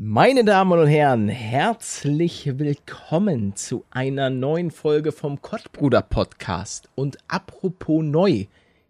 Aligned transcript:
Meine 0.00 0.44
Damen 0.44 0.78
und 0.78 0.86
Herren, 0.86 1.28
herzlich 1.28 2.56
willkommen 2.56 3.56
zu 3.56 3.84
einer 3.90 4.30
neuen 4.30 4.70
Folge 4.70 5.10
vom 5.10 5.42
Kottbruder 5.42 6.02
Podcast. 6.02 6.88
Und 6.94 7.18
apropos 7.26 8.04
neu, 8.04 8.44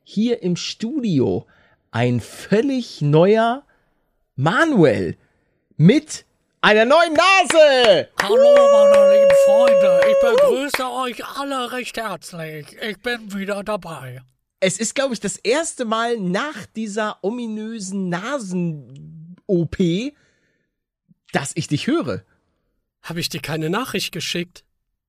hier 0.05 0.43
im 0.43 0.55
Studio 0.55 1.47
ein 1.93 2.21
völlig 2.21 3.01
neuer 3.01 3.63
Manuel 4.37 5.17
mit 5.79 6.27
einer 6.61 6.85
neuen 6.85 7.15
Nase. 7.15 8.09
Hallo, 8.23 8.55
meine 8.71 9.15
lieben 9.15 9.37
Freunde. 9.47 10.01
Ich 10.11 10.21
begrüße 10.21 10.91
euch 10.93 11.25
alle 11.25 11.73
recht 11.73 11.97
herzlich. 11.97 12.67
Ich 12.87 12.99
bin 13.01 13.33
wieder 13.33 13.65
dabei. 13.65 14.21
Es 14.61 14.79
ist, 14.79 14.95
glaube 14.95 15.15
ich, 15.15 15.21
das 15.21 15.39
erste 15.39 15.87
Mal 15.87 16.19
nach 16.19 16.67
dieser 16.77 17.17
ominösen 17.23 18.11
Nasen-OP, 18.11 19.79
dass 21.33 21.53
ich 21.55 21.69
dich 21.69 21.87
höre. 21.87 22.23
Habe 23.03 23.21
ich 23.21 23.29
dir 23.29 23.41
keine 23.41 23.71
Nachricht 23.71 24.13
geschickt? 24.13 24.65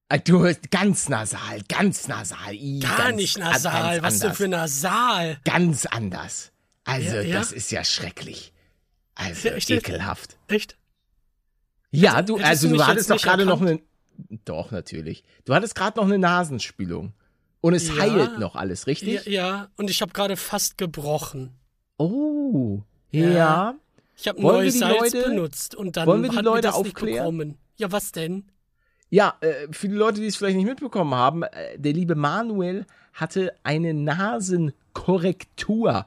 Ah, 0.09 0.17
Du 0.17 0.39
hörst 0.39 0.71
ganz 0.71 1.07
nasal, 1.09 1.61
ganz 1.67 2.07
nasal. 2.07 2.53
I, 2.55 2.79
Gar 2.79 2.97
ganz, 2.97 3.15
nicht 3.15 3.37
nasal. 3.37 4.01
Was 4.01 4.19
denn 4.19 4.33
für 4.33 4.47
nasal? 4.47 5.39
Ganz 5.45 5.85
anders. 5.85 6.51
Also, 6.83 7.15
Ja, 7.17 7.21
ja? 7.21 7.37
das 7.39 7.51
ist 7.51 7.71
ja 7.71 7.83
schrecklich. 7.83 8.53
Also, 9.15 9.49
Ja, 9.49 9.55
echt? 9.55 9.69
ekelhaft. 9.69 10.37
Echt? 10.47 10.77
Ja, 11.91 12.21
du, 12.21 12.35
hättest 12.37 12.49
also 12.49 12.69
du 12.69 12.75
du 12.77 12.87
hattest 12.87 13.09
doch 13.09 13.21
gerade 13.21 13.45
noch 13.45 13.61
eine. 13.61 13.71
erkannt? 13.71 13.87
Doch, 14.45 14.71
natürlich. 14.71 15.23
Du 15.45 15.53
hattest 15.53 15.75
gerade 15.75 15.97
noch 15.99 16.05
eine 16.05 16.17
Nasenspülung. 16.19 17.13
Und 17.61 17.73
es 17.73 17.99
heilt 17.99 18.39
noch 18.39 18.55
alles, 18.55 18.87
richtig? 18.87 19.25
Ja, 19.25 19.31
ja. 19.31 19.69
und 19.75 19.89
ich 19.89 20.01
habe 20.01 20.13
gerade 20.13 20.37
fast 20.37 20.77
gebrochen. 20.77 21.53
Oh. 21.97 22.81
Ja. 23.11 23.75
Ich 24.19 24.27
habe 24.27 24.41
neues 24.41 24.73
die 24.73 24.79
Salz 24.79 25.13
Leute- 25.13 25.29
benutzt 25.29 25.75
und 25.75 25.95
dann 25.97 26.07
wollen 26.07 26.23
wir 26.23 26.29
die 26.29 26.37
hat 26.37 26.45
Leute 26.45 26.61
das 26.67 26.75
aufklären? 26.75 27.13
nicht 27.13 27.19
bekommen. 27.47 27.57
Ja, 27.77 27.91
was 27.91 28.11
denn? 28.11 28.45
Ja, 29.09 29.35
äh, 29.41 29.67
für 29.71 29.87
die 29.87 29.95
Leute, 29.95 30.19
die 30.21 30.27
es 30.27 30.35
vielleicht 30.35 30.57
nicht 30.57 30.65
mitbekommen 30.67 31.13
haben, 31.15 31.43
äh, 31.43 31.77
der 31.79 31.93
liebe 31.93 32.15
Manuel 32.15 32.85
hatte 33.13 33.53
eine 33.63 33.93
Nasenkorrektur. 33.93 36.05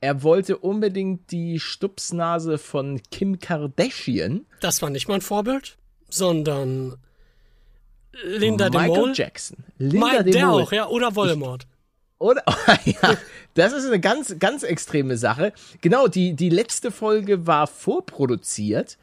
Er 0.00 0.22
wollte 0.22 0.58
unbedingt 0.58 1.30
die 1.30 1.58
Stupsnase 1.58 2.58
von 2.58 3.00
Kim 3.10 3.38
Kardashian, 3.38 4.44
Das 4.60 4.82
war 4.82 4.90
nicht 4.90 5.08
mein 5.08 5.22
Vorbild, 5.22 5.78
sondern 6.10 6.96
Linda 8.22 8.68
de 8.70 8.80
Michael 8.80 9.00
Mol. 9.00 9.12
Jackson, 9.14 9.56
Linda 9.78 10.06
Mein, 10.06 10.24
de 10.24 10.32
der 10.34 10.46
Mol. 10.46 10.62
auch, 10.62 10.72
ja, 10.72 10.86
oder 10.88 11.14
Voldemort. 11.16 11.66
Oder? 12.18 12.42
ja, 12.84 13.16
das 13.56 13.72
ist 13.72 13.86
eine 13.86 14.00
ganz, 14.00 14.38
ganz 14.38 14.62
extreme 14.62 15.16
Sache. 15.16 15.52
Genau, 15.80 16.08
die, 16.08 16.34
die 16.34 16.50
letzte 16.50 16.90
Folge 16.90 17.46
war 17.46 17.66
vorproduziert, 17.66 18.98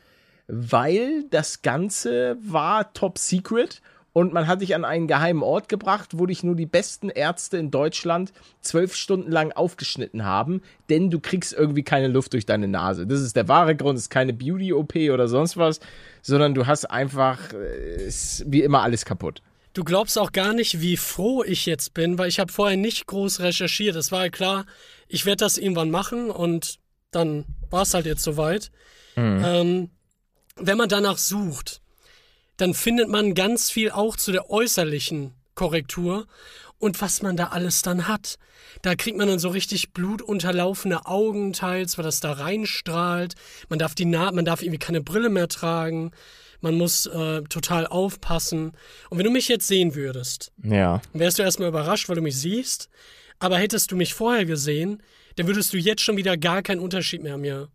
weil 0.48 1.23
das 1.30 1.62
Ganze 1.62 2.38
war 2.40 2.94
top 2.94 3.18
secret 3.18 3.81
und 4.14 4.31
man 4.31 4.46
hat 4.46 4.62
dich 4.62 4.76
an 4.76 4.86
einen 4.86 5.08
geheimen 5.08 5.42
Ort 5.42 5.70
gebracht, 5.70 6.12
wo 6.14 6.28
dich 6.28 6.44
nur 6.44 6.56
die 6.56 6.68
besten 6.68 7.09
Ärzte 7.09 7.58
in 7.58 7.72
Deutschland 7.72 8.31
zwölf 8.62 8.94
Stunden 8.96 9.31
lang 9.31 9.52
aufgeschnitten 9.52 10.24
haben, 10.24 10.62
denn 10.90 11.09
du 11.09 11.20
kriegst 11.20 11.52
irgendwie 11.52 11.84
keine 11.84 12.08
Luft 12.08 12.34
durch 12.34 12.46
deine 12.46 12.68
Nase. 12.68 13.08
Das 13.08 13.22
ist 13.22 13.36
der 13.36 13.48
wahre 13.48 13.76
Grund, 13.76 13.98
es 13.98 14.04
ist 14.04 14.09
keine 14.12 14.34
Beauty-OP 14.34 14.96
oder 15.12 15.28
sonst 15.28 15.58
was, 15.58 15.80
sondern 16.22 16.54
du 16.54 16.68
hast 16.68 16.86
einfach, 16.86 17.54
äh, 17.54 18.06
ist 18.06 18.46
wie 18.48 18.62
immer 18.62 18.84
alles 18.84 19.04
kaputt. 19.04 19.42
Du 19.74 19.84
glaubst 19.84 20.18
auch 20.20 20.32
gar 20.32 20.54
nicht, 20.54 20.82
wie 20.82 20.98
froh 20.98 21.44
ich 21.44 21.66
jetzt 21.66 21.94
bin, 21.94 22.18
weil 22.18 22.30
ich 22.30 22.40
habe 22.40 22.52
vorher 22.52 22.78
nicht 22.78 23.08
groß 23.08 23.40
recherchiert. 23.40 23.96
Es 23.96 24.12
war 24.12 24.26
ja 24.26 24.30
klar, 24.30 24.66
ich 25.08 25.26
werde 25.26 25.44
das 25.44 25.58
irgendwann 25.58 25.90
machen 25.90 26.30
und 26.30 26.80
dann 27.12 27.46
war 27.70 27.82
es 27.82 27.94
halt 27.94 28.06
jetzt 28.06 28.24
soweit. 28.24 28.72
Ähm, 29.46 29.90
wenn 30.56 30.78
man 30.78 30.90
danach 30.90 31.18
sucht, 31.18 31.82
dann 32.58 32.74
findet 32.74 33.10
man 33.10 33.34
ganz 33.34 33.72
viel 33.72 33.92
auch 33.92 34.16
zu 34.16 34.32
der 34.32 34.50
äußerlichen 34.50 35.34
Korrektur 35.56 36.28
und 36.78 37.02
was 37.02 37.22
man 37.22 37.38
da 37.38 37.48
alles 37.48 37.82
dann 37.82 38.08
hat. 38.08 38.38
Da 38.81 38.96
kriegt 38.96 39.18
man 39.18 39.28
dann 39.28 39.40
so 39.40 39.50
richtig 39.50 39.94
blutunterlaufene 39.94 41.06
Augen 41.06 41.53
teils, 41.53 41.97
weil 41.97 42.06
das 42.06 42.20
da 42.20 42.34
reinstrahlt. 42.34 43.36
Man 43.70 43.80
darf 43.80 43.96
die 43.96 44.06
Na 44.06 44.31
man 44.31 44.46
darf 44.46 44.62
irgendwie 44.62 44.80
keine 44.80 45.02
Brille 45.02 45.30
mehr 45.30 45.47
tragen. 45.47 46.12
Man 46.63 46.75
muss 46.75 47.06
äh, 47.06 47.41
total 47.44 47.85
aufpassen. 47.85 48.72
Und 49.09 49.18
wenn 49.18 49.25
du 49.25 49.31
mich 49.31 49.50
jetzt 49.50 49.68
sehen 49.68 49.96
würdest, 49.96 50.51
Ja. 50.63 51.01
wärst 51.13 51.38
du 51.38 51.44
erstmal 51.44 51.68
überrascht, 51.68 52.07
weil 52.09 52.16
du 52.16 52.22
mich 52.22 52.38
siehst. 52.38 52.90
Aber 53.40 53.57
hättest 53.57 53.91
du 53.91 53.96
mich 53.97 54.13
vorher 54.13 54.46
gesehen, 54.46 55.03
dann 55.35 55.47
würdest 55.47 55.73
du 55.73 55.78
jetzt 55.78 56.02
schon 56.02 56.16
wieder 56.16 56.38
gar 56.38 56.62
keinen 56.62 56.79
Unterschied 56.79 57.22
mehr 57.22 57.34
an 57.35 57.41
mir 57.41 57.68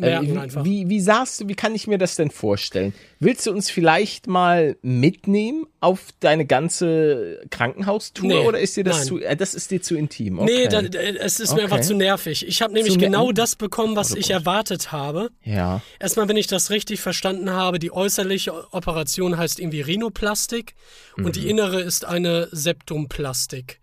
bemerken 0.00 0.36
Äh, 0.36 0.40
einfach. 0.40 0.64
Wie, 0.64 0.88
wie 0.88 1.00
sahst 1.00 1.40
du, 1.40 1.48
wie 1.48 1.54
kann 1.54 1.74
ich 1.74 1.86
mir 1.86 1.98
das 1.98 2.16
denn 2.16 2.30
vorstellen? 2.30 2.94
Willst 3.20 3.46
du 3.46 3.50
uns 3.50 3.70
vielleicht 3.70 4.26
mal 4.26 4.76
mitnehmen 4.82 5.66
auf 5.80 6.00
deine 6.20 6.46
ganze 6.46 7.40
Krankenhaustour 7.50 8.26
Nee, 8.28 8.46
oder 8.46 8.58
ist 8.60 8.76
dir 8.76 8.84
das 8.84 8.98
nein. 8.98 9.06
zu, 9.06 9.18
äh, 9.20 9.36
das 9.36 9.54
ist 9.54 9.70
dir 9.70 9.82
zu 9.82 9.96
intim? 9.96 10.38
Okay. 10.38 10.52
Nee, 10.62 10.68
da, 10.68 10.82
da, 10.82 10.98
es 10.98 11.40
ist 11.40 11.50
mir 11.54 11.62
Okay. 11.64 11.72
einfach 11.72 11.80
zu 11.80 11.94
nervig. 11.94 12.46
Ich 12.46 12.62
habe 12.62 12.72
nämlich 12.72 12.94
Zu 12.94 12.98
genau 13.00 13.32
das 13.32 13.56
bekommen, 13.56 13.96
was 13.96 14.14
ich 14.14 14.30
erwartet 14.30 14.92
habe. 14.92 15.30
ja. 15.42 15.82
Erstmal, 16.00 16.28
wenn 16.28 16.36
ich 16.36 16.46
das 16.46 16.70
richtig 16.70 17.00
verstanden 17.00 17.50
habe, 17.50 17.78
die 17.78 17.92
äußerliche 17.92 18.72
Operation 18.72 19.36
heißt 19.36 19.58
irgendwie 19.58 19.80
Rhinoplastik 19.80 20.74
und 21.16 21.24
Mhm. 21.26 21.32
die 21.32 21.48
innere 21.50 21.80
ist 21.80 22.04
eine 22.04 22.48
Septumplastik. 22.52 23.80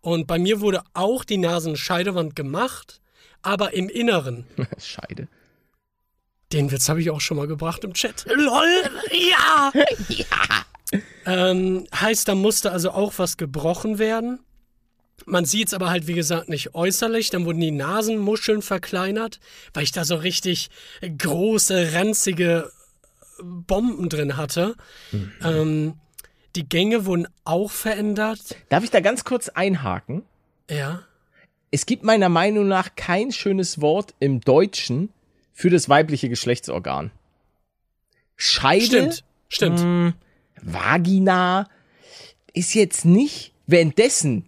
Und 0.00 0.26
bei 0.26 0.38
mir 0.38 0.60
wurde 0.60 0.82
auch 0.94 1.24
die 1.24 1.38
Nasenscheidewand 1.38 2.36
gemacht, 2.36 3.00
aber 3.42 3.74
im 3.74 3.88
Inneren. 3.88 4.46
Scheide. 4.78 5.28
Den 6.52 6.70
Witz 6.70 6.88
habe 6.88 7.00
ich 7.00 7.10
auch 7.10 7.20
schon 7.20 7.36
mal 7.36 7.48
gebracht 7.48 7.82
im 7.84 7.92
Chat. 7.92 8.24
LOL, 8.28 8.90
ja! 9.12 9.72
ja! 10.08 11.00
Ähm, 11.24 11.86
heißt, 11.92 12.28
da 12.28 12.34
musste 12.34 12.70
also 12.70 12.92
auch 12.92 13.14
was 13.16 13.36
gebrochen 13.36 13.98
werden. 13.98 14.38
Man 15.24 15.44
sieht 15.44 15.68
es 15.68 15.74
aber 15.74 15.90
halt, 15.90 16.06
wie 16.06 16.14
gesagt, 16.14 16.48
nicht 16.48 16.74
äußerlich. 16.74 17.30
Dann 17.30 17.46
wurden 17.46 17.60
die 17.60 17.72
Nasenmuscheln 17.72 18.62
verkleinert, 18.62 19.40
weil 19.74 19.82
ich 19.82 19.92
da 19.92 20.04
so 20.04 20.14
richtig 20.14 20.70
große, 21.00 21.94
ranzige 21.94 22.70
Bomben 23.42 24.08
drin 24.08 24.36
hatte. 24.36 24.76
Ähm, 25.42 25.94
die 26.54 26.68
Gänge 26.68 27.06
wurden 27.06 27.26
auch 27.44 27.70
verändert. 27.70 28.56
Darf 28.68 28.84
ich 28.84 28.90
da 28.90 29.00
ganz 29.00 29.24
kurz 29.24 29.48
einhaken? 29.48 30.22
Ja. 30.70 31.02
Es 31.70 31.86
gibt 31.86 32.04
meiner 32.04 32.28
Meinung 32.28 32.68
nach 32.68 32.94
kein 32.94 33.32
schönes 33.32 33.80
Wort 33.80 34.14
im 34.20 34.40
Deutschen 34.40 35.10
für 35.56 35.70
das 35.70 35.88
weibliche 35.88 36.28
Geschlechtsorgan. 36.28 37.10
Scheide, 38.36 38.84
Stimmt. 38.84 39.24
Stimmt. 39.48 39.80
Hm. 39.80 40.14
Vagina 40.60 41.66
ist 42.52 42.74
jetzt 42.74 43.06
nicht, 43.06 43.52
währenddessen 43.66 44.44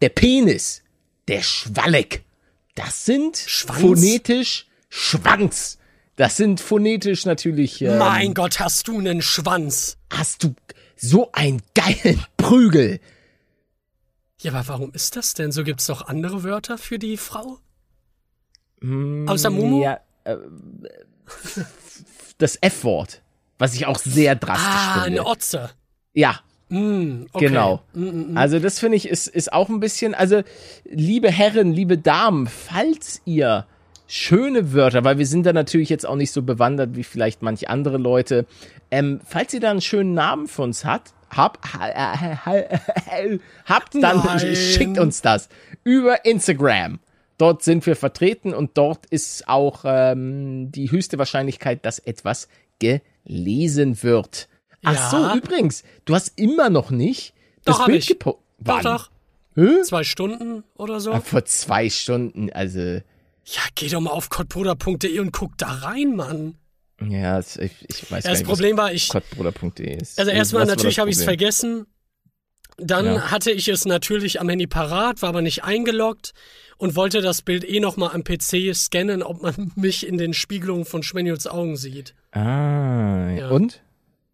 der 0.00 0.08
Penis, 0.08 0.82
der 1.28 1.42
Schwalleck, 1.42 2.24
das 2.74 3.04
sind 3.04 3.36
Schwanz? 3.36 3.80
phonetisch 3.80 4.66
Schwanz. 4.88 5.78
Das 6.16 6.38
sind 6.38 6.60
phonetisch 6.60 7.26
natürlich. 7.26 7.82
Ähm, 7.82 7.98
Mein 7.98 8.32
Gott, 8.32 8.58
hast 8.58 8.88
du 8.88 8.98
einen 8.98 9.20
Schwanz? 9.20 9.98
Hast 10.10 10.44
du 10.44 10.54
so 10.96 11.30
einen 11.32 11.60
geilen 11.74 12.24
Prügel? 12.38 13.00
Ja, 14.40 14.52
aber 14.52 14.66
warum 14.68 14.92
ist 14.92 15.14
das 15.16 15.34
denn? 15.34 15.52
So 15.52 15.62
gibt's 15.62 15.86
doch 15.86 16.08
andere 16.08 16.42
Wörter 16.42 16.78
für 16.78 16.98
die 16.98 17.18
Frau? 17.18 17.58
Mm, 18.80 19.28
Außer 19.28 19.50
Mumu? 19.50 19.82
Ja, 19.82 20.00
äh, 20.34 20.36
das 22.38 22.56
F-Wort, 22.60 23.22
was 23.58 23.74
ich 23.74 23.86
auch 23.86 23.98
sehr 23.98 24.34
drastisch 24.36 24.66
Ah, 24.68 25.02
finde. 25.04 25.20
eine 25.20 25.26
Otze. 25.28 25.70
Ja, 26.14 26.40
Mm, 26.70 27.24
okay. 27.32 27.46
Genau. 27.46 27.80
Mm, 27.94 28.02
mm, 28.02 28.32
mm. 28.34 28.36
Also 28.36 28.58
das 28.58 28.78
finde 28.78 28.98
ich 28.98 29.08
ist, 29.08 29.26
ist 29.26 29.50
auch 29.54 29.70
ein 29.70 29.80
bisschen, 29.80 30.14
also 30.14 30.42
liebe 30.84 31.30
Herren, 31.30 31.72
liebe 31.72 31.96
Damen, 31.96 32.46
falls 32.46 33.22
ihr 33.24 33.64
schöne 34.06 34.74
Wörter, 34.74 35.02
weil 35.02 35.16
wir 35.16 35.24
sind 35.26 35.46
da 35.46 35.54
natürlich 35.54 35.88
jetzt 35.88 36.06
auch 36.06 36.14
nicht 36.16 36.30
so 36.30 36.42
bewandert 36.42 36.94
wie 36.94 37.04
vielleicht 37.04 37.40
manche 37.40 37.70
andere 37.70 37.96
Leute, 37.96 38.44
ähm, 38.90 39.20
falls 39.24 39.54
ihr 39.54 39.60
da 39.60 39.70
einen 39.70 39.80
schönen 39.80 40.12
Namen 40.12 40.46
für 40.46 40.60
uns 40.60 40.84
hat, 40.84 41.14
hab, 41.34 41.58
ha, 41.72 41.88
ha, 41.94 42.44
ha, 42.44 42.54
habt, 43.64 43.94
dann 43.94 44.18
Nein. 44.18 44.54
schickt 44.54 44.98
uns 44.98 45.22
das 45.22 45.48
über 45.84 46.26
Instagram. 46.26 46.98
Dort 47.38 47.62
sind 47.62 47.86
wir 47.86 47.96
vertreten 47.96 48.52
und 48.52 48.76
dort 48.76 49.06
ist 49.06 49.48
auch 49.48 49.82
ähm, 49.84 50.70
die 50.72 50.90
höchste 50.90 51.18
Wahrscheinlichkeit, 51.18 51.84
dass 51.86 51.98
etwas 52.00 52.48
gelesen 52.80 54.02
wird. 54.02 54.48
Ach 54.84 54.92
Ja. 54.94 55.10
so, 55.32 55.38
übrigens, 55.38 55.82
du 56.04 56.14
hast 56.14 56.32
immer 56.38 56.68
noch 56.70 56.90
nicht 56.90 57.34
das 57.64 57.76
Doch, 57.76 57.80
hab 57.80 57.86
Bild 57.86 58.06
gepostet. 58.06 58.42
Doch, 58.60 58.82
doch. 58.82 59.10
Hä? 59.54 59.82
Zwei 59.82 60.04
Stunden 60.04 60.64
oder 60.76 61.00
so. 61.00 61.12
Ah, 61.12 61.20
Vor 61.20 61.44
zwei 61.44 61.90
Stunden, 61.90 62.50
also. 62.52 62.78
Ja, 62.80 63.62
geh 63.74 63.88
doch 63.88 64.00
mal 64.00 64.10
auf 64.10 64.28
kottbruder.de 64.30 65.18
und 65.20 65.32
guck 65.32 65.56
da 65.58 65.66
rein, 65.68 66.14
Mann. 66.16 66.54
Ja, 67.00 67.38
ich, 67.40 67.56
ich 67.58 68.10
weiß 68.10 68.24
Ja, 68.24 68.30
das 68.32 68.40
gar 68.40 68.48
Problem 68.48 68.76
war, 68.76 68.88
ich. 68.92 69.02
nicht, 69.04 69.10
kottbruder.de 69.12 69.96
ist. 70.00 70.18
Also 70.18 70.30
erstmal, 70.32 70.62
Was 70.62 70.68
war 70.68 70.74
natürlich 70.76 70.96
das 70.96 71.00
habe 71.00 71.10
ich 71.10 71.16
es 71.16 71.24
vergessen. 71.24 71.86
Dann 72.80 73.06
Ja. 73.06 73.30
hatte 73.32 73.50
ich 73.50 73.66
es 73.68 73.84
natürlich 73.86 74.40
am 74.40 74.48
Handy 74.48 74.66
parat, 74.66 75.20
war 75.22 75.30
aber 75.30 75.42
nicht 75.42 75.64
eingeloggt 75.64 76.32
und 76.76 76.94
wollte 76.94 77.20
das 77.20 77.42
Bild 77.42 77.68
eh 77.68 77.80
nochmal 77.80 78.10
am 78.14 78.22
PC 78.24 78.72
scannen, 78.74 79.22
ob 79.22 79.42
man 79.42 79.72
mich 79.76 80.06
in 80.06 80.16
den 80.16 80.32
Spiegelungen 80.32 80.84
von 80.84 81.02
Schmanuels 81.02 81.46
Augen 81.46 81.76
sieht. 81.76 82.14
Ah, 82.32 83.30
Ja. 83.30 83.48
und? 83.50 83.82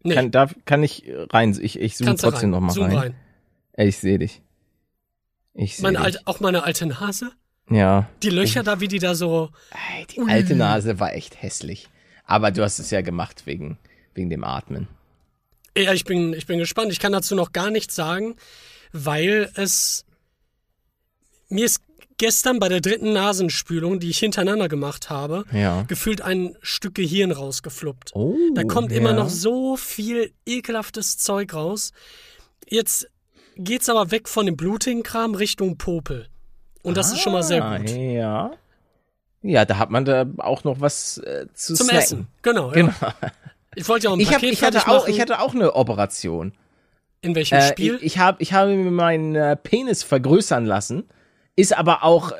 Nee, 0.03 0.13
Kann, 0.13 0.29
darf, 0.29 0.55
kann 0.65 0.83
ich 0.83 1.05
rein? 1.31 1.57
Ich, 1.59 1.79
ich 1.79 1.95
zoome 1.95 2.09
kannst 2.11 2.23
trotzdem 2.23 2.53
rein. 2.53 2.61
noch 2.61 2.67
mal 2.67 2.73
Zoom 2.73 2.83
rein. 2.85 2.97
rein. 2.97 3.15
Ich 3.77 3.97
sehe 3.97 4.19
dich. 4.19 4.41
Ich 5.55 5.77
sehe 5.77 5.89
dich. 5.89 5.99
alte, 5.99 6.19
auch 6.25 6.39
meine 6.39 6.63
alte 6.63 6.85
Nase. 6.85 7.31
Ja. 7.71 8.07
Die 8.21 8.29
Löcher 8.29 8.61
da, 8.61 8.79
wie 8.79 8.87
die 8.87 8.99
da 8.99 9.15
so. 9.15 9.49
Ey, 9.97 10.05
die 10.05 10.21
alte 10.31 10.55
Nase 10.55 10.99
war 10.99 11.13
echt 11.15 11.41
hässlich. 11.41 11.89
Aber 12.25 12.51
du 12.51 12.61
hast 12.61 12.77
es 12.77 12.91
ja 12.91 13.01
gemacht 13.01 13.47
wegen, 13.47 13.79
wegen 14.13 14.29
dem 14.29 14.43
Atmen. 14.43 14.87
Ja, 15.77 15.93
ich 15.93 16.05
bin, 16.05 16.33
ich 16.33 16.45
bin 16.45 16.59
gespannt. 16.59 16.91
Ich 16.91 16.99
kann 16.99 17.11
dazu 17.11 17.35
noch 17.35 17.51
gar 17.51 17.69
nichts 17.71 17.95
sagen, 17.95 18.35
weil 18.93 19.51
es 19.55 20.05
mir 21.49 21.65
ist 21.65 21.81
gestern 22.17 22.59
bei 22.59 22.69
der 22.69 22.79
dritten 22.81 23.11
Nasenspülung, 23.13 23.99
die 23.99 24.09
ich 24.09 24.19
hintereinander 24.19 24.69
gemacht 24.69 25.09
habe, 25.09 25.43
Ja. 25.51 25.81
gefühlt 25.83 26.21
ein 26.21 26.55
Stück 26.61 26.95
Gehirn 26.95 27.31
rausgefluppt. 27.31 28.11
Oh, 28.15 28.35
Da 28.53 28.63
kommt 28.63 28.91
immer 28.93 29.09
ja. 29.11 29.15
noch 29.17 29.29
so 29.29 29.75
viel 29.75 30.31
ekelhaftes 30.45 31.17
Zeug 31.17 31.53
raus. 31.53 31.91
Jetzt 32.67 33.09
geht's 33.57 33.89
aber 33.89 34.11
weg 34.11 34.29
von 34.29 34.45
dem 34.45 34.55
blutigen 34.55 35.03
Kram 35.03 35.35
Richtung 35.35 35.77
Popel. 35.77 36.27
Und 36.83 36.95
das 36.97 37.11
ist 37.11 37.19
schon 37.19 37.33
mal 37.33 37.43
sehr 37.43 37.63
Ah, 37.65 37.77
gut. 37.79 37.89
Ja. 37.89 38.51
Ja, 39.41 39.65
da 39.65 39.77
hat 39.77 39.91
man 39.91 40.05
da 40.05 40.25
auch 40.37 40.63
noch 40.63 40.79
was 40.79 41.17
äh, 41.19 41.47
zu 41.53 41.73
Zum 41.75 41.87
snacken. 41.87 41.99
Essen. 42.03 42.27
Genau, 42.41 42.71
Genau. 42.71 42.93
ja. 43.01 43.13
Ich 43.75 43.87
wollte 43.87 44.05
ja 44.05 44.09
auch 44.11 44.15
ein 44.15 44.19
Ich, 44.19 44.27
hab, 44.29 44.35
Paket 44.35 44.53
ich, 44.53 44.63
hatte 44.63 44.87
auch, 44.87 45.07
ich 45.07 45.19
hatte 45.21 45.39
auch 45.41 45.53
eine 45.53 45.75
Operation. 45.75 46.53
In 47.21 47.35
welchem 47.35 47.57
Äh, 47.57 47.67
Spiel? 47.69 47.95
ich, 47.97 48.03
ich, 48.03 48.19
hab, 48.19 48.41
ich 48.41 48.53
habe 48.53 48.73
mir 48.75 48.91
meinen 48.91 49.35
äh, 49.35 49.55
Penis 49.55 50.03
vergrößern 50.03 50.65
lassen. 50.65 51.03
Ist 51.55 51.77
aber 51.77 52.03
auch, 52.03 52.31
äh, 52.31 52.35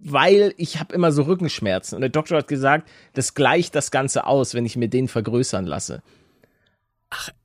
weil 0.00 0.54
ich 0.56 0.78
habe 0.80 0.94
immer 0.94 1.12
so 1.12 1.22
Rückenschmerzen. 1.22 1.96
Und 1.96 2.00
der 2.02 2.10
Doktor 2.10 2.38
hat 2.38 2.48
gesagt, 2.48 2.88
das 3.14 3.34
gleicht 3.34 3.74
das 3.74 3.90
Ganze 3.90 4.26
aus, 4.26 4.54
wenn 4.54 4.64
ich 4.66 4.76
mir 4.76 4.88
den 4.88 5.08
vergrößern 5.08 5.66
lasse. 5.66 6.02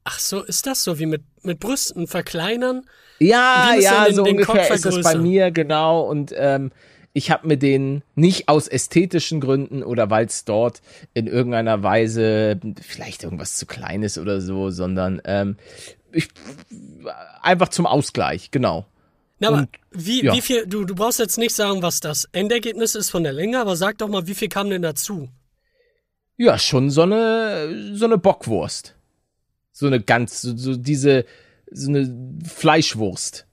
Ach 0.03 0.19
so, 0.19 0.41
ist 0.43 0.65
das 0.65 0.83
so 0.83 0.97
wie 0.97 1.05
mit, 1.05 1.23
mit 1.43 1.59
Brüsten 1.59 2.07
verkleinern? 2.07 2.83
Ja, 3.19 3.75
ja, 3.79 4.05
den- 4.05 4.15
so 4.15 4.23
den 4.23 4.33
ungefähr 4.37 4.73
ist 4.73 4.85
das 4.85 5.01
bei 5.01 5.15
mir, 5.15 5.51
genau. 5.51 6.01
Und 6.01 6.33
ähm, 6.35 6.71
ich 7.13 7.31
habe 7.31 7.47
mir 7.47 7.57
den 7.57 8.03
nicht 8.15 8.47
aus 8.47 8.67
ästhetischen 8.67 9.41
Gründen 9.41 9.83
oder 9.83 10.09
weil 10.09 10.25
es 10.25 10.45
dort 10.45 10.81
in 11.13 11.27
irgendeiner 11.27 11.83
Weise 11.83 12.59
vielleicht 12.81 13.23
irgendwas 13.23 13.57
zu 13.57 13.65
klein 13.65 14.03
ist 14.03 14.17
oder 14.17 14.41
so, 14.41 14.69
sondern 14.69 15.21
ähm, 15.25 15.57
ich, 16.11 16.29
einfach 17.41 17.69
zum 17.69 17.85
Ausgleich, 17.85 18.51
genau. 18.51 18.85
Na, 19.39 19.49
aber 19.49 19.57
Und, 19.59 19.69
wie, 19.91 20.23
ja. 20.23 20.33
wie 20.33 20.41
viel, 20.41 20.65
du, 20.67 20.85
du 20.85 20.95
brauchst 20.95 21.19
jetzt 21.19 21.37
nicht 21.37 21.55
sagen, 21.55 21.81
was 21.81 21.99
das 21.99 22.29
Endergebnis 22.31 22.95
ist 22.95 23.09
von 23.09 23.23
der 23.23 23.33
Länge, 23.33 23.59
aber 23.59 23.75
sag 23.75 23.97
doch 23.97 24.07
mal, 24.07 24.27
wie 24.27 24.35
viel 24.35 24.49
kam 24.49 24.69
denn 24.69 24.81
dazu? 24.81 25.29
Ja, 26.37 26.57
schon 26.57 26.89
so 26.89 27.01
eine, 27.01 27.95
so 27.95 28.05
eine 28.05 28.17
Bockwurst. 28.17 28.95
So 29.71 29.87
eine 29.87 30.01
ganz, 30.01 30.41
so, 30.41 30.55
so 30.55 30.75
diese, 30.75 31.25
so 31.71 31.89
eine 31.89 32.39
Fleischwurst. 32.45 33.47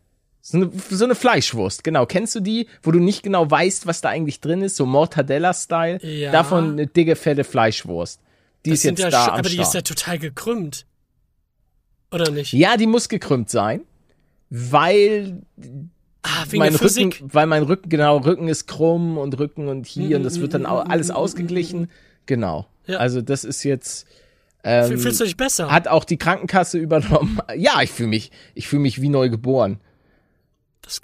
So 0.51 0.57
eine, 0.59 0.71
so 0.91 1.05
eine 1.05 1.15
Fleischwurst, 1.15 1.85
genau. 1.85 2.07
Kennst 2.07 2.35
du 2.35 2.41
die, 2.41 2.69
wo 2.83 2.91
du 2.91 2.99
nicht 3.01 3.23
genau 3.23 3.51
weißt, 3.51 3.87
was 3.87 4.01
da 4.01 4.09
eigentlich 4.09 4.41
drin 4.41 4.63
ist? 4.63 4.77
So 4.77 4.87
Mortadella-Style. 4.87 5.99
Ja. 6.07 6.33
Davon 6.33 6.73
eine 6.73 6.87
dicke, 6.87 7.17
fette 7.17 7.45
Fleischwurst. 7.45 8.21
Die 8.65 8.71
Das 8.71 8.79
ist 8.81 8.85
jetzt 8.85 8.99
ja 9.01 9.11
da 9.11 9.27
am 9.29 9.35
aber 9.41 9.49
die 9.49 9.57
ist 9.57 9.75
ja 9.75 9.81
Start. 9.81 9.89
total 9.89 10.19
gekrümmt. 10.19 10.87
Oder 12.11 12.31
nicht? 12.31 12.53
Ja, 12.55 12.77
die 12.77 12.87
muss 12.87 13.09
gekrümmt 13.09 13.51
sein, 13.51 13.83
weil 14.51 15.43
ah, 16.23 16.45
wegen 16.49 16.59
mein 16.61 16.75
Rücken, 16.75 17.13
weil 17.33 17.47
mein 17.47 17.63
Rücken, 17.65 17.89
genau, 17.91 18.17
Rücken 18.19 18.49
ist 18.49 18.67
krumm 18.67 19.19
und 19.19 19.39
Rücken 19.39 19.69
und 19.69 19.87
hier 19.87 20.17
und 20.17 20.25
das 20.25 20.41
wird 20.41 20.55
dann 20.55 20.67
au- 20.67 20.79
alles 20.81 21.09
Mm, 21.09 21.13
mm, 21.13 21.17
ausgeglichen. 21.17 21.91
Genau. 22.27 22.67
Ja. 22.87 22.99
Also 22.99 23.21
das 23.21 23.45
ist 23.45 23.63
jetzt, 23.65 24.07
ähm, 24.65 24.99
Fühlst 24.99 25.21
du 25.21 25.25
dich 25.25 25.37
besser? 25.37 25.71
hat 25.71 25.89
auch 25.89 26.05
die 26.05 26.17
Krankenkasse 26.17 26.79
übernommen. 26.79 27.39
Ja, 27.57 27.83
ich 27.83 27.91
fühle 27.91 28.09
mich, 28.09 28.31
ich 28.55 28.67
fühle 28.69 28.83
mich 28.83 29.01
wie 29.03 29.09
neu 29.11 29.29
geboren. 29.29 29.79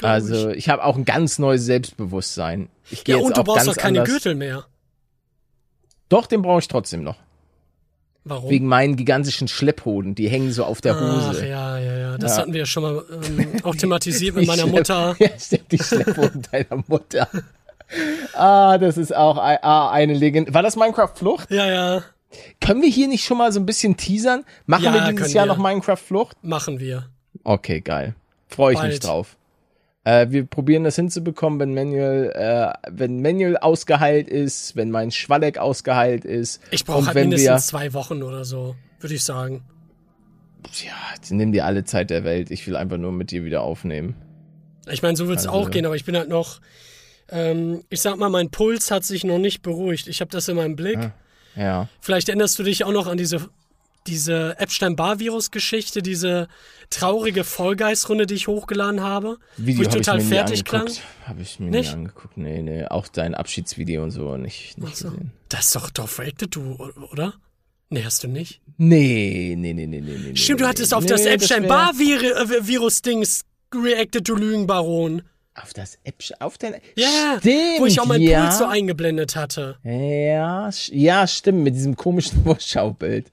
Also 0.03 0.51
ich. 0.51 0.57
ich 0.59 0.69
habe 0.69 0.85
auch 0.85 0.97
ein 0.97 1.05
ganz 1.05 1.39
neues 1.39 1.65
Selbstbewusstsein. 1.65 2.69
Ich 2.91 3.05
gehe 3.05 3.15
Ja, 3.15 3.19
jetzt 3.21 3.27
und 3.29 3.37
du 3.37 3.41
auch 3.43 3.45
brauchst 3.45 3.67
doch 3.69 3.77
keine 3.77 4.01
anders. 4.01 4.13
Gürtel 4.13 4.35
mehr. 4.35 4.65
Doch, 6.09 6.27
den 6.27 6.43
brauche 6.43 6.59
ich 6.61 6.69
trotzdem 6.69 7.03
noch. 7.03 7.17
Warum? 8.27 8.49
Wegen 8.51 8.67
meinen 8.67 8.97
gigantischen 8.97 9.49
Schlepphoden, 9.49 10.15
die 10.15 10.29
hängen 10.29 10.51
so 10.53 10.65
auf 10.65 10.81
der 10.81 10.97
Ach, 10.97 11.29
Hose. 11.31 11.47
ja, 11.47 11.79
ja, 11.79 11.97
ja. 11.99 12.19
Das 12.19 12.33
Ja. 12.37 12.39
hatten 12.43 12.53
wir 12.55 12.61
ja 12.61 12.67
schon 12.67 12.83
mal 12.83 13.05
ähm, 13.11 13.53
auch 13.65 13.75
thematisiert 13.75 14.35
mit 14.35 14.47
meiner 14.47 14.63
Schlepp- 14.63 14.71
Mutter. 14.73 15.17
Ja, 15.19 15.29
stimmt, 15.39 15.71
die 15.73 15.79
Schlepphoden 15.79 16.43
deiner 16.53 16.83
Mutter. 16.87 17.29
Ah, 18.33 18.79
das 18.79 18.97
ist 18.97 19.15
auch 19.15 19.37
ein, 19.37 19.59
ah, 19.63 19.91
eine 19.91 20.15
Legende. 20.15 20.55
War 20.55 20.63
das 20.63 20.75
Minecraft 20.77 21.13
Flucht? 21.15 21.51
Ja, 21.51 21.67
ja, 21.67 22.03
Können 22.61 22.81
wir 22.81 22.89
hier 22.89 23.09
nicht 23.09 23.25
schon 23.25 23.37
mal 23.37 23.53
so 23.53 23.61
ein 23.61 23.67
bisschen 23.67 23.97
teasern? 23.99 24.45
Machen 24.67 24.85
Ja, 24.85 24.95
wir 24.95 25.13
dieses 25.13 25.35
Jahr 25.35 25.45
wir. 25.47 25.55
noch 25.55 25.59
Minecraft 25.63 25.99
Flucht? 25.99 26.37
machen 26.43 26.81
wir. 26.81 27.09
Okay, 27.45 27.81
geil. 27.83 28.15
Freue 28.49 28.73
ich 28.75 28.81
mich 28.81 28.91
Bald. 28.93 29.05
drauf. 29.05 29.37
Äh, 30.05 30.27
wir 30.31 30.45
probieren 30.45 30.85
das 30.85 30.97
hinzubekommen, 30.97 31.59
wenn 31.61 31.73
Manuel, 31.75 32.31
äh, 32.35 32.73
wenn 32.91 33.23
Manuel 33.23 33.57
ausgeheilt 33.57 34.29
ist, 34.29 34.77
wenn 34.77 34.91
mein 34.91 35.11
Schwalleck 35.11 35.57
ausgeheilt 35.59 36.25
ist. 36.27 36.61
Ich 36.71 36.85
brauche 36.85 37.07
halt 37.07 37.15
wenn 37.15 37.31
wir, 37.31 37.39
mindestens 37.39 37.69
zwei 37.69 37.93
Wochen 37.95 38.23
oder 38.23 38.45
so, 38.45 38.77
würde 39.01 39.15
ich 39.15 39.25
sagen. 39.25 39.63
ja, 40.85 40.93
nimm 41.31 41.53
dir 41.53 41.65
alle 41.65 41.85
Zeit 41.85 42.11
der 42.11 42.25
Welt. 42.25 42.51
Ich 42.51 42.67
will 42.67 42.77
einfach 42.77 42.99
nur 42.99 43.13
mit 43.13 43.31
dir 43.31 43.45
wieder 43.45 43.63
aufnehmen. 43.63 44.15
Ich 44.91 45.03
meine, 45.03 45.17
so 45.17 45.27
wird 45.29 45.39
es 45.39 45.47
Also- 45.47 45.59
auch 45.59 45.71
gehen, 45.71 45.87
aber 45.87 45.97
ich 45.97 46.05
bin 46.05 46.17
halt 46.17 46.29
noch, 46.29 46.61
ähm, 47.31 47.83
ich 47.89 48.03
sag 48.03 48.19
mal, 48.19 48.29
mein 48.29 48.51
Puls 48.51 48.91
hat 48.91 49.05
sich 49.05 49.25
noch 49.25 49.39
nicht 49.39 49.63
beruhigt. 49.63 50.09
Ich 50.09 50.21
habe 50.21 50.31
das 50.31 50.49
in 50.49 50.57
meinem 50.57 50.77
Blick. 50.77 50.99
Ja. 51.57 51.89
Vielleicht 52.01 52.29
erinnerst 52.29 52.59
du 52.59 52.63
dich 52.63 52.85
auch 52.85 52.93
noch 52.93 53.07
an 53.07 53.17
diese, 53.17 53.49
diese 54.07 54.59
Epstein-Barr-Virus-Geschichte, 54.59 56.03
diese 56.03 56.49
traurige 56.91 57.45
Vollgeist-Runde, 57.45 58.27
die 58.27 58.35
ich 58.35 58.49
hochgeladen 58.49 59.03
habe, 59.03 59.39
Video 59.57 59.79
wo 59.79 59.83
ich 59.89 59.91
total 59.95 60.21
ich 60.21 60.29
fertig 60.29 60.59
nie 60.59 60.65
klang. 60.65 60.91
Habe 61.27 61.43
ich 61.43 61.59
mir 61.59 61.71
Nicht? 61.71 61.89
nie 61.91 61.95
angeguckt. 61.95 62.37
Nee, 62.37 62.63
nee. 62.63 62.85
Auch 62.87 63.09
dein 63.09 63.35
Abschiedsvideo 63.35 64.03
und 64.03 64.11
so 64.11 64.37
nicht, 64.37 64.79
nicht 64.79 64.97
so. 64.97 65.11
gesehen. 65.11 65.33
Das 65.49 65.67
ist 65.67 65.77
doch 65.77 65.91
Dorf 65.91 66.19
Reacted, 66.19 66.55
du, 66.55 66.77
oder? 67.11 67.35
Nee, 67.91 68.05
hast 68.05 68.23
du 68.25 68.29
nicht. 68.29 68.61
Nee, 68.77 69.55
nee, 69.57 69.73
nee, 69.73 69.87
nee, 69.87 70.01
nee, 70.01 70.19
nee. 70.19 70.37
Stimmt, 70.37 70.61
nee, 70.61 70.65
du 70.65 70.69
hattest 70.69 70.93
nee, 70.93 70.99
auf 70.99 71.07
das 71.07 71.25
Epstein-Barr-Virus-Dings 71.27 73.43
reacted, 73.75 74.29
du 74.29 74.37
Lügenbaron. 74.37 75.23
Auf 75.55 75.73
das 75.73 75.99
Epstein, 76.03 76.41
auf 76.41 76.59
dein. 76.59 76.75
Ja, 76.97 77.37
stimmt, 77.39 77.79
wo 77.79 77.87
ich 77.87 78.01
auch 78.01 78.07
meinen 78.07 78.23
ja. 78.23 78.43
Puls 78.43 78.59
so 78.59 78.65
eingeblendet 78.65 79.37
hatte. 79.37 79.79
Ja, 79.85 80.69
ja, 80.91 81.27
stimmt, 81.29 81.63
mit 81.63 81.77
diesem 81.77 81.95
komischen 81.95 82.43
Vorschaubild. 82.45 83.31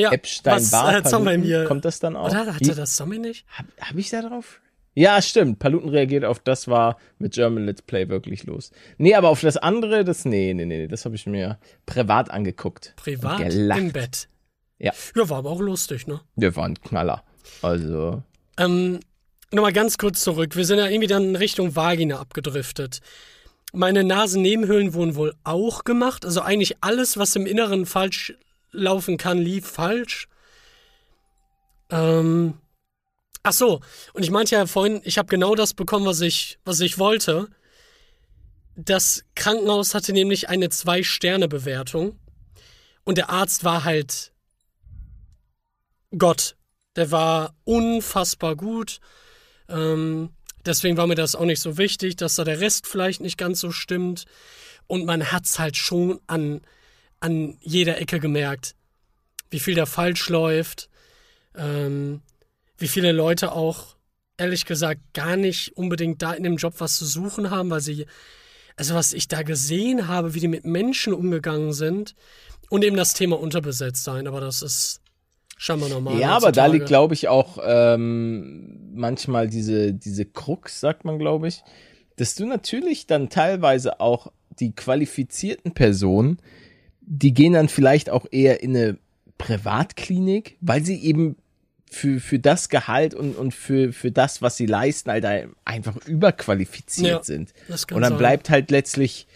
Ja, 0.00 0.12
Epstein 0.12 0.54
was 0.54 0.72
äh, 0.72 1.02
Zombie 1.02 1.30
Paluten, 1.30 1.48
mir. 1.48 1.64
Kommt 1.64 1.84
das 1.84 2.00
dann 2.00 2.16
auch? 2.16 2.30
Oder 2.30 2.54
hatte 2.54 2.74
das 2.74 2.96
Zombie 2.96 3.18
nicht? 3.18 3.46
Hab, 3.56 3.66
hab 3.80 3.96
ich 3.96 4.10
da 4.10 4.22
drauf? 4.22 4.60
Ja, 4.94 5.22
stimmt. 5.22 5.60
Paluten 5.60 5.88
reagiert 5.88 6.24
auf 6.24 6.40
das 6.40 6.66
war 6.66 6.96
mit 7.18 7.34
German 7.34 7.64
Let's 7.64 7.82
Play 7.82 8.08
wirklich 8.08 8.44
los. 8.44 8.72
Nee, 8.98 9.14
aber 9.14 9.28
auf 9.28 9.40
das 9.40 9.56
andere, 9.56 10.04
das 10.04 10.24
nee, 10.24 10.52
nee, 10.52 10.64
nee, 10.64 10.88
das 10.88 11.04
habe 11.04 11.14
ich 11.14 11.26
mir 11.26 11.58
privat 11.86 12.30
angeguckt. 12.30 12.94
Privat 12.96 13.40
im 13.54 13.92
Bett. 13.92 14.28
Ja. 14.78 14.92
Ja, 15.14 15.28
war 15.28 15.38
aber 15.38 15.50
auch 15.50 15.60
lustig, 15.60 16.06
ne? 16.06 16.20
Der 16.36 16.56
war 16.56 16.64
ein 16.64 16.80
Knaller. 16.80 17.22
Also, 17.62 18.22
Ähm, 18.56 19.00
Nochmal 19.52 19.72
ganz 19.72 19.98
kurz 19.98 20.22
zurück. 20.22 20.54
Wir 20.54 20.64
sind 20.64 20.78
ja 20.78 20.86
irgendwie 20.86 21.08
dann 21.08 21.30
in 21.30 21.36
Richtung 21.36 21.74
Vagina 21.74 22.20
abgedriftet. 22.20 23.00
Meine 23.72 24.04
Nasennebenhöhlen 24.04 24.94
wurden 24.94 25.16
wohl 25.16 25.34
auch 25.42 25.82
gemacht. 25.82 26.24
Also 26.24 26.40
eigentlich 26.40 26.76
alles, 26.82 27.18
was 27.18 27.34
im 27.34 27.46
Inneren 27.46 27.84
falsch 27.84 28.34
laufen 28.72 29.16
kann, 29.16 29.38
lief 29.38 29.66
falsch. 29.66 30.28
Ähm, 31.90 32.58
ach 33.42 33.52
so. 33.52 33.80
Und 34.12 34.22
ich 34.22 34.30
meinte 34.30 34.54
ja 34.54 34.66
vorhin, 34.66 35.00
ich 35.04 35.18
habe 35.18 35.28
genau 35.28 35.54
das 35.54 35.74
bekommen, 35.74 36.06
was 36.06 36.20
ich, 36.20 36.58
was 36.64 36.80
ich 36.80 36.98
wollte. 36.98 37.48
Das 38.76 39.24
Krankenhaus 39.34 39.94
hatte 39.94 40.12
nämlich 40.12 40.48
eine 40.48 40.68
Zwei-Sterne-Bewertung. 40.70 42.18
Und 43.04 43.18
der 43.18 43.30
Arzt 43.30 43.64
war 43.64 43.84
halt 43.84 44.32
Gott. 46.16 46.56
Der 46.96 47.10
war 47.10 47.54
unfassbar 47.64 48.56
gut. 48.56 49.00
Ähm, 49.68 50.30
deswegen 50.64 50.96
war 50.96 51.06
mir 51.06 51.14
das 51.14 51.34
auch 51.34 51.44
nicht 51.44 51.60
so 51.60 51.78
wichtig, 51.78 52.16
dass 52.16 52.36
da 52.36 52.44
der 52.44 52.60
Rest 52.60 52.86
vielleicht 52.86 53.20
nicht 53.20 53.38
ganz 53.38 53.60
so 53.60 53.70
stimmt. 53.70 54.24
Und 54.86 55.06
man 55.06 55.30
hat's 55.30 55.58
halt 55.58 55.76
schon 55.76 56.20
an, 56.26 56.62
an 57.20 57.56
jeder 57.60 58.00
Ecke 58.00 58.18
gemerkt, 58.18 58.74
wie 59.50 59.60
viel 59.60 59.74
da 59.74 59.86
falsch 59.86 60.28
läuft, 60.28 60.88
ähm, 61.56 62.22
wie 62.78 62.88
viele 62.88 63.12
Leute 63.12 63.52
auch, 63.52 63.96
ehrlich 64.38 64.64
gesagt, 64.64 65.00
gar 65.12 65.36
nicht 65.36 65.76
unbedingt 65.76 66.22
da 66.22 66.32
in 66.32 66.44
dem 66.44 66.56
Job 66.56 66.74
was 66.78 66.96
zu 66.96 67.04
suchen 67.04 67.50
haben, 67.50 67.70
weil 67.70 67.80
sie, 67.80 68.06
also 68.76 68.94
was 68.94 69.12
ich 69.12 69.28
da 69.28 69.42
gesehen 69.42 70.08
habe, 70.08 70.34
wie 70.34 70.40
die 70.40 70.48
mit 70.48 70.64
Menschen 70.64 71.12
umgegangen 71.12 71.72
sind 71.72 72.14
und 72.70 72.84
eben 72.84 72.96
das 72.96 73.12
Thema 73.12 73.38
unterbesetzt 73.38 74.04
sein, 74.04 74.26
aber 74.26 74.40
das 74.40 74.62
ist 74.62 75.02
scheinbar 75.58 75.90
normal. 75.90 76.18
Ja, 76.18 76.30
aber 76.30 76.52
da 76.52 76.66
liegt, 76.66 76.86
glaube 76.86 77.12
ich, 77.12 77.28
auch 77.28 77.58
ähm, 77.62 78.92
manchmal 78.94 79.48
diese, 79.48 79.92
diese 79.92 80.24
Krux, 80.24 80.80
sagt 80.80 81.04
man, 81.04 81.18
glaube 81.18 81.48
ich, 81.48 81.62
dass 82.16 82.34
du 82.34 82.46
natürlich 82.46 83.06
dann 83.06 83.28
teilweise 83.28 84.00
auch 84.00 84.32
die 84.58 84.74
qualifizierten 84.74 85.72
Personen, 85.72 86.40
die 87.12 87.34
gehen 87.34 87.54
dann 87.54 87.68
vielleicht 87.68 88.08
auch 88.08 88.24
eher 88.30 88.62
in 88.62 88.76
eine 88.76 88.96
Privatklinik, 89.36 90.56
weil 90.60 90.84
sie 90.84 91.02
eben 91.02 91.36
für, 91.90 92.20
für 92.20 92.38
das 92.38 92.68
Gehalt 92.68 93.14
und, 93.14 93.36
und 93.36 93.52
für, 93.52 93.92
für 93.92 94.12
das, 94.12 94.42
was 94.42 94.56
sie 94.56 94.66
leisten, 94.66 95.10
halt 95.10 95.26
einfach 95.64 95.96
überqualifiziert 96.06 97.08
ja, 97.08 97.22
sind. 97.22 97.52
und 97.68 98.02
dann 98.02 98.10
sein. 98.10 98.18
bleibt 98.18 98.48
halt 98.48 98.70
letztlich 98.70 99.26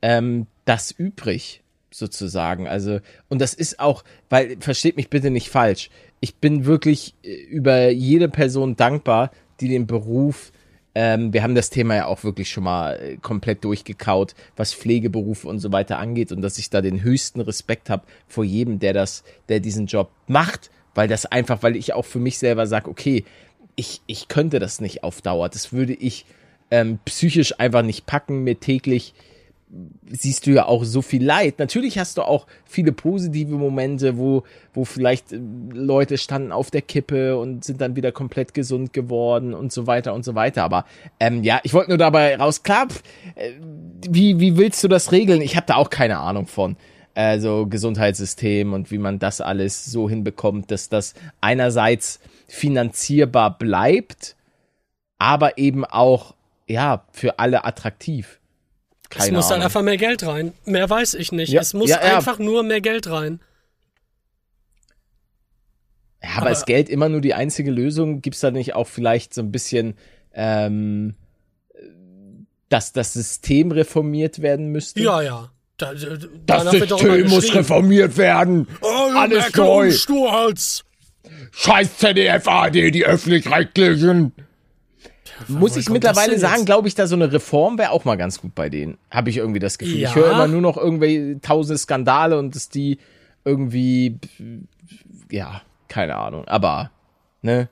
ähm, 0.00 0.46
das 0.64 0.92
übrig, 0.92 1.64
sozusagen. 1.90 2.68
Also, 2.68 3.00
und 3.28 3.40
das 3.40 3.52
ist 3.52 3.80
auch, 3.80 4.04
weil, 4.30 4.56
versteht 4.60 4.96
mich 4.96 5.10
bitte 5.10 5.30
nicht 5.30 5.48
falsch, 5.48 5.90
ich 6.20 6.36
bin 6.36 6.66
wirklich 6.66 7.14
äh, 7.24 7.34
über 7.34 7.90
jede 7.90 8.28
Person 8.28 8.76
dankbar, 8.76 9.32
die 9.58 9.68
den 9.68 9.88
Beruf 9.88 10.52
ähm, 10.94 11.32
wir 11.32 11.42
haben 11.42 11.54
das 11.54 11.70
Thema 11.70 11.96
ja 11.96 12.06
auch 12.06 12.22
wirklich 12.22 12.50
schon 12.50 12.64
mal 12.64 12.94
äh, 12.94 13.16
komplett 13.16 13.64
durchgekaut, 13.64 14.34
was 14.56 14.72
Pflegeberufe 14.72 15.48
und 15.48 15.58
so 15.58 15.72
weiter 15.72 15.98
angeht 15.98 16.30
und 16.30 16.40
dass 16.40 16.58
ich 16.58 16.70
da 16.70 16.80
den 16.80 17.02
höchsten 17.02 17.40
Respekt 17.40 17.90
habe 17.90 18.04
vor 18.28 18.44
jedem, 18.44 18.78
der 18.78 18.92
das, 18.92 19.24
der 19.48 19.60
diesen 19.60 19.86
Job 19.86 20.10
macht, 20.28 20.70
weil 20.94 21.08
das 21.08 21.26
einfach, 21.26 21.62
weil 21.62 21.76
ich 21.76 21.92
auch 21.94 22.04
für 22.04 22.20
mich 22.20 22.38
selber 22.38 22.66
sage, 22.66 22.88
okay, 22.88 23.24
ich, 23.76 24.02
ich 24.06 24.28
könnte 24.28 24.60
das 24.60 24.80
nicht 24.80 25.02
auf 25.02 25.20
Dauer. 25.20 25.48
Das 25.48 25.72
würde 25.72 25.94
ich 25.94 26.26
ähm, 26.70 26.98
psychisch 27.04 27.58
einfach 27.58 27.82
nicht 27.82 28.06
packen, 28.06 28.44
mir 28.44 28.60
täglich 28.60 29.14
siehst 30.10 30.46
du 30.46 30.52
ja 30.52 30.66
auch 30.66 30.84
so 30.84 31.02
viel 31.02 31.24
Leid. 31.24 31.58
Natürlich 31.58 31.98
hast 31.98 32.18
du 32.18 32.22
auch 32.22 32.46
viele 32.64 32.92
positive 32.92 33.54
Momente, 33.56 34.16
wo, 34.16 34.44
wo 34.72 34.84
vielleicht 34.84 35.32
äh, 35.32 35.40
Leute 35.72 36.18
standen 36.18 36.52
auf 36.52 36.70
der 36.70 36.82
Kippe 36.82 37.36
und 37.36 37.64
sind 37.64 37.80
dann 37.80 37.96
wieder 37.96 38.12
komplett 38.12 38.54
gesund 38.54 38.92
geworden 38.92 39.54
und 39.54 39.72
so 39.72 39.86
weiter 39.86 40.14
und 40.14 40.24
so 40.24 40.34
weiter. 40.34 40.62
Aber 40.64 40.84
ähm, 41.20 41.42
ja, 41.42 41.60
ich 41.62 41.74
wollte 41.74 41.90
nur 41.90 41.98
dabei 41.98 42.36
raus, 42.36 42.62
klar, 42.62 42.86
äh, 43.34 43.52
wie, 44.08 44.40
wie 44.40 44.56
willst 44.56 44.82
du 44.84 44.88
das 44.88 45.12
regeln? 45.12 45.40
Ich 45.40 45.56
habe 45.56 45.66
da 45.66 45.76
auch 45.76 45.90
keine 45.90 46.18
Ahnung 46.18 46.46
von. 46.46 46.76
Also 47.14 47.66
Gesundheitssystem 47.66 48.72
und 48.72 48.90
wie 48.90 48.98
man 48.98 49.20
das 49.20 49.40
alles 49.40 49.84
so 49.84 50.10
hinbekommt, 50.10 50.70
dass 50.72 50.88
das 50.88 51.14
einerseits 51.40 52.18
finanzierbar 52.48 53.56
bleibt, 53.56 54.34
aber 55.18 55.56
eben 55.58 55.84
auch 55.84 56.34
ja 56.66 57.04
für 57.12 57.38
alle 57.38 57.64
attraktiv. 57.64 58.40
Keine 59.14 59.26
es 59.26 59.32
muss 59.32 59.46
Ahnung. 59.46 59.58
dann 59.60 59.66
einfach 59.66 59.82
mehr 59.82 59.96
Geld 59.96 60.26
rein. 60.26 60.52
Mehr 60.64 60.88
weiß 60.88 61.14
ich 61.14 61.32
nicht. 61.32 61.52
Ja, 61.52 61.60
es 61.60 61.74
muss 61.74 61.90
ja, 61.90 62.04
ja. 62.04 62.16
einfach 62.16 62.38
nur 62.38 62.62
mehr 62.62 62.80
Geld 62.80 63.08
rein. 63.08 63.40
Ja, 66.22 66.30
aber, 66.30 66.42
aber 66.42 66.50
ist 66.52 66.66
Geld 66.66 66.88
immer 66.88 67.08
nur 67.08 67.20
die 67.20 67.34
einzige 67.34 67.70
Lösung? 67.70 68.22
Gibt 68.22 68.34
es 68.34 68.40
da 68.40 68.50
nicht 68.50 68.74
auch 68.74 68.88
vielleicht 68.88 69.34
so 69.34 69.42
ein 69.42 69.52
bisschen, 69.52 69.94
ähm, 70.32 71.14
dass 72.68 72.92
das 72.92 73.12
System 73.12 73.70
reformiert 73.70 74.42
werden 74.42 74.68
müsste? 74.68 75.00
Ja, 75.00 75.22
ja. 75.22 75.50
Da, 75.76 75.92
da, 75.92 76.64
das 76.64 76.70
System 76.70 77.28
muss 77.28 77.52
reformiert 77.54 78.16
werden. 78.16 78.68
Oh, 78.80 79.10
Alles 79.16 79.54
neu. 79.54 79.90
Sturhals. 79.90 80.84
Scheiß 81.50 81.98
ZDF, 81.98 82.46
AD, 82.46 82.90
die 82.90 83.04
öffentlich-rechtlichen. 83.04 84.32
Muss 85.48 85.76
ich 85.76 85.88
mittlerweile 85.88 86.38
sagen, 86.38 86.64
glaube 86.64 86.88
ich, 86.88 86.94
da 86.94 87.06
so 87.06 87.14
eine 87.14 87.32
Reform 87.32 87.78
wäre 87.78 87.90
auch 87.90 88.04
mal 88.04 88.16
ganz 88.16 88.40
gut 88.40 88.54
bei 88.54 88.68
denen. 88.68 88.98
Habe 89.10 89.30
ich 89.30 89.36
irgendwie 89.36 89.60
das 89.60 89.78
Gefühl. 89.78 89.98
Ja. 89.98 90.08
Ich 90.10 90.14
höre 90.14 90.30
immer 90.30 90.46
nur 90.48 90.60
noch 90.60 90.76
irgendwelche 90.76 91.40
tausende 91.40 91.78
Skandale 91.78 92.38
und 92.38 92.54
dass 92.54 92.68
die 92.68 92.98
irgendwie, 93.44 94.18
ja, 95.30 95.62
keine 95.88 96.16
Ahnung. 96.16 96.46
Aber, 96.46 96.90
ne? 97.42 97.68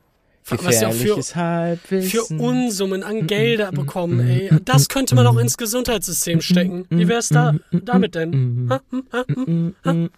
Was 0.49 0.81
ja 0.81 0.91
für, 0.91 1.23
für 1.23 2.25
Unsummen 2.35 3.05
an 3.05 3.29
Gelder 3.29 3.71
bekommen, 3.71 4.29
ey. 4.29 4.51
Das 4.65 4.89
könnte 4.89 5.15
man 5.15 5.25
auch 5.29 5.37
ins 5.37 5.57
Gesundheitssystem 5.57 6.41
stecken. 6.41 6.85
Wie 6.91 7.07
wär's 7.07 7.29
da 7.29 7.55
damit 7.71 8.17
denn? 8.17 8.69
Ha, 8.69 8.81
ha, 9.13 10.09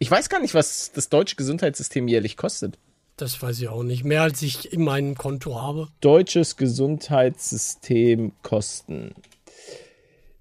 ich 0.00 0.10
weiß 0.10 0.28
gar 0.30 0.40
nicht, 0.40 0.54
was 0.54 0.90
das 0.92 1.08
deutsche 1.08 1.36
Gesundheitssystem 1.36 2.08
jährlich 2.08 2.36
kostet. 2.36 2.76
Das 3.18 3.42
weiß 3.42 3.60
ich 3.60 3.68
auch 3.68 3.82
nicht. 3.82 4.04
Mehr 4.04 4.22
als 4.22 4.40
ich 4.42 4.72
in 4.72 4.84
meinem 4.84 5.16
Konto 5.16 5.60
habe. 5.60 5.88
Deutsches 6.00 6.56
Gesundheitssystem 6.56 8.30
Kosten. 8.42 9.12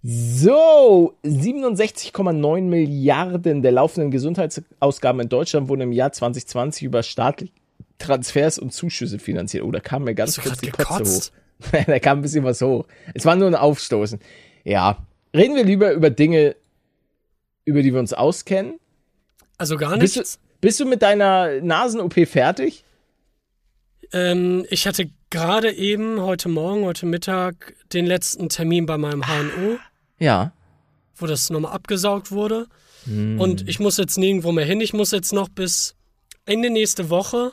So, 0.04 1.16
67,9 1.26 2.62
Milliarden 2.62 3.64
der 3.64 3.72
laufenden 3.72 4.12
Gesundheitsausgaben 4.12 5.22
in 5.22 5.28
Deutschland 5.28 5.70
wurden 5.70 5.82
im 5.82 5.92
Jahr 5.92 6.12
2020 6.12 6.84
über 6.84 7.02
staatliche 7.02 7.52
Transfers 7.98 8.60
und 8.60 8.72
Zuschüsse 8.72 9.18
finanziert. 9.18 9.64
Oh, 9.64 9.72
da 9.72 9.80
kam 9.80 10.04
mir 10.04 10.14
ganz 10.14 10.40
kurz 10.40 10.60
die 10.60 10.70
Kotze 10.70 11.32
hoch. 11.72 11.78
da 11.88 11.98
kam 11.98 12.20
ein 12.20 12.22
bisschen 12.22 12.44
was 12.44 12.62
hoch. 12.62 12.86
Es 13.16 13.26
war 13.26 13.36
nur 13.36 13.48
ein 13.48 13.56
Aufstoßen. 13.56 14.20
Ja, 14.64 15.04
reden 15.36 15.56
wir 15.56 15.64
lieber 15.64 15.92
über 15.94 16.12
Dinge, 16.12 16.56
über 17.66 17.82
die 17.82 17.92
wir 17.92 18.00
uns 18.00 18.14
auskennen. 18.14 18.80
Also 19.58 19.78
gar 19.78 19.98
nichts? 19.98 20.40
Bist 20.62 20.80
du 20.80 20.86
mit 20.86 21.02
deiner 21.02 21.62
Nasen-OP 21.62 22.28
fertig? 22.28 22.84
Ähm, 24.12 24.66
ich 24.70 24.88
hatte 24.88 25.10
gerade 25.30 25.72
eben, 25.72 26.22
heute 26.22 26.50
Morgen, 26.50 26.86
heute 26.86 27.06
Mittag, 27.06 27.76
den 27.94 28.06
letzten 28.06 28.50
Termin 28.50 28.86
bei 28.86 28.98
meinem 28.98 29.24
HNO. 29.28 29.78
Ja. 30.20 30.52
Wo 31.16 31.28
das 31.28 31.50
nochmal 31.50 31.74
abgesaugt 31.74 32.32
wurde. 32.32 32.68
Hm. 33.06 33.40
Und 33.40 33.68
ich 33.68 33.80
muss 33.80 33.98
jetzt 33.98 34.18
nirgendwo 34.18 34.52
mehr 34.52 34.66
hin. 34.66 34.82
Ich 34.82 34.94
muss 34.94 35.12
jetzt 35.12 35.34
noch 35.34 35.50
bis 35.50 35.96
Ende 36.46 36.70
nächste 36.70 37.10
Woche 37.10 37.52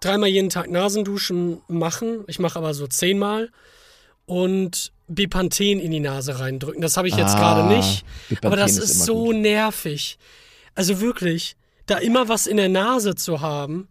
dreimal 0.00 0.28
jeden 0.28 0.50
Tag 0.50 0.70
Nasenduschen 0.70 1.60
machen. 1.68 2.24
Ich 2.26 2.38
mache 2.38 2.58
aber 2.58 2.74
so 2.74 2.86
zehnmal. 2.86 3.50
Und 4.24 4.92
Bepanthen 5.06 5.78
in 5.78 5.92
die 5.92 6.00
Nase 6.00 6.40
reindrücken. 6.40 6.82
Das 6.82 6.96
habe 6.96 7.06
ich 7.06 7.16
jetzt 7.16 7.36
ah, 7.36 7.38
gerade 7.38 7.76
nicht. 7.76 8.04
Bepanthen 8.28 8.46
aber 8.46 8.56
das 8.56 8.72
ist, 8.72 8.90
ist 8.90 9.04
so 9.04 9.26
gut. 9.26 9.36
nervig. 9.36 10.18
Also 10.74 11.00
wirklich 11.00 11.56
da 11.86 11.98
immer 11.98 12.28
was 12.28 12.46
in 12.46 12.56
der 12.56 12.68
Nase 12.68 13.14
zu 13.14 13.40
haben. 13.40 13.88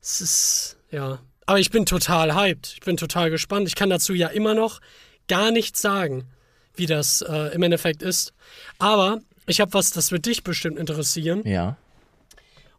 Es 0.00 0.20
ist, 0.20 0.76
ja. 0.90 1.18
Aber 1.46 1.58
ich 1.58 1.70
bin 1.70 1.84
total 1.86 2.34
hyped. 2.34 2.72
Ich 2.74 2.80
bin 2.80 2.96
total 2.96 3.30
gespannt. 3.30 3.68
Ich 3.68 3.74
kann 3.74 3.90
dazu 3.90 4.14
ja 4.14 4.28
immer 4.28 4.54
noch 4.54 4.80
gar 5.28 5.50
nichts 5.50 5.80
sagen, 5.80 6.24
wie 6.74 6.86
das 6.86 7.20
äh, 7.22 7.54
im 7.54 7.62
Endeffekt 7.62 8.02
ist. 8.02 8.32
Aber 8.78 9.20
ich 9.46 9.60
habe 9.60 9.72
was, 9.74 9.90
das 9.90 10.10
wird 10.10 10.26
dich 10.26 10.42
bestimmt 10.42 10.78
interessieren. 10.78 11.42
Ja. 11.46 11.76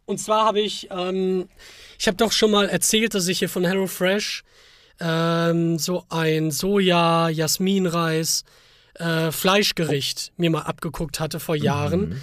Und 0.04 0.18
zwar 0.18 0.44
habe 0.44 0.60
ich, 0.60 0.88
ähm, 0.90 1.48
ich 1.98 2.06
habe 2.06 2.16
doch 2.16 2.32
schon 2.32 2.50
mal 2.50 2.68
erzählt, 2.68 3.14
dass 3.14 3.28
ich 3.28 3.40
hier 3.40 3.48
von 3.48 3.64
HelloFresh 3.64 4.44
ähm, 5.00 5.78
so 5.78 6.04
ein 6.08 6.50
Soja, 6.50 7.28
Jasminreis, 7.28 8.44
äh, 8.94 9.30
Fleischgericht 9.30 10.32
mir 10.36 10.50
mal 10.50 10.62
abgeguckt 10.62 11.20
hatte 11.20 11.40
vor 11.40 11.56
Jahren. 11.56 12.08
Mhm. 12.10 12.22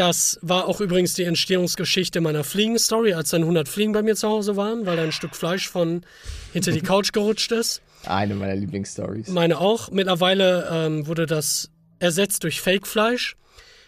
Das 0.00 0.38
war 0.40 0.66
auch 0.66 0.80
übrigens 0.80 1.12
die 1.12 1.24
Entstehungsgeschichte 1.24 2.22
meiner 2.22 2.42
Fliegen-Story, 2.42 3.12
als 3.12 3.28
dann 3.28 3.42
100 3.42 3.68
Fliegen 3.68 3.92
bei 3.92 4.00
mir 4.00 4.16
zu 4.16 4.30
Hause 4.30 4.56
waren, 4.56 4.86
weil 4.86 4.96
da 4.96 5.02
ein 5.02 5.12
Stück 5.12 5.36
Fleisch 5.36 5.68
von 5.68 6.06
hinter 6.54 6.72
die 6.72 6.80
Couch 6.80 7.12
gerutscht 7.12 7.52
ist. 7.52 7.82
Eine 8.06 8.34
meiner 8.34 8.56
Lieblingsstories. 8.56 9.28
Meine 9.28 9.58
auch. 9.58 9.90
Mittlerweile 9.90 10.66
ähm, 10.72 11.06
wurde 11.06 11.26
das 11.26 11.68
ersetzt 11.98 12.44
durch 12.44 12.62
Fake-Fleisch. 12.62 13.36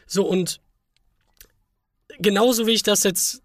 So 0.07 0.27
und 0.27 0.61
genauso 2.19 2.67
wie 2.67 2.73
ich 2.73 2.83
das 2.83 3.05
jetzt 3.05 3.41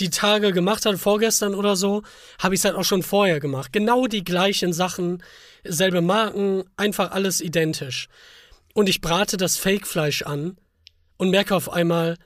die 0.00 0.08
Tage 0.08 0.52
gemacht 0.52 0.86
habe, 0.86 0.96
vorgestern 0.96 1.54
oder 1.54 1.76
so, 1.76 2.04
habe 2.38 2.54
ich 2.54 2.62
es 2.62 2.64
halt 2.64 2.76
auch 2.76 2.84
schon 2.84 3.02
vorher 3.02 3.38
gemacht. 3.38 3.70
Genau 3.70 4.06
die 4.06 4.24
gleichen 4.24 4.72
Sachen, 4.72 5.22
selbe 5.62 6.00
Marken, 6.00 6.64
einfach 6.78 7.10
alles 7.10 7.42
identisch. 7.42 8.08
Und 8.72 8.88
ich 8.88 9.02
brate 9.02 9.36
das 9.36 9.58
Fake-Fleisch 9.58 10.22
an 10.22 10.56
und 11.18 11.30
merke 11.30 11.54
auf 11.54 11.70
einmal, 11.70 12.16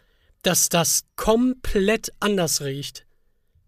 dass 0.43 0.69
das 0.69 1.05
komplett 1.17 2.13
anders 2.21 2.63
riecht. 2.63 3.07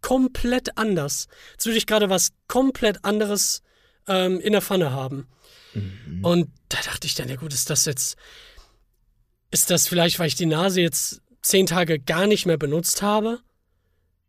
Komplett 0.01 0.77
anders. 0.77 1.27
Jetzt 1.53 1.67
würde 1.67 1.79
ich 1.79 1.87
gerade 1.87 2.11
was 2.11 2.31
komplett 2.47 3.05
anderes 3.05 3.63
ähm, 4.07 4.39
in 4.41 4.53
der 4.53 4.63
Pfanne 4.63 4.93
haben. 4.93 5.27
Mhm. 5.73 6.25
Und 6.25 6.51
da 6.69 6.79
dachte 6.85 7.07
ich 7.07 7.15
dann, 7.15 7.29
ja 7.29 7.37
gut, 7.37 7.53
ist 7.53 7.71
das 7.71 7.87
jetzt, 7.87 8.17
ist 9.51 9.71
das 9.71 9.89
vielleicht, 9.89 10.19
weil 10.19 10.29
ich 10.29 10.35
die 10.35 10.47
Nase 10.47 10.81
jetzt 10.81 11.23
zehn 11.43 11.67
Tage 11.67 11.99
gar 11.99 12.27
nicht 12.27 12.47
mehr 12.47 12.59
benutzt 12.59 13.03
habe? 13.03 13.41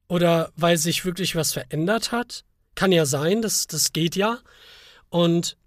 Oder 0.07 0.51
weil 0.55 0.77
sich 0.77 1.03
wirklich 1.03 1.35
was 1.35 1.53
verändert 1.53 2.11
hat? 2.11 2.45
Kann 2.75 2.91
ja 2.91 3.05
sein, 3.05 3.41
das, 3.41 3.67
das 3.67 3.91
geht 3.91 4.15
ja. 4.15 4.39
Und 5.09 5.57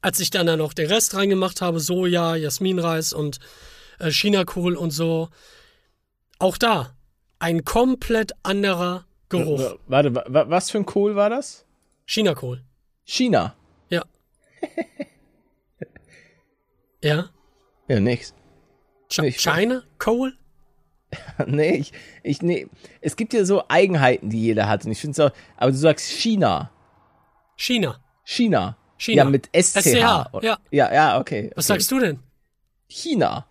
als 0.00 0.18
ich 0.20 0.30
dann 0.30 0.46
da 0.46 0.56
noch 0.56 0.72
den 0.72 0.88
Rest 0.88 1.14
reingemacht 1.14 1.60
habe, 1.60 1.78
Soja, 1.78 2.34
Jasminreis 2.36 3.12
und 3.12 3.38
Chinakohl 4.10 4.76
und 4.76 4.90
so. 4.90 5.28
Auch 6.38 6.58
da 6.58 6.96
ein 7.38 7.64
komplett 7.64 8.32
anderer 8.42 9.06
Geruch. 9.28 9.76
Warte, 9.86 10.14
was 10.14 10.70
für 10.70 10.78
ein 10.78 10.86
Kohl 10.86 11.16
war 11.16 11.30
das? 11.30 11.64
Chinakohl. 12.06 12.62
China. 13.04 13.54
Ja. 13.88 14.04
ja. 17.02 17.30
Ja, 17.88 18.00
nix. 18.00 18.34
Ch. 19.10 19.20
China 19.38 19.82
Kohl? 19.98 20.34
nee, 21.46 21.76
ich, 21.76 21.92
ich, 22.22 22.42
nee. 22.42 22.66
Es 23.00 23.16
gibt 23.16 23.34
ja 23.34 23.44
so 23.44 23.64
Eigenheiten, 23.68 24.30
die 24.30 24.40
jeder 24.40 24.68
hat. 24.68 24.84
Und 24.84 24.92
ich 24.92 25.00
finde 25.00 25.12
es 25.12 25.20
auch, 25.20 25.36
aber 25.56 25.72
du 25.72 25.76
sagst 25.76 26.10
China. 26.10 26.70
China. 27.56 28.00
China. 28.24 28.76
China. 28.96 29.24
Ja, 29.24 29.28
mit 29.28 29.48
SCH. 29.54 29.80
SCH, 29.80 30.42
ja. 30.42 30.58
Ja, 30.70 30.94
ja, 30.94 31.18
okay. 31.18 31.50
Was 31.54 31.66
okay. 31.66 31.74
sagst 31.74 31.90
du 31.90 31.98
denn? 31.98 32.20
China. 32.88 33.46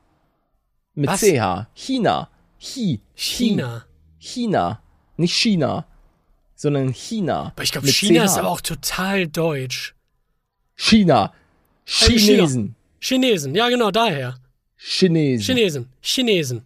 Mit 0.93 1.09
Was? 1.09 1.21
CH. 1.21 1.67
China. 1.73 2.29
Chi. 2.59 2.99
China. 3.15 3.85
China. 4.19 4.81
Nicht 5.17 5.33
China, 5.35 5.85
sondern 6.55 6.93
China. 6.93 7.47
Aber 7.53 7.63
ich 7.63 7.71
glaube, 7.71 7.87
China 7.87 8.21
CH. 8.23 8.25
ist 8.25 8.37
aber 8.37 8.49
auch 8.49 8.61
total 8.61 9.27
deutsch. 9.27 9.95
China. 10.75 11.33
China. 11.85 12.17
Chinesen. 12.17 12.75
Chinesen, 12.99 13.55
ja 13.55 13.69
genau, 13.69 13.91
daher. 13.91 14.35
Chinesen. 14.77 15.43
Chinesen. 15.45 15.89
Chinesen. 16.01 16.61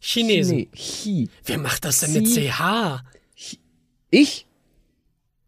Chinesen. 0.00 0.56
Chine- 0.58 0.68
Chi. 0.74 1.28
Wer 1.44 1.58
macht 1.58 1.84
das 1.84 2.00
denn 2.00 2.12
mit 2.12 2.26
CH? 2.26 3.02
Ich 4.10 4.46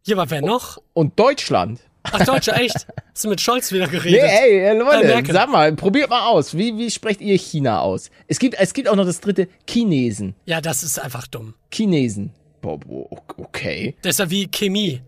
Ja, 0.05 0.17
aber 0.17 0.31
wer 0.31 0.43
noch? 0.43 0.79
und 0.93 1.19
Deutschland. 1.19 1.81
Ach, 2.05 2.25
Deutsche, 2.25 2.53
echt? 2.53 2.87
Hast 3.15 3.25
du 3.25 3.29
mit 3.29 3.41
Scholz 3.41 3.71
wieder 3.73 3.87
Nee, 3.87 3.93
geredet? 3.93 4.23
ey, 4.25 4.59
äh, 4.59 4.73
Leute, 4.75 5.33
sag 5.33 5.49
mal, 5.51 5.73
probiert 5.75 6.11
mal 6.11 6.27
aus. 6.29 6.57
Wie, 6.57 6.77
wie 6.77 6.91
sprecht 6.91 7.21
ihr 7.21 7.37
China 7.39 7.81
aus? 7.81 8.11
Es 8.27 8.39
gibt, 8.39 8.57
es 8.59 8.75
gibt 8.75 8.89
auch 8.89 8.97
noch 8.97 9.05
das 9.05 9.21
dritte, 9.21 9.49
Chinesen. 9.69 10.35
Ja, 10.45 10.61
das 10.61 10.83
ist 10.83 10.99
einfach 10.99 11.27
dumm. 11.27 11.55
Chinesen. 11.73 12.33
Okay. 12.63 13.97
Das 14.03 14.15
ist 14.15 14.19
ja 14.19 14.31
wie 14.31 14.49
Chemie. 14.49 15.01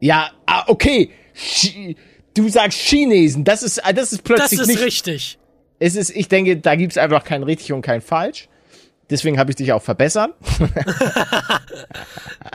Ja, 0.00 0.30
ah, 0.46 0.64
okay. 0.66 1.10
Du 2.34 2.48
sagst 2.48 2.78
Chinesen. 2.80 3.44
Das 3.44 3.62
ist, 3.62 3.84
ah, 3.84 3.92
das 3.92 4.12
ist 4.12 4.20
Das 4.20 4.22
plötzlich 4.24 4.60
ist 4.60 4.66
nicht. 4.68 4.80
richtig. 4.80 5.38
Es 5.78 5.94
ist, 5.96 6.10
ich 6.10 6.28
denke, 6.28 6.56
da 6.56 6.74
gibt's 6.74 6.98
einfach 6.98 7.24
kein 7.24 7.42
richtig 7.42 7.72
und 7.72 7.82
kein 7.82 8.00
falsch. 8.00 8.48
Deswegen 9.08 9.38
habe 9.38 9.50
ich 9.50 9.56
dich 9.56 9.72
auch 9.72 9.82
verbessert. 9.82 10.30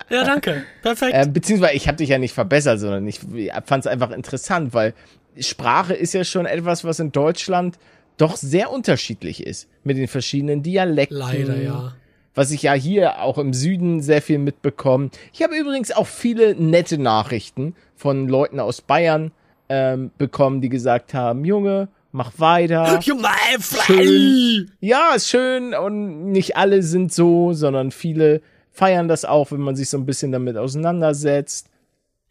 Ja, 0.10 0.26
danke. 0.26 0.64
Perfekt. 0.82 1.14
Äh, 1.14 1.28
beziehungsweise 1.28 1.74
ich 1.74 1.88
habe 1.88 1.98
dich 1.98 2.10
ja 2.10 2.18
nicht 2.18 2.34
verbessert, 2.34 2.80
sondern 2.80 3.08
ich 3.08 3.20
fand 3.20 3.86
es 3.86 3.88
einfach 3.88 4.12
interessant, 4.12 4.74
weil 4.74 4.94
Sprache 5.40 5.94
ist 5.94 6.14
ja 6.14 6.24
schon 6.26 6.46
etwas, 6.46 6.84
was 6.84 7.00
in 7.00 7.12
Deutschland 7.12 7.80
doch 8.18 8.36
sehr 8.36 8.72
unterschiedlich 8.72 9.46
ist 9.46 9.70
mit 9.84 9.98
den 9.98 10.08
verschiedenen 10.08 10.64
Dialekten. 10.64 11.18
Leider, 11.18 11.62
ja. 11.62 11.94
Was 12.34 12.52
ich 12.52 12.64
ja 12.64 12.74
hier 12.74 13.22
auch 13.22 13.38
im 13.38 13.54
Süden 13.54 14.02
sehr 14.02 14.22
viel 14.22 14.38
mitbekomme. 14.38 15.10
Ich 15.34 15.44
habe 15.44 15.56
übrigens 15.56 15.92
auch 15.92 16.08
viele 16.08 16.56
nette 16.56 16.98
Nachrichten 16.98 17.76
von 17.96 18.28
Leuten 18.28 18.60
aus 18.60 18.82
Bayern 18.82 19.32
ähm, 19.70 20.12
bekommen, 20.18 20.62
die 20.62 20.70
gesagt 20.70 21.14
haben, 21.14 21.46
Junge, 21.46 21.88
mach 22.12 22.32
weiter. 22.38 23.00
Schön. 23.86 24.72
Ja, 24.80 25.14
ist 25.16 25.30
schön 25.30 25.74
und 25.74 26.32
nicht 26.32 26.58
alle 26.58 26.84
sind 26.84 27.14
so, 27.14 27.54
sondern 27.54 27.92
viele 27.92 28.42
feiern 28.72 29.08
das 29.08 29.26
auch, 29.26 29.52
wenn 29.52 29.62
man 29.62 29.76
sich 29.76 29.90
so 29.90 29.98
ein 29.98 30.06
bisschen 30.06 30.32
damit 30.32 30.58
auseinandersetzt. 30.58 31.68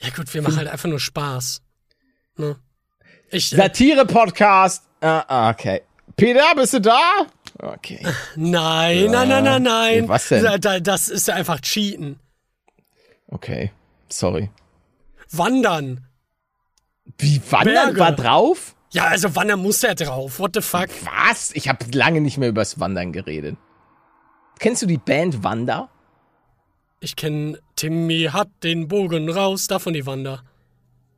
Ja 0.00 0.08
gut, 0.10 0.32
wir 0.32 0.42
machen 0.42 0.56
halt 0.56 0.68
einfach 0.68 0.88
nur 0.88 1.00
Spaß. 1.00 1.62
Ne? 2.36 2.56
Ich, 3.30 3.52
äh, 3.52 3.56
Satire-Podcast. 3.56 4.84
Ah, 5.00 5.24
ah, 5.28 5.50
okay. 5.50 5.82
Peter, 6.16 6.54
bist 6.56 6.74
du 6.74 6.80
da? 6.80 7.00
Okay. 7.58 8.00
nein, 8.36 9.10
nein, 9.10 9.28
nein, 9.28 9.44
nein, 9.44 9.62
nein. 9.62 10.02
Ja, 10.04 10.08
was 10.08 10.28
denn? 10.28 10.42
Da- 10.42 10.58
da- 10.58 10.80
Das 10.80 11.08
ist 11.08 11.28
ja 11.28 11.34
einfach 11.34 11.60
Cheaten. 11.60 12.18
Okay. 13.28 13.70
Sorry. 14.08 14.50
Wandern. 15.30 16.06
Wie 17.18 17.40
wandern 17.50 17.94
Berge. 17.94 18.00
war 18.00 18.12
drauf? 18.12 18.74
Ja, 18.92 19.04
also 19.06 19.34
Wandern 19.36 19.60
muss 19.62 19.82
er 19.84 19.94
drauf. 19.94 20.38
What 20.40 20.52
the 20.54 20.60
fuck? 20.60 20.88
Was? 21.28 21.52
Ich 21.54 21.68
habe 21.68 21.84
lange 21.94 22.20
nicht 22.20 22.38
mehr 22.38 22.48
übers 22.48 22.80
Wandern 22.80 23.12
geredet. 23.12 23.56
Kennst 24.58 24.82
du 24.82 24.86
die 24.86 24.98
Band 24.98 25.42
Wander? 25.44 25.88
Ich 27.00 27.16
kenn 27.16 27.56
Timmy 27.76 28.28
hat 28.32 28.48
den 28.62 28.88
Bogen 28.88 29.30
raus, 29.30 29.68
davon 29.68 29.92
die 29.94 30.04
Wander. 30.06 30.42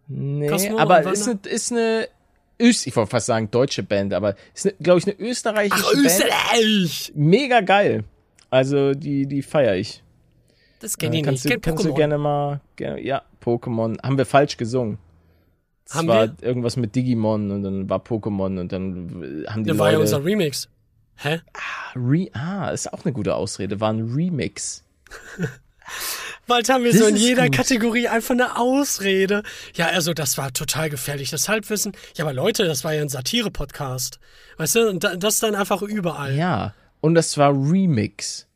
Nee, 0.07 0.47
Cosmo 0.49 0.79
aber 0.79 1.11
ist 1.11 1.27
eine, 1.29 1.39
ist 1.49 1.73
eine 1.73 2.09
Öst, 2.61 2.87
ich 2.87 2.95
wollte 2.95 3.11
fast 3.11 3.27
sagen 3.27 3.51
deutsche 3.51 3.83
Band, 3.83 4.13
aber 4.15 4.37
ist, 4.55 4.75
glaube 4.81 4.99
ich, 5.01 5.07
eine 5.07 5.19
österreichische 5.19 5.85
Ach, 5.85 5.93
Band. 5.93 6.07
Österreich! 6.07 7.13
Mega 7.17 7.61
geil. 7.63 8.05
Also 8.51 8.93
die, 8.93 9.27
die 9.27 9.43
feiere 9.43 9.77
ich. 9.77 10.03
Das 10.81 10.95
Äh, 10.95 10.99
kenn 10.99 11.13
ich 11.15 11.23
kannst 11.25 11.45
nicht. 11.47 11.57
du, 11.57 11.61
kannst 11.61 11.85
du 11.85 11.89
Pokémon. 11.91 11.97
gerne 11.97 12.19
mal, 12.19 12.61
gerne, 12.77 13.01
ja, 13.01 13.23
Pokémon. 13.43 14.01
Haben 14.03 14.19
wir 14.19 14.27
falsch 14.27 14.57
gesungen. 14.59 14.99
Es 15.93 15.99
Haben 15.99 16.09
war 16.09 16.27
wir? 16.27 16.35
irgendwas 16.43 16.77
mit 16.77 16.95
Digimon 16.95 17.51
und 17.51 17.63
dann 17.63 17.89
war 17.91 17.99
Pokémon 17.99 18.59
und 18.61 18.73
dann 18.73 19.45
haben 19.49 19.65
die 19.65 19.69
Das 19.71 19.79
war 19.79 19.89
ja 19.89 19.99
Leute. 19.99 20.01
unser 20.17 20.25
Remix. 20.25 20.69
Hä? 21.17 21.41
Re 21.95 22.29
ah, 22.33 22.71
ist 22.71 22.91
auch 22.93 23.05
eine 23.05 23.13
gute 23.13 23.35
Ausrede. 23.35 23.79
War 23.81 23.93
ein 23.93 24.13
Remix. 24.15 24.83
Bald 26.47 26.69
haben 26.71 26.83
wir 26.85 26.91
Das 26.93 27.01
so 27.01 27.07
in 27.07 27.17
jeder 27.17 27.45
gut. 27.45 27.55
Kategorie 27.57 28.09
einfach 28.09 28.33
eine 28.33 28.59
Ausrede. 28.59 29.43
Ja, 29.75 29.87
also 29.89 30.13
das 30.15 30.39
war 30.39 30.53
total 30.53 30.91
gefährliches 30.91 31.49
Halbwissen. 31.49 31.93
Ja, 32.17 32.25
aber 32.25 32.33
Leute, 32.33 32.65
das 32.65 32.83
war 32.85 32.93
ja 32.95 33.03
ein 33.03 33.09
Satire-Podcast. 33.09 34.19
Weißt 34.57 34.75
du, 34.77 34.89
und 34.89 35.05
da- 35.05 35.17
das 35.17 35.39
dann 35.39 35.55
einfach 35.55 35.83
überall. 35.83 36.35
Ja, 36.35 36.75
und 37.01 37.15
das 37.15 37.37
war 37.39 37.53
Remix. 37.53 38.49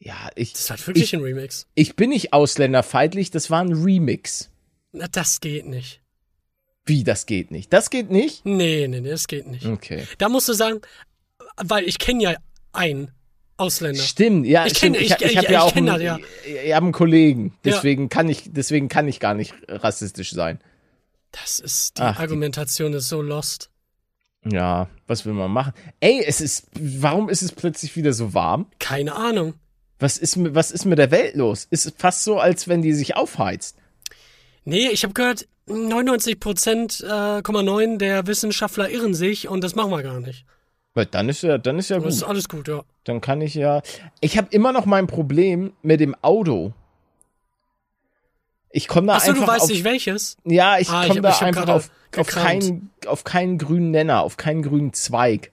Ja, 0.00 0.14
ich, 0.34 0.52
Das 0.54 0.68
war 0.70 0.78
wirklich 0.86 1.04
ich, 1.04 1.14
ein 1.14 1.22
Remix. 1.22 1.66
ich 1.74 1.94
bin 1.96 2.10
nicht 2.10 2.32
ausländerfeindlich, 2.32 3.30
das 3.30 3.50
war 3.50 3.60
ein 3.62 3.72
Remix. 3.72 4.50
Na, 4.92 5.06
das 5.10 5.40
geht 5.40 5.66
nicht. 5.66 5.99
Wie, 6.86 7.04
das 7.04 7.26
geht 7.26 7.50
nicht? 7.50 7.72
Das 7.72 7.90
geht 7.90 8.10
nicht? 8.10 8.44
Nee, 8.44 8.88
nee, 8.88 9.00
nee, 9.00 9.10
das 9.10 9.26
geht 9.28 9.46
nicht. 9.46 9.66
Okay. 9.66 10.06
Da 10.18 10.28
musst 10.28 10.48
du 10.48 10.52
sagen, 10.54 10.80
weil 11.56 11.84
ich 11.86 11.98
kenne 11.98 12.22
ja 12.22 12.34
einen 12.72 13.10
Ausländer. 13.56 14.02
Stimmt, 14.02 14.46
ja, 14.46 14.64
Ich 14.66 14.78
stimmt. 14.78 14.96
kenn- 14.96 15.00
ich, 15.00 15.10
ich- 15.10 15.22
ich, 15.22 15.36
habe 15.36 15.46
ich- 15.46 15.50
ja 15.50 15.50
ich 15.50 15.58
auch 15.58 15.76
einen, 15.76 15.86
das, 15.86 16.02
ja. 16.02 16.18
ich 16.64 16.72
hab 16.74 16.82
einen 16.82 16.92
Kollegen, 16.92 17.48
Ja. 17.64 17.72
deswegen 17.72 18.08
kann 18.08 18.28
ich, 18.28 18.44
deswegen 18.46 18.88
kann 18.88 19.06
ich 19.06 19.20
gar 19.20 19.34
nicht 19.34 19.54
rassistisch 19.68 20.30
sein. 20.32 20.58
Das 21.32 21.58
ist, 21.60 21.98
die 21.98 22.02
Ach, 22.02 22.16
die- 22.16 22.22
Argumentation 22.22 22.92
ist 22.94 23.08
so 23.08 23.20
lost. 23.22 23.70
Ja, 24.50 24.88
was 25.06 25.26
will 25.26 25.34
man 25.34 25.50
machen? 25.50 25.74
Ey, 26.00 26.24
es 26.26 26.40
ist, 26.40 26.66
warum 26.72 27.28
ist 27.28 27.42
es 27.42 27.52
plötzlich 27.52 27.94
wieder 27.94 28.14
so 28.14 28.32
warm? 28.32 28.66
Keine 28.78 29.14
Ahnung. 29.14 29.54
Was 29.98 30.16
ist, 30.16 30.36
was 30.54 30.70
ist 30.70 30.86
mit 30.86 30.98
der 30.98 31.10
Welt 31.10 31.34
los? 31.36 31.66
Ist 31.70 31.92
fast 31.98 32.24
so, 32.24 32.38
als 32.40 32.66
wenn 32.66 32.80
die 32.80 32.94
sich 32.94 33.16
aufheizt. 33.16 33.76
Nee, 34.64 34.88
ich 34.88 35.02
habe 35.04 35.14
gehört, 35.14 35.46
99 35.66 36.40
Prozent, 36.40 37.00
äh, 37.08 37.40
9 37.42 37.98
der 37.98 38.26
Wissenschaftler 38.26 38.90
irren 38.90 39.14
sich 39.14 39.48
und 39.48 39.62
das 39.62 39.74
machen 39.74 39.90
wir 39.90 40.02
gar 40.02 40.20
nicht. 40.20 40.44
Weil 40.94 41.06
Dann 41.06 41.28
ist 41.28 41.42
ja, 41.42 41.58
dann 41.58 41.78
ist 41.78 41.90
ja 41.90 41.98
Das 42.00 42.14
ist 42.14 42.20
gut. 42.22 42.28
alles 42.28 42.48
gut, 42.48 42.68
ja. 42.68 42.82
Dann 43.04 43.20
kann 43.20 43.40
ich 43.40 43.54
ja. 43.54 43.80
Ich 44.20 44.36
habe 44.36 44.48
immer 44.50 44.72
noch 44.72 44.86
mein 44.86 45.06
Problem 45.06 45.72
mit 45.82 46.00
dem 46.00 46.14
Auto. 46.22 46.72
Ich 48.72 48.86
komme 48.88 49.08
da 49.08 49.14
Achso, 49.14 49.30
einfach 49.30 49.46
du 49.46 49.52
weißt 49.52 49.62
auf, 49.64 49.68
nicht 49.70 49.84
welches? 49.84 50.36
Ja, 50.44 50.78
ich 50.78 50.88
Ah, 50.90 51.06
komme 51.06 51.20
da 51.22 51.30
ich 51.30 51.40
einfach 51.42 51.68
auf, 51.68 51.90
auf, 52.16 52.26
keinen, 52.26 52.90
auf 53.06 53.24
keinen 53.24 53.58
grünen 53.58 53.90
Nenner, 53.90 54.22
auf 54.22 54.36
keinen 54.36 54.62
grünen 54.62 54.92
Zweig. 54.92 55.50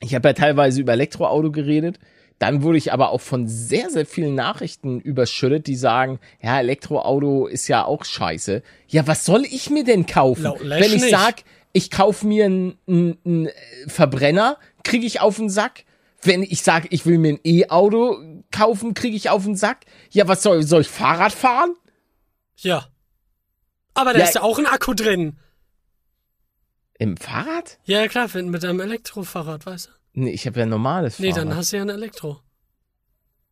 Ich 0.00 0.14
habe 0.14 0.28
ja 0.28 0.32
teilweise 0.34 0.80
über 0.80 0.92
Elektroauto 0.92 1.50
geredet. 1.50 1.98
Dann 2.38 2.62
wurde 2.62 2.76
ich 2.78 2.92
aber 2.92 3.10
auch 3.10 3.20
von 3.22 3.48
sehr, 3.48 3.88
sehr 3.88 4.04
vielen 4.04 4.34
Nachrichten 4.34 5.00
überschüttet, 5.00 5.66
die 5.66 5.76
sagen, 5.76 6.20
ja, 6.42 6.58
Elektroauto 6.60 7.46
ist 7.46 7.66
ja 7.68 7.84
auch 7.84 8.04
scheiße. 8.04 8.62
Ja, 8.88 9.06
was 9.06 9.24
soll 9.24 9.44
ich 9.44 9.70
mir 9.70 9.84
denn 9.84 10.04
kaufen? 10.04 10.52
Lesch 10.60 10.82
Wenn 10.82 10.92
ich 10.96 11.02
nicht. 11.02 11.10
sag, 11.10 11.36
ich 11.72 11.90
kaufe 11.90 12.26
mir 12.26 12.44
einen 12.44 12.78
einen, 12.86 13.46
äh, 13.46 13.52
Verbrenner, 13.86 14.58
kriege 14.84 15.06
ich 15.06 15.20
auf 15.20 15.36
den 15.36 15.48
Sack. 15.48 15.84
Wenn 16.22 16.42
ich 16.42 16.62
sage, 16.62 16.88
ich 16.90 17.06
will 17.06 17.18
mir 17.18 17.34
ein 17.34 17.40
E-Auto 17.44 18.18
kaufen, 18.50 18.94
kriege 18.94 19.16
ich 19.16 19.30
auf 19.30 19.44
den 19.44 19.56
Sack. 19.56 19.86
Ja, 20.10 20.28
was 20.28 20.42
soll, 20.42 20.62
soll 20.62 20.82
ich 20.82 20.88
Fahrrad 20.88 21.32
fahren? 21.32 21.74
Ja. 22.56 22.86
Aber 23.94 24.12
da 24.12 24.18
Ja, 24.18 24.24
ist 24.26 24.34
ja 24.34 24.42
auch 24.42 24.58
ein 24.58 24.66
Akku 24.66 24.92
drin. 24.94 25.38
Im 26.98 27.16
Fahrrad? 27.16 27.78
Ja, 27.84 28.06
klar, 28.08 28.28
mit 28.34 28.64
einem 28.64 28.80
Elektrofahrrad, 28.80 29.66
weißt 29.66 29.86
du? 29.86 29.90
Nee, 30.18 30.30
ich 30.30 30.46
habe 30.46 30.58
ja 30.58 30.64
ein 30.66 30.70
normales 30.70 31.18
Nee, 31.18 31.30
Fahrrad. 31.30 31.46
dann 31.50 31.56
hast 31.56 31.72
du 31.72 31.76
ja 31.76 31.82
ein 31.82 31.88
Elektro. 31.90 32.40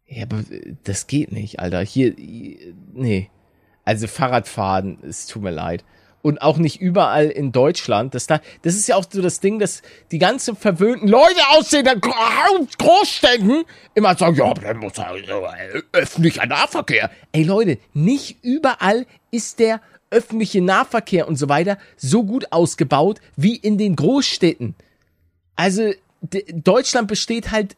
Ja, 0.07 0.25
aber 0.25 0.39
äh, 0.51 0.75
das 0.85 1.07
geht 1.07 1.31
nicht, 1.31 1.61
Alter. 1.61 1.81
Hier, 1.83 2.19
äh, 2.19 2.75
nee. 2.93 3.31
Also 3.85 4.07
Fahrradfahren, 4.07 4.99
es 5.03 5.27
tut 5.27 5.43
mir 5.43 5.51
leid. 5.51 5.85
Und 6.23 6.41
auch 6.41 6.57
nicht 6.57 6.81
überall 6.81 7.27
in 7.27 7.53
Deutschland. 7.53 8.15
Das, 8.15 8.27
da, 8.27 8.41
das 8.63 8.77
ist 8.77 8.89
ja 8.89 8.97
auch 8.97 9.05
so 9.11 9.21
das 9.21 9.41
Ding, 9.41 9.59
dass 9.59 9.83
die 10.11 10.19
ganzen 10.19 10.57
verwöhnten 10.57 11.07
Leute 11.07 11.41
aus 11.51 11.69
den 11.69 11.85
Gro- 11.85 12.67
Großstädten 12.79 13.65
immer 13.95 14.17
sagen, 14.17 14.35
ja, 14.37 14.55
dann 14.55 14.79
muss 14.79 14.97
ja 14.97 15.13
öffentlicher 15.93 16.47
Nahverkehr. 16.47 17.11
Ey 17.33 17.43
Leute, 17.43 17.79
nicht 17.93 18.39
überall 18.43 19.05
ist 19.31 19.59
der 19.59 19.83
öffentliche 20.09 20.63
Nahverkehr 20.63 21.29
und 21.29 21.37
so 21.37 21.51
weiter 21.51 21.77
so 21.99 22.25
gut 22.25 22.53
ausgebaut 22.53 23.21
wie 23.37 23.57
in 23.57 23.77
den 23.77 23.95
Großstädten. 23.95 24.75
Also 25.57 25.93
Deutschland 26.53 27.09
besteht 27.09 27.51
halt 27.51 27.77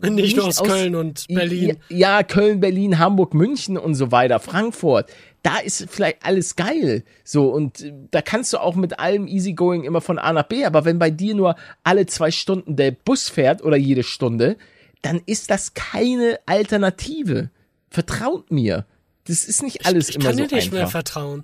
Nicht, 0.00 0.36
nur 0.36 0.46
aus, 0.46 0.58
aus- 0.58 0.66
Köln 0.68 0.94
und 0.94 1.26
Berlin. 1.28 1.78
ja, 1.88 2.18
ja, 2.18 2.22
Köln, 2.22 2.60
Berlin, 2.60 2.98
Hamburg, 2.98 3.34
München 3.34 3.76
und 3.78 3.94
so 3.94 4.10
weiter, 4.12 4.40
Frankfurt. 4.40 5.10
Da 5.42 5.58
ist 5.58 5.86
vielleicht 5.90 6.24
alles 6.24 6.54
geil. 6.56 7.02
So, 7.24 7.48
und 7.52 7.80
äh, 7.80 7.92
da 8.12 8.22
kannst 8.22 8.52
du 8.52 8.58
auch 8.58 8.76
mit 8.76 8.98
allem 9.00 9.26
Easygoing 9.26 9.82
immer 9.84 10.00
von 10.00 10.18
A 10.18 10.32
nach 10.32 10.44
B. 10.44 10.64
Aber 10.64 10.84
wenn 10.84 10.98
bei 11.00 11.10
dir 11.10 11.34
nur 11.34 11.56
alle 11.82 12.06
zwei 12.06 12.30
Stunden 12.30 12.76
der 12.76 12.92
Bus 12.92 13.28
fährt 13.28 13.62
oder 13.62 13.76
jede 13.76 14.04
Stunde, 14.04 14.56
dann 15.02 15.20
ist 15.26 15.50
das 15.50 15.74
keine 15.74 16.38
Alternative. 16.46 17.50
Vertraut 17.90 18.50
mir. 18.52 18.86
Das 19.24 19.44
ist 19.44 19.62
nicht 19.62 19.84
alles 19.84 20.08
ich, 20.10 20.16
ich 20.16 20.22
immer 20.24 20.32
so 20.32 20.42
einfach. 20.42 20.44
Ich 20.44 20.50
kann 20.50 20.58
dir 20.58 20.64
nicht 20.64 20.72
mehr 20.72 20.86
vertrauen. 20.86 21.42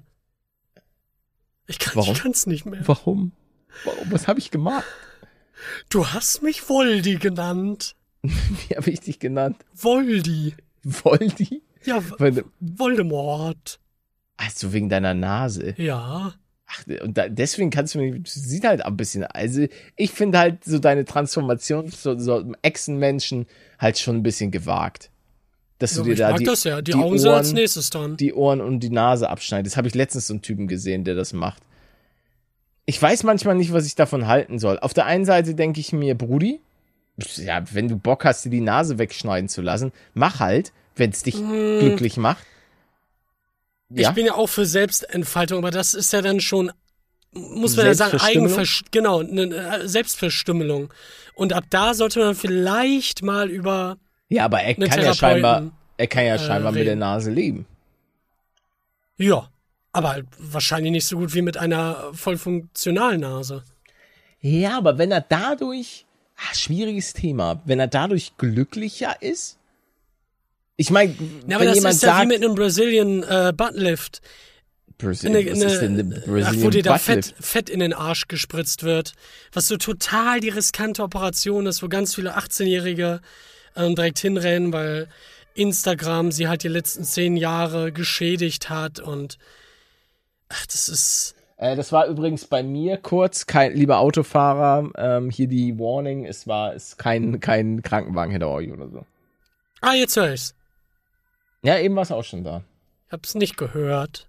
Ich 1.66 1.78
kann 1.78 2.30
es 2.30 2.46
nicht 2.46 2.64
mehr. 2.66 2.80
Warum? 2.86 3.32
Warum? 3.84 4.10
Was 4.10 4.26
habe 4.28 4.38
ich 4.38 4.50
gemacht? 4.50 4.84
Du 5.90 6.06
hast 6.08 6.42
mich 6.42 6.62
Voldi 6.68 7.16
genannt. 7.16 7.94
Wie 8.22 8.76
habe 8.76 8.90
ich 8.90 9.00
dich 9.00 9.18
genannt? 9.18 9.56
Voldi. 9.74 10.54
Voldi? 10.84 11.62
Ja, 11.84 12.02
Weil, 12.18 12.44
Voldemort. 12.60 13.78
also 14.36 14.72
wegen 14.72 14.88
deiner 14.88 15.14
Nase. 15.14 15.74
Ja. 15.78 16.34
Ach, 16.66 16.84
und 17.02 17.16
da, 17.16 17.28
deswegen 17.28 17.70
kannst 17.70 17.94
du 17.94 17.98
mir, 17.98 18.20
sieht 18.26 18.64
halt 18.64 18.84
ein 18.84 18.96
bisschen, 18.96 19.24
also 19.24 19.66
ich 19.96 20.10
finde 20.10 20.38
halt 20.38 20.64
so 20.64 20.78
deine 20.78 21.04
Transformation 21.06 21.90
zu 21.90 22.18
so 22.18 22.36
einem 22.36 22.56
Echsenmenschen 22.60 23.46
halt 23.78 23.98
schon 23.98 24.16
ein 24.16 24.22
bisschen 24.22 24.50
gewagt. 24.50 25.10
Dass 25.78 25.94
du 25.94 26.00
Ja, 26.00 26.04
dir 26.04 26.12
ich 26.12 26.18
da 26.18 26.30
mag 26.30 26.38
die, 26.40 26.44
das 26.44 26.64
ja. 26.64 26.82
Die, 26.82 26.90
die 26.92 26.98
Augen 26.98 27.18
sind 27.18 27.30
als 27.30 27.48
Ohren- 27.48 27.54
nächstes 27.54 27.90
dann. 27.90 28.16
die 28.16 28.34
Ohren 28.34 28.60
und 28.60 28.80
die 28.80 28.90
Nase 28.90 29.30
abschneidest. 29.30 29.76
Habe 29.76 29.88
ich 29.88 29.94
letztens 29.94 30.26
so 30.26 30.34
einen 30.34 30.42
Typen 30.42 30.66
gesehen, 30.66 31.04
der 31.04 31.14
das 31.14 31.32
macht. 31.32 31.62
Ich 32.88 33.02
weiß 33.02 33.22
manchmal 33.24 33.54
nicht, 33.54 33.74
was 33.74 33.84
ich 33.84 33.96
davon 33.96 34.28
halten 34.28 34.58
soll. 34.58 34.78
Auf 34.78 34.94
der 34.94 35.04
einen 35.04 35.26
Seite 35.26 35.54
denke 35.54 35.78
ich 35.78 35.92
mir, 35.92 36.14
Brudi, 36.14 36.58
ja, 37.36 37.62
wenn 37.74 37.86
du 37.86 37.98
Bock 37.98 38.24
hast, 38.24 38.46
dir 38.46 38.48
die 38.48 38.62
Nase 38.62 38.96
wegschneiden 38.96 39.50
zu 39.50 39.60
lassen, 39.60 39.92
mach 40.14 40.40
halt, 40.40 40.72
wenn 40.96 41.10
es 41.10 41.22
dich 41.22 41.34
glücklich 41.34 42.16
macht. 42.16 42.42
Ja, 43.90 44.08
Ich 44.08 44.14
bin 44.14 44.24
ja 44.24 44.32
auch 44.36 44.46
für 44.46 44.64
Selbstentfaltung, 44.64 45.58
aber 45.58 45.70
das 45.70 45.92
ist 45.92 46.14
ja 46.14 46.22
dann 46.22 46.40
schon, 46.40 46.72
muss 47.32 47.76
man 47.76 47.84
ja 47.84 47.92
sagen? 47.92 48.18
Eigenversch 48.18 48.84
genau, 48.90 49.18
eine 49.18 49.54
äh, 49.54 49.86
Selbstverstümmelung. 49.86 50.90
Und 51.34 51.52
ab 51.52 51.64
da 51.68 51.92
sollte 51.92 52.20
man 52.20 52.34
vielleicht 52.34 53.22
mal 53.22 53.50
über 53.50 53.98
ja 54.30 54.46
aber 54.46 54.62
er 54.62 54.74
kann 54.74 55.02
ja 55.02 55.12
scheinbar, 55.12 55.72
er 55.98 56.06
kann 56.06 56.24
ja 56.24 56.36
äh, 56.36 56.38
scheinbar 56.38 56.72
mit 56.72 56.86
der. 56.86 56.96
Nase 56.96 57.30
leben. 57.32 57.66
Ja, 59.18 59.50
aber 59.98 60.10
halt 60.10 60.26
wahrscheinlich 60.38 60.92
nicht 60.92 61.06
so 61.06 61.18
gut 61.18 61.34
wie 61.34 61.42
mit 61.42 61.56
einer 61.56 62.10
voll 62.14 62.38
funktionalen 62.38 63.20
Nase. 63.20 63.62
Ja, 64.40 64.78
aber 64.78 64.98
wenn 64.98 65.10
er 65.10 65.20
dadurch, 65.20 66.06
ah, 66.36 66.54
schwieriges 66.54 67.12
Thema, 67.12 67.60
wenn 67.64 67.80
er 67.80 67.88
dadurch 67.88 68.36
glücklicher 68.36 69.20
ist, 69.20 69.58
ich 70.76 70.90
meine, 70.90 71.12
Ja, 71.48 71.58
wenn 71.58 71.66
das 71.66 71.74
jemand 71.74 71.94
ist 71.96 72.02
ja 72.02 72.10
sagt, 72.10 72.22
wie 72.22 72.26
mit 72.28 72.44
einem 72.44 72.54
Brazilian 72.54 73.22
äh, 73.24 73.52
Buttlift. 73.54 74.22
Brazilian, 74.96 75.36
Eine, 75.36 75.66
was 75.66 75.72
ist 75.72 75.80
denn 75.80 75.94
eine 75.94 76.02
eine, 76.02 76.22
ach, 76.22 76.26
Brazilian 76.26 76.62
wo 76.62 76.70
dir 76.70 76.82
da? 76.84 76.98
Fett, 76.98 77.34
Fett 77.40 77.68
in 77.68 77.80
den 77.80 77.92
Arsch 77.92 78.28
gespritzt 78.28 78.84
wird. 78.84 79.14
Was 79.52 79.66
so 79.66 79.76
total 79.76 80.38
die 80.38 80.48
riskante 80.50 81.02
Operation 81.02 81.66
ist, 81.66 81.82
wo 81.82 81.88
ganz 81.88 82.14
viele 82.14 82.38
18-Jährige 82.38 83.20
ähm, 83.74 83.96
direkt 83.96 84.20
hinrennen, 84.20 84.72
weil 84.72 85.08
Instagram 85.54 86.30
sie 86.30 86.46
halt 86.46 86.62
die 86.62 86.68
letzten 86.68 87.02
zehn 87.02 87.36
Jahre 87.36 87.90
geschädigt 87.90 88.70
hat 88.70 89.00
und 89.00 89.38
ach, 90.48 90.66
das 90.66 90.88
ist. 90.88 91.34
Äh, 91.56 91.74
das 91.76 91.90
war 91.92 92.06
übrigens 92.06 92.46
bei 92.46 92.62
mir 92.62 92.96
kurz, 92.98 93.46
kein, 93.46 93.74
lieber 93.74 93.98
Autofahrer, 93.98 94.90
ähm, 94.96 95.30
hier 95.30 95.48
die 95.48 95.78
Warning, 95.78 96.24
es 96.24 96.46
war 96.46 96.74
es 96.74 96.96
kein, 96.96 97.40
kein 97.40 97.82
Krankenwagen 97.82 98.30
hinter 98.30 98.48
euch 98.48 98.70
oder 98.70 98.88
so. 98.88 99.04
Ah, 99.80 99.94
jetzt 99.94 100.16
höre 100.16 100.32
ich's. 100.32 100.54
Ja, 101.62 101.78
eben 101.78 101.96
war 101.96 102.02
es 102.02 102.12
auch 102.12 102.22
schon 102.24 102.44
da. 102.44 102.62
Ich 103.06 103.12
hab's 103.12 103.34
nicht 103.34 103.56
gehört. 103.56 104.26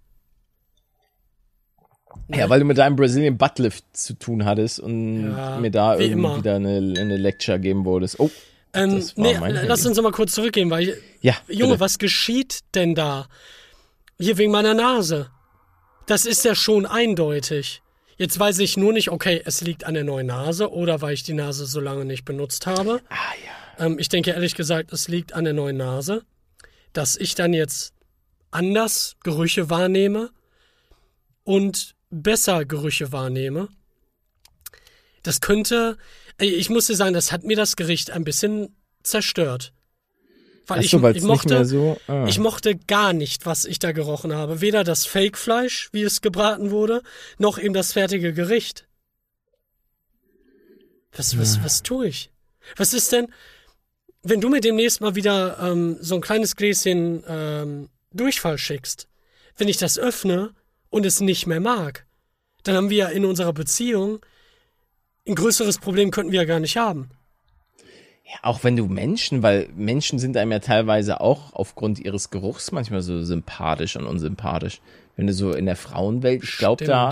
Ja, 2.28 2.50
weil 2.50 2.60
du 2.60 2.66
mit 2.66 2.78
deinem 2.78 2.96
Brazilian 2.96 3.38
Buttlift 3.38 3.86
zu 3.96 4.14
tun 4.14 4.46
hattest 4.46 4.80
und 4.80 5.32
Ja, 5.36 5.60
mir 5.60 5.72
da 5.72 5.98
wie 6.00 6.04
irgendwie 6.06 6.20
immer. 6.26 6.38
wieder 6.38 6.56
eine, 6.56 6.78
eine 6.78 7.18
Lecture 7.18 7.60
geben 7.60 7.86
wolltest. 7.86 8.20
Oh, 8.20 8.32
Ähm, 8.74 9.04
nee, 9.16 9.36
lass 9.38 9.86
uns 9.86 9.98
noch 9.98 10.04
mal 10.04 10.12
kurz 10.12 10.34
zurückgehen, 10.34 10.70
weil 10.70 10.90
ich, 10.90 10.96
ja, 11.22 11.36
Junge, 11.48 11.74
bitte. 11.74 11.80
was 11.82 11.98
geschieht 12.00 12.60
denn 12.76 12.94
da? 12.96 13.28
Hier 14.20 14.38
wegen 14.38 14.52
meiner 14.52 14.74
Nase. 14.74 15.30
Das 16.10 16.26
ist 16.26 16.44
ja 16.44 16.56
schon 16.56 16.88
eindeutig. 16.88 17.84
Jetzt 18.18 18.40
weiß 18.40 18.58
ich 18.60 18.78
nur 18.78 18.94
nicht, 18.94 19.12
okay, 19.12 19.44
es 19.46 19.62
liegt 19.62 19.84
an 19.84 19.94
der 19.94 20.04
neuen 20.04 20.26
Nase 20.26 20.72
oder 20.72 21.02
weil 21.02 21.14
ich 21.14 21.22
die 21.22 21.36
Nase 21.36 21.68
so 21.68 21.80
lange 21.80 22.04
nicht 22.04 22.26
benutzt 22.26 22.66
habe. 22.66 23.04
Ah 23.10 23.16
ja. 23.78 23.86
Ähm, 23.86 24.00
ich 24.00 24.10
denke 24.10 24.32
ehrlich 24.32 24.56
gesagt, 24.56 24.92
es 24.92 25.08
liegt 25.08 25.34
an 25.34 25.44
der 25.44 25.54
neuen 25.54 25.78
Nase, 25.78 26.26
dass 26.94 27.16
ich 27.16 27.36
dann 27.36 27.54
jetzt 27.54 27.94
anders 28.50 29.18
Gerüche 29.24 29.70
wahrnehme 29.70 30.32
und 31.44 31.94
besser 32.10 32.66
Gerüche 32.66 33.12
wahrnehme. 33.12 33.70
Das 35.22 35.42
könnte, 35.42 35.96
ich 36.40 36.72
muss 36.72 36.88
dir 36.88 36.96
sagen, 36.96 37.14
das 37.14 37.32
hat 37.32 37.44
mir 37.44 37.56
das 37.56 37.76
Gericht 37.76 38.10
ein 38.10 38.24
bisschen 38.24 38.76
zerstört. 39.04 39.74
Weil 40.70 40.80
Achso, 40.80 41.08
ich, 41.10 41.18
ich 41.18 41.24
mochte, 41.24 41.66
so. 41.66 42.00
Ah. 42.08 42.26
ich 42.28 42.40
mochte 42.40 42.76
gar 42.76 43.14
nicht, 43.14 43.46
was 43.46 43.66
ich 43.66 43.80
da 43.80 43.92
gerochen 43.92 44.34
habe. 44.34 44.62
Weder 44.62 44.84
das 44.84 45.06
Fake-Fleisch, 45.06 45.90
wie 45.92 46.04
es 46.04 46.22
gebraten 46.22 46.72
wurde, 46.72 47.02
noch 47.38 47.58
eben 47.58 47.74
das 47.74 47.94
fertige 47.94 48.34
Gericht. 48.34 48.88
Was, 51.12 51.38
was, 51.40 51.64
was 51.64 51.82
tue 51.82 52.08
ich? 52.08 52.30
Was 52.76 52.94
ist 52.94 53.12
denn, 53.12 53.28
wenn 54.22 54.42
du 54.42 54.50
mir 54.50 54.62
demnächst 54.62 55.02
mal 55.02 55.16
wieder 55.16 55.58
ähm, 55.60 55.98
so 56.00 56.16
ein 56.16 56.22
kleines 56.22 56.56
Gläschen 56.56 57.24
ähm, 57.28 57.90
Durchfall 58.12 58.58
schickst, 58.58 59.08
wenn 59.58 59.68
ich 59.68 59.78
das 59.78 59.98
öffne 59.98 60.54
und 60.90 61.06
es 61.06 61.20
nicht 61.20 61.48
mehr 61.48 61.60
mag, 61.60 62.06
dann 62.64 62.76
haben 62.76 62.90
wir 62.90 62.98
ja 62.98 63.08
in 63.08 63.26
unserer 63.26 63.54
Beziehung 63.54 64.20
ein 65.28 65.36
größeres 65.36 65.80
Problem 65.80 66.12
könnten 66.12 66.32
wir 66.32 66.42
ja 66.42 66.46
gar 66.46 66.60
nicht 66.60 66.78
haben. 66.78 67.10
Auch 68.42 68.64
wenn 68.64 68.76
du 68.76 68.88
Menschen, 68.88 69.44
weil 69.44 69.70
Menschen 69.76 70.20
sind 70.20 70.38
einem 70.38 70.52
ja 70.52 70.60
teilweise 70.60 71.22
auch 71.22 71.54
aufgrund 71.54 72.00
ihres 72.00 72.30
Geruchs 72.30 72.72
manchmal 72.72 73.02
so 73.02 73.24
sympathisch 73.24 73.96
und 73.96 74.06
unsympathisch. 74.06 74.82
Wenn 75.16 75.28
du 75.28 75.34
so 75.34 75.52
in 75.52 75.66
der 75.66 75.76
Frauenwelt, 75.76 76.44
ich 76.44 76.58
glaube 76.58 76.86
da, 76.86 77.12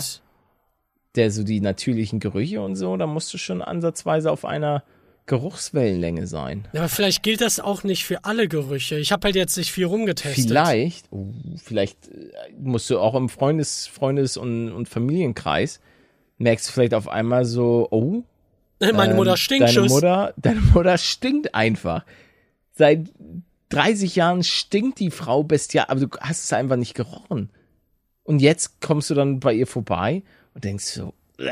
der 1.16 1.32
so 1.32 1.44
die 1.44 1.60
natürlichen 1.60 2.20
Gerüche 2.20 2.62
und 2.62 2.76
so, 2.76 2.96
da 2.98 3.08
musst 3.08 3.34
du 3.34 3.38
schon 3.38 3.62
ansatzweise 3.62 4.32
auf 4.32 4.46
einer 4.46 4.84
Geruchswellenlänge 5.26 6.26
sein. 6.26 6.68
Ja, 6.72 6.82
aber 6.82 6.90
vielleicht 6.90 7.22
gilt 7.22 7.42
das 7.42 7.60
auch 7.60 7.84
nicht 7.84 8.06
für 8.06 8.24
alle 8.24 8.48
Gerüche. 8.48 8.98
Ich 8.98 9.12
habe 9.12 9.26
halt 9.26 9.36
jetzt 9.36 9.58
nicht 9.58 9.72
viel 9.72 9.86
rumgetestet. 9.86 10.46
Vielleicht, 10.46 11.12
uh, 11.12 11.34
vielleicht 11.58 12.08
äh, 12.08 12.54
musst 12.58 12.90
du 12.90 13.00
auch 13.00 13.14
im 13.14 13.28
Freundes-, 13.28 13.88
Freundes- 13.88 14.38
und, 14.38 14.72
und 14.72 14.88
Familienkreis 14.88 15.82
merkst 16.38 16.70
du 16.70 16.72
vielleicht 16.72 16.94
auf 16.94 17.10
einmal 17.10 17.44
so, 17.44 17.88
oh, 17.92 18.24
Meine 18.80 19.12
ähm, 19.12 19.16
Mutter 19.16 19.38
stinkt 19.38 19.64
deine 19.64 19.74
Schuss. 19.74 19.92
Mutter, 19.92 20.34
deine 20.38 20.62
Mutter 20.62 20.98
stinkt 20.98 21.56
einfach. 21.56 22.06
Seit 22.74 23.12
30 23.70 24.16
Jahren 24.16 24.44
stinkt 24.44 25.00
die 25.00 25.12
Frau 25.12 25.44
bestial, 25.44 25.86
aber 25.90 26.02
du 26.02 26.08
hast 26.20 26.44
es 26.44 26.54
einfach 26.54 26.76
nicht 26.76 26.94
gerochen. 26.94 27.50
Und 28.24 28.40
jetzt 28.40 28.82
kommst 28.82 29.10
du 29.10 29.16
dann 29.16 29.40
bei 29.40 29.54
ihr 29.54 29.68
vorbei 29.68 30.24
und 30.54 30.64
denkst 30.64 30.86
so, 30.86 31.14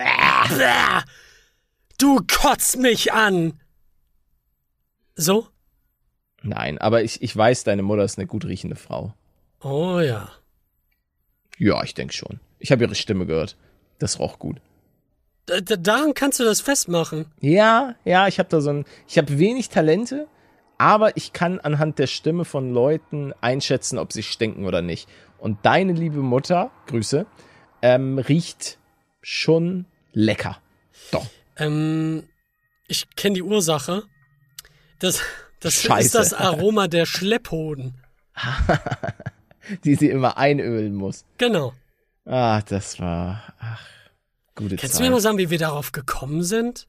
Du 1.97 2.19
kotzt 2.27 2.77
mich 2.77 3.13
an. 3.13 3.59
So? 5.15 5.47
nein, 6.43 6.77
aber 6.77 7.01
ich, 7.03 7.21
ich 7.23 7.35
weiß, 7.35 7.63
deine 7.63 7.81
Mutter 7.81 8.03
ist 8.03 8.17
eine 8.19 8.27
gut 8.27 8.45
riechende 8.45 8.75
Frau. 8.75 9.13
Oh 9.61 9.99
ja. 9.99 10.29
Ja, 11.57 11.83
ich 11.83 11.93
denke 11.93 12.13
schon. 12.13 12.39
Ich 12.59 12.71
habe 12.71 12.83
ihre 12.83 12.95
Stimme 12.95 13.25
gehört. 13.25 13.55
Das 13.97 14.19
roch 14.19 14.37
gut. 14.37 14.57
Daran 15.45 16.13
kannst 16.13 16.39
du 16.39 16.43
das 16.43 16.61
festmachen. 16.61 17.27
Ja, 17.39 17.95
ja, 18.03 18.27
ich 18.27 18.39
habe 18.39 18.49
da 18.49 18.61
so 18.61 18.71
ein, 18.71 18.85
ich 19.07 19.17
habe 19.17 19.37
wenig 19.37 19.69
Talente, 19.69 20.27
aber 20.77 21.15
ich 21.17 21.33
kann 21.33 21.59
anhand 21.59 21.99
der 21.99 22.07
Stimme 22.07 22.45
von 22.45 22.73
Leuten 22.73 23.33
einschätzen, 23.41 23.99
ob 23.99 24.11
sie 24.11 24.23
stinken 24.23 24.65
oder 24.65 24.81
nicht. 24.81 25.07
Und 25.37 25.59
deine 25.63 25.93
liebe 25.93 26.19
Mutter, 26.19 26.71
Grüße, 26.87 27.25
ähm, 27.81 28.17
riecht 28.17 28.79
schon 29.21 29.85
lecker. 30.13 30.57
Doch. 31.11 31.27
Ähm, 31.57 32.23
ich 32.87 33.09
kenne 33.15 33.35
die 33.35 33.43
Ursache. 33.43 34.03
Das, 34.99 35.21
das 35.59 35.81
Scheiße. 35.81 36.05
ist 36.05 36.15
das 36.15 36.33
Aroma 36.33 36.87
der 36.87 37.05
Schlepphoden. 37.05 37.95
Die 39.83 39.95
sie 39.95 40.09
immer 40.09 40.37
einölen 40.37 40.93
muss. 40.93 41.25
Genau. 41.37 41.73
Ah, 42.25 42.61
das 42.61 42.99
war, 42.99 43.53
ach, 43.59 43.87
gute 44.55 44.75
Kannst 44.77 44.95
du 44.95 44.97
Zeit. 44.99 45.07
mir 45.07 45.11
mal 45.11 45.21
sagen, 45.21 45.37
wie 45.37 45.49
wir 45.49 45.57
darauf 45.59 45.91
gekommen 45.91 46.43
sind? 46.43 46.87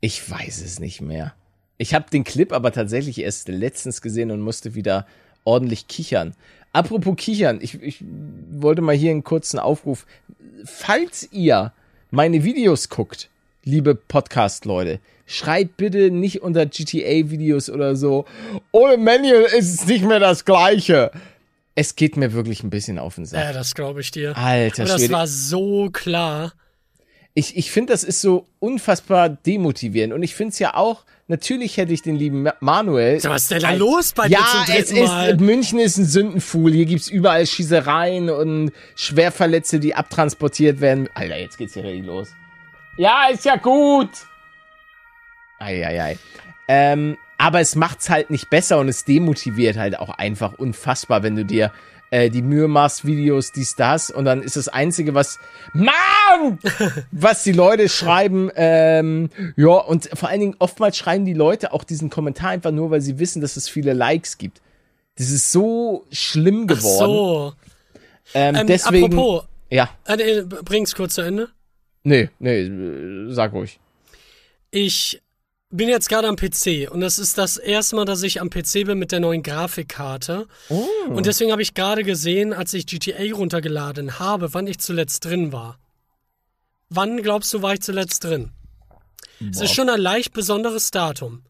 Ich 0.00 0.28
weiß 0.30 0.62
es 0.62 0.80
nicht 0.80 1.00
mehr. 1.00 1.34
Ich 1.78 1.94
habe 1.94 2.10
den 2.10 2.24
Clip 2.24 2.52
aber 2.52 2.72
tatsächlich 2.72 3.18
erst 3.18 3.48
letztens 3.48 4.00
gesehen 4.02 4.30
und 4.30 4.40
musste 4.40 4.74
wieder 4.74 5.06
ordentlich 5.44 5.88
kichern. 5.88 6.34
Apropos 6.72 7.14
kichern, 7.16 7.58
ich, 7.60 7.80
ich 7.82 8.04
wollte 8.52 8.82
mal 8.82 8.94
hier 8.94 9.10
einen 9.10 9.24
kurzen 9.24 9.58
Aufruf. 9.58 10.06
Falls 10.64 11.28
ihr 11.32 11.72
meine 12.10 12.44
Videos 12.44 12.88
guckt, 12.88 13.28
liebe 13.64 13.94
Podcast-Leute, 13.94 15.00
schreibt 15.26 15.76
bitte 15.76 16.10
nicht 16.10 16.42
unter 16.42 16.66
GTA-Videos 16.66 17.70
oder 17.70 17.96
so, 17.96 18.24
ohne 18.72 18.96
Manual 18.96 19.42
ist 19.56 19.74
es 19.74 19.86
nicht 19.86 20.04
mehr 20.04 20.20
das 20.20 20.44
Gleiche. 20.44 21.10
Es 21.74 21.96
geht 21.96 22.16
mir 22.16 22.32
wirklich 22.32 22.62
ein 22.62 22.70
bisschen 22.70 22.98
auf 22.98 23.16
den 23.16 23.24
Sack. 23.26 23.42
Ja, 23.42 23.52
das 23.52 23.74
glaube 23.74 24.00
ich 24.00 24.10
dir. 24.10 24.36
Alter 24.36 24.82
Aber 24.82 24.92
das 24.92 25.00
Schwede. 25.00 25.12
war 25.14 25.26
so 25.26 25.90
klar. 25.90 26.52
Ich, 27.34 27.56
ich 27.56 27.70
finde, 27.70 27.92
das 27.92 28.04
ist 28.04 28.20
so 28.20 28.46
unfassbar 28.60 29.28
demotivierend. 29.28 30.14
Und 30.14 30.22
ich 30.22 30.34
finde 30.34 30.52
es 30.52 30.58
ja 30.58 30.74
auch 30.74 31.04
natürlich 31.28 31.76
hätte 31.76 31.92
ich 31.92 32.02
den 32.02 32.16
lieben 32.16 32.48
Manuel. 32.60 33.20
So, 33.20 33.30
was 33.30 33.42
ist 33.42 33.50
denn 33.50 33.62
da 33.62 33.72
los 33.72 34.12
bei 34.12 34.26
ja, 34.26 34.38
dir 34.66 34.84
zum 34.84 34.96
es 34.96 35.30
ist? 35.30 35.40
München 35.40 35.78
ist 35.78 35.96
ein 35.98 36.04
Sündenfuhl. 36.04 36.72
Hier 36.72 36.86
gibt's 36.86 37.08
überall 37.08 37.46
Schießereien 37.46 38.30
und 38.30 38.72
Schwerverletzte, 38.94 39.80
die 39.80 39.94
abtransportiert 39.94 40.80
werden. 40.80 41.08
Alter, 41.14 41.38
jetzt 41.38 41.58
geht's 41.58 41.74
hier 41.74 41.84
richtig 41.84 42.06
los. 42.06 42.28
Ja, 42.96 43.28
ist 43.32 43.44
ja 43.44 43.56
gut. 43.56 44.10
Eieiei. 45.58 46.18
Ähm, 46.68 47.16
aber 47.38 47.60
es 47.60 47.74
macht's 47.74 48.08
halt 48.10 48.30
nicht 48.30 48.48
besser 48.50 48.78
und 48.78 48.88
es 48.88 49.04
demotiviert 49.04 49.76
halt 49.76 49.98
auch 49.98 50.10
einfach 50.10 50.54
unfassbar, 50.54 51.22
wenn 51.22 51.36
du 51.36 51.44
dir 51.44 51.72
äh, 52.14 52.30
die 52.30 52.42
Mühe 52.42 52.68
machst, 52.68 53.04
Videos, 53.04 53.50
dies, 53.50 53.74
das 53.74 54.08
und 54.10 54.24
dann 54.24 54.40
ist 54.42 54.54
das 54.56 54.68
Einzige, 54.68 55.14
was 55.14 55.38
Mann! 55.72 56.58
was 57.10 57.42
die 57.42 57.52
Leute 57.52 57.88
schreiben, 57.88 58.50
ähm, 58.54 59.30
ja, 59.56 59.72
und 59.78 60.08
vor 60.14 60.28
allen 60.28 60.40
Dingen 60.40 60.56
oftmals 60.60 60.96
schreiben 60.96 61.24
die 61.24 61.34
Leute 61.34 61.72
auch 61.72 61.82
diesen 61.82 62.10
Kommentar 62.10 62.50
einfach 62.50 62.70
nur, 62.70 62.90
weil 62.92 63.00
sie 63.00 63.18
wissen, 63.18 63.42
dass 63.42 63.56
es 63.56 63.68
viele 63.68 63.92
Likes 63.94 64.38
gibt. 64.38 64.60
Das 65.16 65.30
ist 65.30 65.50
so 65.50 66.04
schlimm 66.12 66.66
Ach 66.70 66.76
geworden. 66.76 67.12
so. 67.12 67.52
Ähm, 68.32 68.54
Ähm, 68.54 68.66
deswegen. 68.68 69.12
apropos, 69.12 69.44
Ja, 69.70 69.90
äh, 70.06 70.42
bring's 70.42 70.94
kurz 70.94 71.14
zu 71.14 71.22
Ende. 71.22 71.48
nee, 72.04 72.30
nee, 72.38 72.60
äh, 72.60 73.32
sag 73.32 73.52
ruhig. 73.52 73.80
Ich 74.70 75.20
bin 75.76 75.88
jetzt 75.88 76.08
gerade 76.08 76.28
am 76.28 76.36
PC 76.36 76.88
und 76.90 77.00
das 77.00 77.18
ist 77.18 77.36
das 77.36 77.56
erste 77.56 77.96
Mal, 77.96 78.04
dass 78.04 78.22
ich 78.22 78.40
am 78.40 78.48
PC 78.48 78.84
bin 78.84 78.96
mit 78.98 79.10
der 79.12 79.20
neuen 79.20 79.42
Grafikkarte. 79.42 80.46
Oh. 80.68 80.86
Und 81.08 81.26
deswegen 81.26 81.52
habe 81.52 81.62
ich 81.62 81.74
gerade 81.74 82.04
gesehen, 82.04 82.52
als 82.52 82.72
ich 82.74 82.86
GTA 82.86 83.34
runtergeladen 83.34 84.20
habe, 84.20 84.54
wann 84.54 84.68
ich 84.68 84.78
zuletzt 84.78 85.24
drin 85.24 85.52
war. 85.52 85.78
Wann 86.90 87.22
glaubst 87.22 87.52
du, 87.52 87.62
war 87.62 87.74
ich 87.74 87.80
zuletzt 87.80 88.22
drin? 88.24 88.50
Es 89.50 89.60
ist 89.60 89.74
schon 89.74 89.88
ein 89.88 90.00
leicht 90.00 90.32
besonderes 90.32 90.92
Datum. 90.92 91.42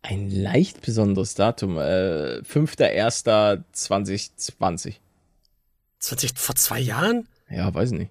Ein 0.00 0.30
leicht 0.30 0.80
besonderes 0.80 1.34
Datum. 1.34 1.76
Äh, 1.76 2.40
5.1.2020. 2.40 4.94
20, 5.98 6.38
vor 6.38 6.54
zwei 6.56 6.80
Jahren? 6.80 7.28
Ja, 7.50 7.72
weiß 7.72 7.92
nicht. 7.92 8.10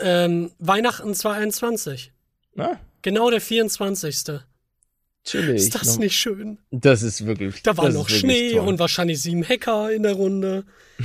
Ähm, 0.00 0.50
Weihnachten 0.58 1.14
2021. 1.14 2.12
Na, 2.58 2.78
Genau 3.02 3.30
der 3.30 3.40
24. 3.40 4.40
chillig. 5.24 5.56
Ist 5.56 5.74
das 5.74 5.94
Noch- 5.94 5.98
nicht 5.98 6.16
schön? 6.16 6.58
Das 6.70 7.02
ist 7.02 7.24
wirklich. 7.26 7.62
Da 7.62 7.76
war 7.76 7.88
noch 7.90 8.08
Schnee 8.08 8.52
toll. 8.52 8.66
und 8.66 8.78
wahrscheinlich 8.78 9.22
sieben 9.22 9.44
Hacker 9.48 9.90
in 9.92 10.02
der 10.02 10.12
Runde. 10.14 10.64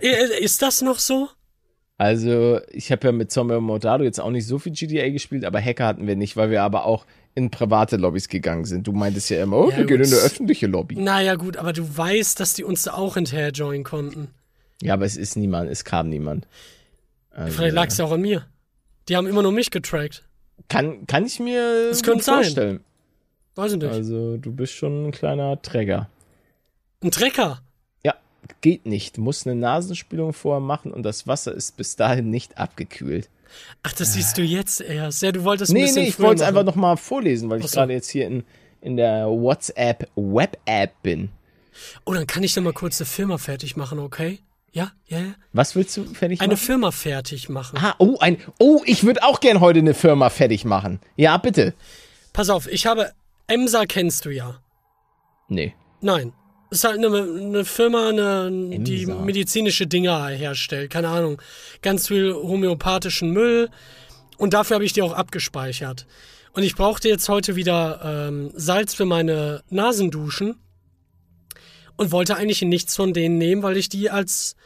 Äh, 0.00 0.40
ist 0.40 0.62
das 0.62 0.82
noch 0.82 1.00
so? 1.00 1.28
Also, 1.98 2.60
ich 2.70 2.92
habe 2.92 3.08
ja 3.08 3.12
mit 3.12 3.32
Zombie 3.32 3.58
Mordado 3.60 4.04
jetzt 4.04 4.20
auch 4.20 4.30
nicht 4.30 4.46
so 4.46 4.60
viel 4.60 4.72
GTA 4.72 5.08
gespielt, 5.10 5.44
aber 5.44 5.60
Hacker 5.60 5.84
hatten 5.84 6.06
wir 6.06 6.14
nicht, 6.14 6.36
weil 6.36 6.48
wir 6.50 6.62
aber 6.62 6.84
auch 6.86 7.04
in 7.34 7.50
private 7.50 7.96
Lobbys 7.96 8.28
gegangen 8.28 8.64
sind. 8.64 8.86
Du 8.86 8.92
meintest 8.92 9.28
ja 9.30 9.42
immer, 9.42 9.56
oh, 9.58 9.70
Ja, 9.70 9.78
wir 9.78 9.86
gehen 9.86 9.98
gut. 9.98 10.06
in 10.06 10.12
eine 10.14 10.22
öffentliche 10.22 10.68
Lobby. 10.68 10.94
Naja, 10.94 11.34
gut, 11.34 11.56
aber 11.56 11.72
du 11.72 11.84
weißt, 11.96 12.38
dass 12.38 12.54
die 12.54 12.62
uns 12.64 12.84
da 12.84 12.94
auch 12.94 13.14
hinterher 13.14 13.50
joinen 13.50 13.82
konnten. 13.82 14.28
Ja, 14.80 14.94
aber 14.94 15.04
es 15.06 15.16
ist 15.16 15.36
niemand, 15.36 15.68
es 15.68 15.84
kam 15.84 16.08
niemand. 16.08 16.46
Also, 17.30 17.56
Vielleicht 17.56 17.74
lag 17.74 17.88
es 17.88 17.98
ja 17.98 18.04
auch 18.04 18.12
an 18.12 18.20
mir. 18.22 18.46
Die 19.08 19.16
haben 19.16 19.26
immer 19.26 19.42
nur 19.42 19.52
mich 19.52 19.70
getrackt. 19.72 20.22
Kann, 20.68 21.06
kann 21.06 21.26
ich 21.26 21.40
mir 21.40 21.88
Das 21.88 22.02
könnte 22.02 22.24
sein. 22.24 22.34
vorstellen. 22.36 22.80
Weiß 23.54 23.72
ich 23.72 23.78
nicht. 23.78 23.90
Also, 23.90 24.36
du 24.36 24.52
bist 24.52 24.72
schon 24.74 25.06
ein 25.08 25.10
kleiner 25.12 25.60
Träger. 25.60 26.08
Ein 27.02 27.10
Trecker. 27.10 27.60
Ja, 28.04 28.14
geht 28.60 28.86
nicht. 28.86 29.16
Du 29.16 29.22
musst 29.22 29.46
eine 29.46 29.56
Nasenspülung 29.56 30.32
vorher 30.32 30.60
machen 30.60 30.92
und 30.92 31.02
das 31.02 31.26
Wasser 31.26 31.52
ist 31.52 31.76
bis 31.76 31.96
dahin 31.96 32.30
nicht 32.30 32.58
abgekühlt. 32.58 33.28
Ach, 33.82 33.92
das 33.92 34.12
siehst 34.14 34.38
du 34.38 34.42
jetzt 34.42 34.80
erst. 34.80 35.22
Ja, 35.22 35.32
du 35.32 35.42
wolltest 35.42 35.72
ein 35.72 35.74
Nee, 35.74 35.82
bisschen 35.82 36.02
nee, 36.02 36.08
ich 36.08 36.20
wollte 36.20 36.42
es 36.42 36.48
einfach 36.48 36.60
machen. 36.64 36.66
noch 36.66 36.76
mal 36.76 36.96
vorlesen, 36.96 37.50
weil 37.50 37.60
ich 37.60 37.66
so. 37.66 37.76
gerade 37.76 37.92
jetzt 37.92 38.08
hier 38.08 38.26
in, 38.26 38.44
in 38.80 38.96
der 38.96 39.26
WhatsApp 39.26 40.08
Web-App 40.14 40.92
bin. 41.02 41.30
Oh, 42.04 42.12
dann 42.14 42.26
kann 42.28 42.42
ich 42.44 42.54
noch 42.54 42.62
mal 42.62 42.72
kurz 42.72 43.00
eine 43.00 43.06
Firma 43.06 43.38
fertig 43.38 43.76
machen, 43.76 43.98
okay? 43.98 44.38
Ja, 44.72 44.92
ja, 45.08 45.18
ja. 45.18 45.34
Was 45.52 45.74
willst 45.74 45.96
du 45.96 46.04
fertig 46.04 46.40
Eine 46.40 46.54
machen? 46.54 46.64
Firma 46.64 46.90
fertig 46.90 47.48
machen. 47.48 47.78
Ah, 47.78 47.94
oh, 47.98 48.16
ein, 48.20 48.38
oh, 48.58 48.82
ich 48.86 49.04
würde 49.04 49.22
auch 49.24 49.40
gern 49.40 49.60
heute 49.60 49.80
eine 49.80 49.94
Firma 49.94 50.30
fertig 50.30 50.64
machen. 50.64 51.00
Ja, 51.16 51.36
bitte. 51.38 51.74
Pass 52.32 52.50
auf, 52.50 52.68
ich 52.68 52.86
habe. 52.86 53.12
Emsa 53.48 53.84
kennst 53.84 54.24
du 54.26 54.30
ja. 54.30 54.60
Nee. 55.48 55.74
Nein. 56.00 56.32
Ist 56.70 56.84
halt 56.84 57.04
eine, 57.04 57.08
eine 57.08 57.64
Firma, 57.64 58.10
eine, 58.10 58.48
die 58.78 59.06
medizinische 59.06 59.88
Dinger 59.88 60.28
herstellt. 60.28 60.90
Keine 60.90 61.08
Ahnung. 61.08 61.42
Ganz 61.82 62.06
viel 62.06 62.32
homöopathischen 62.32 63.32
Müll. 63.32 63.70
Und 64.38 64.54
dafür 64.54 64.76
habe 64.76 64.84
ich 64.84 64.92
die 64.92 65.02
auch 65.02 65.12
abgespeichert. 65.12 66.06
Und 66.52 66.62
ich 66.62 66.76
brauchte 66.76 67.08
jetzt 67.08 67.28
heute 67.28 67.56
wieder 67.56 68.28
ähm, 68.28 68.52
Salz 68.54 68.94
für 68.94 69.04
meine 69.04 69.64
Nasenduschen. 69.68 70.56
Und 72.00 72.12
wollte 72.12 72.34
eigentlich 72.34 72.62
nichts 72.62 72.96
von 72.96 73.12
denen 73.12 73.36
nehmen, 73.36 73.62
weil 73.62 73.76
ich 73.76 73.90
die 73.90 74.08
als 74.08 74.56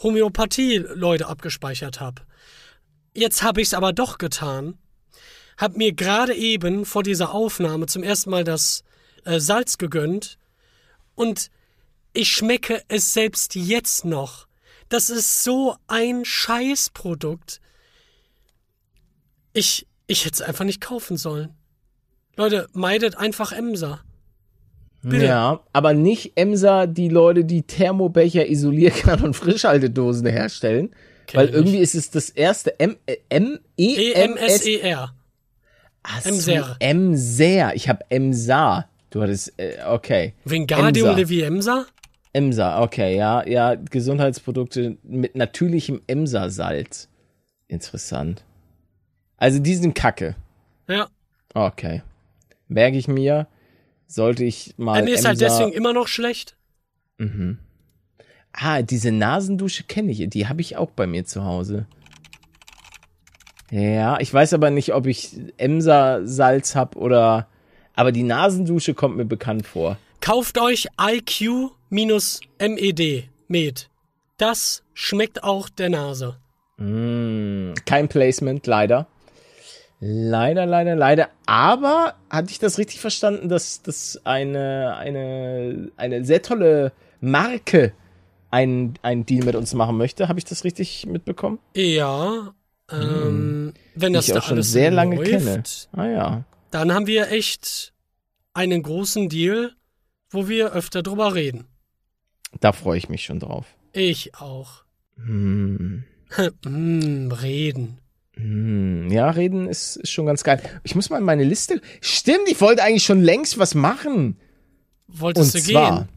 Homöopathie-Leute 0.00 1.26
abgespeichert 1.26 1.98
habe. 1.98 2.22
Jetzt 3.12 3.42
habe 3.42 3.60
ich 3.60 3.66
es 3.66 3.74
aber 3.74 3.92
doch 3.92 4.16
getan. 4.16 4.78
Hab 5.56 5.76
mir 5.76 5.92
gerade 5.92 6.36
eben 6.36 6.84
vor 6.84 7.02
dieser 7.02 7.32
Aufnahme 7.34 7.86
zum 7.86 8.04
ersten 8.04 8.30
Mal 8.30 8.44
das 8.44 8.84
äh, 9.24 9.40
Salz 9.40 9.76
gegönnt 9.76 10.38
und 11.16 11.50
ich 12.12 12.30
schmecke 12.30 12.80
es 12.86 13.12
selbst 13.12 13.56
jetzt 13.56 14.04
noch. 14.04 14.46
Das 14.88 15.10
ist 15.10 15.42
so 15.42 15.76
ein 15.88 16.24
Scheißprodukt. 16.24 17.60
Ich, 19.52 19.88
ich 20.06 20.26
hätte 20.26 20.34
es 20.34 20.42
einfach 20.42 20.64
nicht 20.64 20.80
kaufen 20.80 21.16
sollen. 21.16 21.56
Leute, 22.36 22.68
meidet 22.72 23.16
einfach 23.16 23.50
Emser. 23.50 24.04
Bitte. 25.04 25.26
Ja, 25.26 25.60
aber 25.72 25.94
nicht 25.94 26.32
Emsa, 26.36 26.86
die 26.86 27.08
Leute, 27.08 27.44
die 27.44 27.62
Thermobecher, 27.62 28.48
Isolierkern 28.48 29.20
und 29.24 29.34
Frischhaltedosen 29.34 30.26
herstellen. 30.26 30.90
Kenn 31.26 31.40
weil 31.40 31.48
irgendwie 31.48 31.78
ist 31.78 31.94
es 31.94 32.10
das 32.10 32.30
erste 32.30 32.78
M, 32.80 32.96
äh, 33.06 33.16
M, 33.28 33.58
E, 33.76 34.12
M, 34.12 34.36
S, 34.36 34.66
E-M-S-E-R. 34.66 35.14
Ach 36.02 36.20
so, 36.20 36.28
Emser. 36.28 36.76
Emser. 36.80 37.74
Ich 37.74 37.88
habe 37.88 38.04
Emsa. 38.10 38.88
Du 39.10 39.22
hattest, 39.22 39.52
äh, 39.58 39.76
okay. 39.86 40.34
Wingardium. 40.44 41.16
Leviosa? 41.16 41.86
Emsa, 42.32 42.82
okay, 42.82 43.16
ja, 43.16 43.46
ja, 43.46 43.76
Gesundheitsprodukte 43.76 44.98
mit 45.04 45.36
natürlichem 45.36 46.02
Emsa-Salz. 46.08 47.08
Interessant. 47.68 48.42
Also 49.36 49.60
die 49.60 49.76
sind 49.76 49.94
kacke. 49.94 50.34
Ja. 50.88 51.06
Okay. 51.54 52.02
Merke 52.66 52.96
ich 52.96 53.06
mir. 53.06 53.46
Sollte 54.06 54.44
ich 54.44 54.74
mal. 54.76 54.98
Dann 54.98 55.08
ist 55.08 55.24
halt 55.24 55.40
deswegen 55.40 55.72
immer 55.72 55.92
noch 55.92 56.08
schlecht. 56.08 56.56
Ah, 58.52 58.82
diese 58.82 59.10
Nasendusche 59.10 59.84
kenne 59.84 60.12
ich. 60.12 60.28
Die 60.28 60.46
habe 60.48 60.60
ich 60.60 60.76
auch 60.76 60.90
bei 60.90 61.06
mir 61.06 61.24
zu 61.24 61.44
Hause. 61.44 61.86
Ja, 63.70 64.20
ich 64.20 64.32
weiß 64.32 64.52
aber 64.54 64.70
nicht, 64.70 64.94
ob 64.94 65.06
ich 65.06 65.36
Emsa-Salz 65.56 66.76
habe 66.76 66.98
oder. 66.98 67.48
Aber 67.96 68.12
die 68.12 68.22
Nasendusche 68.22 68.94
kommt 68.94 69.16
mir 69.16 69.24
bekannt 69.24 69.66
vor. 69.66 69.98
Kauft 70.20 70.58
euch 70.58 70.88
IQ-MED. 71.00 71.70
Med. 73.48 73.88
Das 74.36 74.82
schmeckt 74.94 75.44
auch 75.44 75.68
der 75.68 75.90
Nase. 75.90 76.36
Mm, 76.76 77.74
kein 77.86 78.08
Placement, 78.08 78.66
leider. 78.66 79.06
Leider, 80.06 80.66
leider, 80.66 80.94
leider. 80.94 81.30
Aber 81.46 82.14
hatte 82.28 82.50
ich 82.50 82.58
das 82.58 82.76
richtig 82.76 83.00
verstanden, 83.00 83.48
dass 83.48 83.80
das 83.80 84.20
eine, 84.24 84.96
eine, 84.98 85.90
eine 85.96 86.26
sehr 86.26 86.42
tolle 86.42 86.92
Marke 87.22 87.94
einen, 88.50 88.98
einen 89.00 89.24
Deal 89.24 89.46
mit 89.46 89.54
uns 89.54 89.72
machen 89.72 89.96
möchte? 89.96 90.28
Habe 90.28 90.38
ich 90.38 90.44
das 90.44 90.62
richtig 90.62 91.06
mitbekommen? 91.06 91.58
Ja. 91.74 92.54
Ähm, 92.92 93.72
wenn 93.94 94.12
das 94.12 94.28
ich 94.28 94.34
da 94.34 94.40
auch 94.40 94.44
schon 94.44 94.62
sehr 94.62 94.90
lange 94.90 95.16
läuft, 95.16 95.30
kenne. 95.30 95.62
Ah 95.92 96.06
ja. 96.06 96.44
dann 96.70 96.92
haben 96.92 97.06
wir 97.06 97.32
echt 97.32 97.94
einen 98.52 98.82
großen 98.82 99.30
Deal, 99.30 99.72
wo 100.28 100.48
wir 100.48 100.72
öfter 100.72 101.02
drüber 101.02 101.34
reden. 101.34 101.64
Da 102.60 102.72
freue 102.72 102.98
ich 102.98 103.08
mich 103.08 103.24
schon 103.24 103.40
drauf. 103.40 103.64
Ich 103.94 104.34
auch. 104.34 104.84
Hm. 105.16 106.04
hm, 106.62 107.32
reden. 107.32 108.03
Hm, 108.36 109.10
ja, 109.10 109.30
reden 109.30 109.68
ist, 109.68 109.96
ist 109.96 110.10
schon 110.10 110.26
ganz 110.26 110.42
geil. 110.44 110.60
Ich 110.82 110.94
muss 110.94 111.10
mal 111.10 111.18
in 111.18 111.24
meine 111.24 111.44
Liste. 111.44 111.80
Stimmt, 112.00 112.48
ich 112.48 112.60
wollte 112.60 112.82
eigentlich 112.82 113.04
schon 113.04 113.22
längst 113.22 113.58
was 113.58 113.74
machen. 113.74 114.36
Und 115.08 115.20
Wolltest 115.20 115.54
du 115.54 115.58
zwar, 115.60 115.96
gehen? 115.96 116.08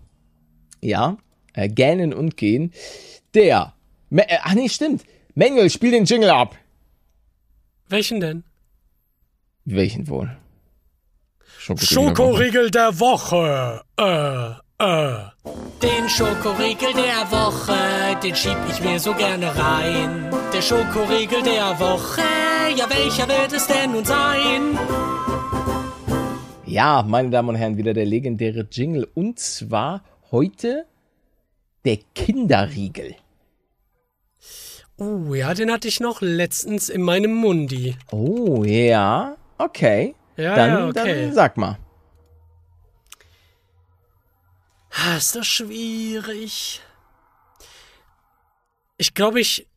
ja, 0.89 1.17
äh, 1.53 1.67
gähnen 1.69 2.13
und 2.13 2.37
gehen. 2.37 2.73
Der, 3.33 3.73
Ma 4.09 4.23
äh, 4.23 4.37
ach 4.41 4.53
nee, 4.55 4.69
stimmt. 4.69 5.03
Manuel, 5.35 5.69
spiel 5.69 5.91
den 5.91 6.05
Jingle 6.05 6.31
ab. 6.31 6.55
Welchen 7.89 8.19
denn? 8.19 8.43
Welchen 9.65 10.07
wohl? 10.07 10.35
Schokoriegel. 11.59 11.87
Schokoriegel 11.93 12.71
der 12.71 12.99
Woche. 12.99 13.83
Äh, 13.97 14.53
äh. 14.79 15.27
Den 15.81 16.09
Schokoriegel 16.09 16.93
der 16.93 17.31
Woche, 17.31 18.19
den 18.23 18.35
schieb 18.35 18.57
ich 18.69 18.81
mir 18.81 18.99
so 18.99 19.13
gerne 19.13 19.47
rein. 19.55 20.29
Der 20.53 20.61
Schokoriegel 20.61 21.43
der 21.43 21.79
Woche, 21.79 22.21
ja 22.75 22.89
welcher 22.89 23.27
wird 23.27 23.53
es 23.53 23.67
denn 23.67 23.91
nun 23.91 24.05
sein? 24.05 24.77
Ja, 26.65 27.03
meine 27.07 27.29
Damen 27.29 27.49
und 27.49 27.55
Herren, 27.55 27.77
wieder 27.77 27.93
der 27.93 28.05
legendäre 28.05 28.67
Jingle. 28.71 29.07
Und 29.13 29.39
zwar 29.39 30.03
heute 30.31 30.85
der 31.85 31.97
Kinderriegel. 32.15 33.15
Oh, 34.97 35.33
ja, 35.33 35.53
den 35.53 35.71
hatte 35.71 35.87
ich 35.87 35.99
noch 35.99 36.21
letztens 36.21 36.89
in 36.89 37.03
meinem 37.03 37.33
Mundi. 37.33 37.95
Oh, 38.11 38.63
ja. 38.63 39.37
Okay. 39.57 40.15
Ja, 40.35 40.55
dann, 40.55 40.69
ja, 40.69 40.87
okay. 40.87 41.25
dann 41.25 41.33
sag 41.33 41.55
mal. 41.57 41.77
Ist 45.17 45.35
das 45.35 45.47
schwierig. 45.47 46.81
Ich 48.97 49.13
glaube, 49.13 49.39
ich. 49.39 49.67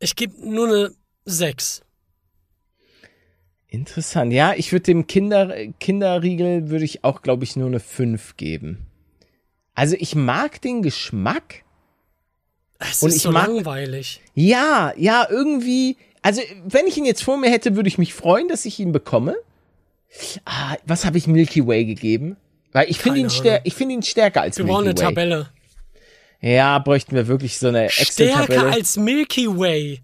Ich 0.00 0.14
gebe 0.14 0.34
nur 0.48 0.68
eine 0.68 0.94
6. 1.24 1.82
Interessant. 3.66 4.32
Ja, 4.32 4.54
ich 4.54 4.72
würde 4.72 4.84
dem 4.84 5.06
Kinder, 5.06 5.52
Kinderriegel 5.80 6.70
würde 6.70 6.84
ich 6.84 7.04
auch, 7.04 7.22
glaube 7.22 7.44
ich, 7.44 7.56
nur 7.56 7.66
eine 7.66 7.80
5 7.80 8.36
geben. 8.36 8.86
Also 9.74 9.96
ich 9.98 10.14
mag 10.14 10.60
den 10.62 10.82
Geschmack. 10.82 11.64
Es 12.78 13.02
Und 13.02 13.10
ist 13.10 13.16
ich 13.16 13.22
so 13.22 13.32
mag- 13.32 13.48
langweilig. 13.48 14.20
Ja, 14.34 14.92
ja, 14.96 15.26
irgendwie. 15.28 15.96
Also, 16.22 16.40
wenn 16.64 16.86
ich 16.86 16.96
ihn 16.96 17.04
jetzt 17.04 17.22
vor 17.24 17.36
mir 17.36 17.50
hätte, 17.50 17.74
würde 17.76 17.88
ich 17.88 17.98
mich 17.98 18.14
freuen, 18.14 18.48
dass 18.48 18.64
ich 18.64 18.78
ihn 18.78 18.92
bekomme. 18.92 19.36
Ah, 20.44 20.76
was 20.86 21.04
habe 21.04 21.18
ich 21.18 21.26
Milky 21.26 21.66
Way 21.66 21.84
gegeben? 21.84 22.36
Weil 22.72 22.90
ich 22.90 22.98
finde 22.98 23.20
ihn, 23.20 23.30
stär 23.30 23.60
ich 23.64 23.74
finde 23.74 23.94
ihn 23.94 24.02
stärker 24.02 24.42
als 24.42 24.58
Wir 24.58 24.66
brauchen 24.66 24.84
Milky 24.84 25.00
eine 25.00 25.08
Way. 25.08 25.14
Tabelle. 25.14 25.48
Ja, 26.40 26.78
bräuchten 26.78 27.14
wir 27.16 27.26
wirklich 27.26 27.58
so 27.58 27.68
eine 27.68 27.88
Stärker 27.90 28.42
Excel-Tabelle. 28.44 28.72
als 28.72 28.96
Milky 28.96 29.46
Way. 29.48 30.00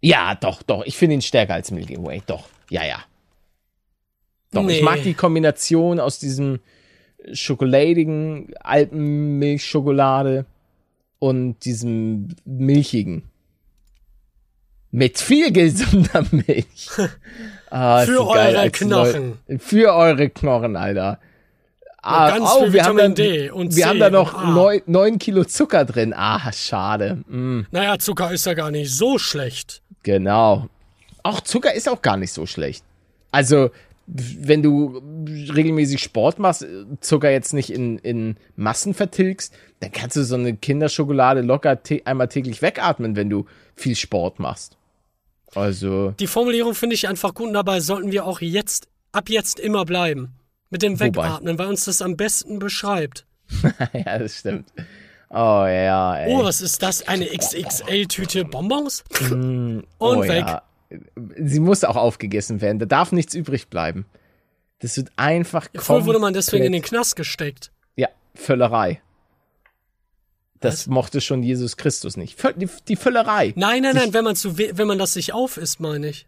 Ja, 0.00 0.34
doch, 0.34 0.62
doch. 0.62 0.84
Ich 0.84 0.96
finde 0.96 1.14
ihn 1.14 1.22
stärker 1.22 1.54
als 1.54 1.70
Milky 1.70 1.96
Way. 2.02 2.22
Doch. 2.26 2.44
Ja, 2.70 2.84
ja. 2.84 3.04
Doch, 4.52 4.62
ich 4.68 4.78
Nee. 4.78 4.82
mag 4.82 5.02
die 5.02 5.14
Kombination 5.14 6.00
aus 6.00 6.18
diesem 6.18 6.60
schokoladigen 7.32 8.52
Alpenmilchschokolade 8.60 10.46
und 11.18 11.64
diesem 11.64 12.28
milchigen. 12.44 13.24
Mit 14.90 15.18
viel 15.18 15.52
gesunder 15.52 16.24
Milch. 16.30 16.88
Ah, 17.68 18.02
Für 18.06 18.26
eure 18.28 18.70
Knochen. 18.70 19.38
Neu- 19.48 19.58
Für 19.58 19.92
eure 19.94 20.30
Knochen, 20.30 20.76
Alter. 20.76 21.18
Ah, 22.06 22.30
ganz 22.30 22.48
oh, 22.54 22.62
viel 22.64 22.72
wir 22.72 22.84
haben, 22.84 22.96
Vitamin 22.96 23.14
dann, 23.14 23.14
D 23.14 23.50
und 23.50 23.74
wir 23.74 23.82
C 23.82 23.88
haben 23.88 23.98
da 23.98 24.10
noch 24.10 24.44
neun, 24.54 24.80
neun 24.86 25.18
Kilo 25.18 25.44
Zucker 25.44 25.84
drin. 25.84 26.14
Ah, 26.14 26.52
schade. 26.52 27.24
Mm. 27.28 27.62
Naja, 27.72 27.98
Zucker 27.98 28.30
ist 28.32 28.46
ja 28.46 28.54
gar 28.54 28.70
nicht 28.70 28.94
so 28.94 29.18
schlecht. 29.18 29.82
Genau. 30.04 30.68
Auch 31.24 31.40
Zucker 31.40 31.74
ist 31.74 31.88
auch 31.88 32.02
gar 32.02 32.16
nicht 32.16 32.32
so 32.32 32.46
schlecht. 32.46 32.84
Also, 33.32 33.70
wenn 34.06 34.62
du 34.62 35.02
regelmäßig 35.52 36.00
Sport 36.00 36.38
machst, 36.38 36.64
Zucker 37.00 37.30
jetzt 37.30 37.52
nicht 37.52 37.70
in, 37.70 37.98
in 37.98 38.36
Massen 38.54 38.94
vertilgst, 38.94 39.52
dann 39.80 39.90
kannst 39.90 40.16
du 40.16 40.22
so 40.22 40.36
eine 40.36 40.54
Kinderschokolade 40.56 41.40
locker 41.40 41.80
einmal 42.04 42.28
täglich 42.28 42.62
wegatmen, 42.62 43.16
wenn 43.16 43.28
du 43.28 43.46
viel 43.74 43.96
Sport 43.96 44.38
machst. 44.38 44.76
Also, 45.54 46.14
Die 46.20 46.28
Formulierung 46.28 46.74
finde 46.74 46.94
ich 46.94 47.08
einfach 47.08 47.34
gut 47.34 47.48
und 47.48 47.54
dabei 47.54 47.80
sollten 47.80 48.12
wir 48.12 48.26
auch 48.26 48.40
jetzt, 48.40 48.86
ab 49.10 49.28
jetzt 49.28 49.58
immer 49.58 49.84
bleiben. 49.84 50.34
Mit 50.70 50.82
dem 50.82 50.98
Wobei? 50.98 51.06
Wegatmen, 51.06 51.58
weil 51.58 51.68
uns 51.68 51.84
das 51.84 52.02
am 52.02 52.16
besten 52.16 52.58
beschreibt. 52.58 53.26
ja, 53.92 54.18
das 54.18 54.38
stimmt. 54.38 54.72
Oh 55.30 55.66
ja, 55.66 56.18
ey. 56.18 56.32
Oh, 56.32 56.44
was 56.44 56.60
ist 56.60 56.82
das? 56.82 57.06
Eine 57.06 57.26
XXL-Tüte 57.26 58.44
Bonbons? 58.44 59.04
Und 59.30 59.84
oh, 59.98 60.22
weg. 60.22 60.46
Ja. 60.46 60.62
Sie 61.36 61.60
muss 61.60 61.84
auch 61.84 61.96
aufgegessen 61.96 62.60
werden. 62.60 62.78
Da 62.78 62.86
darf 62.86 63.12
nichts 63.12 63.34
übrig 63.34 63.68
bleiben. 63.68 64.06
Das 64.80 64.96
wird 64.96 65.10
einfach 65.16 65.68
Früher 65.74 66.04
wurde 66.04 66.18
man 66.18 66.34
deswegen 66.34 66.64
in 66.64 66.72
den 66.72 66.82
Knast 66.82 67.16
gesteckt. 67.16 67.72
Ja, 67.96 68.08
Völlerei. 68.34 69.00
Das 70.60 70.80
Was? 70.80 70.86
mochte 70.86 71.20
schon 71.20 71.42
Jesus 71.42 71.76
Christus 71.76 72.16
nicht. 72.16 72.38
Die, 72.56 72.68
die 72.88 72.96
Völlerei. 72.96 73.52
Nein, 73.56 73.82
nein, 73.82 73.94
nein, 73.94 74.12
wenn 74.14 74.24
man 74.24 74.36
zu 74.36 74.58
we 74.58 74.70
wenn 74.74 74.86
man 74.86 74.98
das 74.98 75.12
sich 75.12 75.32
aufisst, 75.32 75.80
meine 75.80 76.08
ich. 76.08 76.26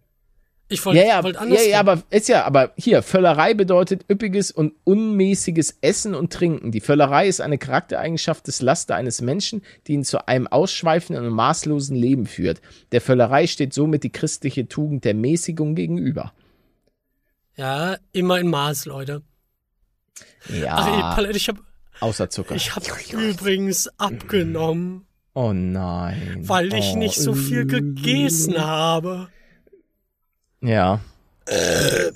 Ich 0.70 0.84
wollte 0.84 1.00
Ja, 1.00 1.06
ja, 1.06 1.24
wollt 1.24 1.36
ja, 1.36 1.40
anders. 1.40 1.66
ja, 1.66 1.80
aber 1.80 2.02
ist 2.10 2.28
ja, 2.28 2.44
aber 2.44 2.72
hier, 2.76 3.02
Völlerei 3.02 3.54
bedeutet 3.54 4.04
üppiges 4.10 4.50
und 4.50 4.74
unmäßiges 4.84 5.78
Essen 5.80 6.14
und 6.14 6.30
Trinken. 6.32 6.72
Die 6.72 6.80
Völlerei 6.80 7.26
ist 7.26 7.40
eine 7.40 7.56
Charaktereigenschaft 7.56 8.46
des 8.46 8.60
Laster 8.60 8.94
eines 8.94 9.22
Menschen, 9.22 9.62
die 9.86 9.94
ihn 9.94 10.04
zu 10.04 10.28
einem 10.28 10.46
ausschweifenden 10.46 11.24
und 11.24 11.32
maßlosen 11.32 11.96
Leben 11.96 12.26
führt. 12.26 12.60
Der 12.92 13.00
Völlerei 13.00 13.46
steht 13.46 13.72
somit 13.72 14.04
die 14.04 14.12
christliche 14.12 14.68
Tugend 14.68 15.04
der 15.04 15.14
Mäßigung 15.14 15.74
gegenüber. 15.74 16.32
ja, 17.56 17.96
immer 18.12 18.38
in 18.38 18.48
Maß, 18.48 18.84
Leute. 18.84 19.22
Ja, 20.48 20.74
Ach, 21.16 21.18
ey, 21.18 21.36
ich 21.36 21.48
habe 21.48 21.60
außer 22.00 22.28
Zucker. 22.30 22.54
ich 22.54 22.74
hab 22.74 22.82
übrigens 23.12 23.88
abgenommen, 23.98 25.06
oh 25.34 25.52
nein. 25.52 26.40
weil 26.42 26.72
ich 26.74 26.92
oh, 26.94 26.98
nicht 26.98 27.16
so 27.18 27.34
viel 27.34 27.66
gegessen 27.66 28.58
habe. 28.58 29.28
Ja. 30.60 31.00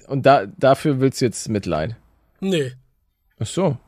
Und 0.08 0.26
da, 0.26 0.46
dafür 0.46 1.00
willst 1.00 1.20
du 1.20 1.24
jetzt 1.26 1.48
Mitleid. 1.48 1.96
Nee. 2.40 2.72
Ach 3.38 3.46
so. 3.46 3.78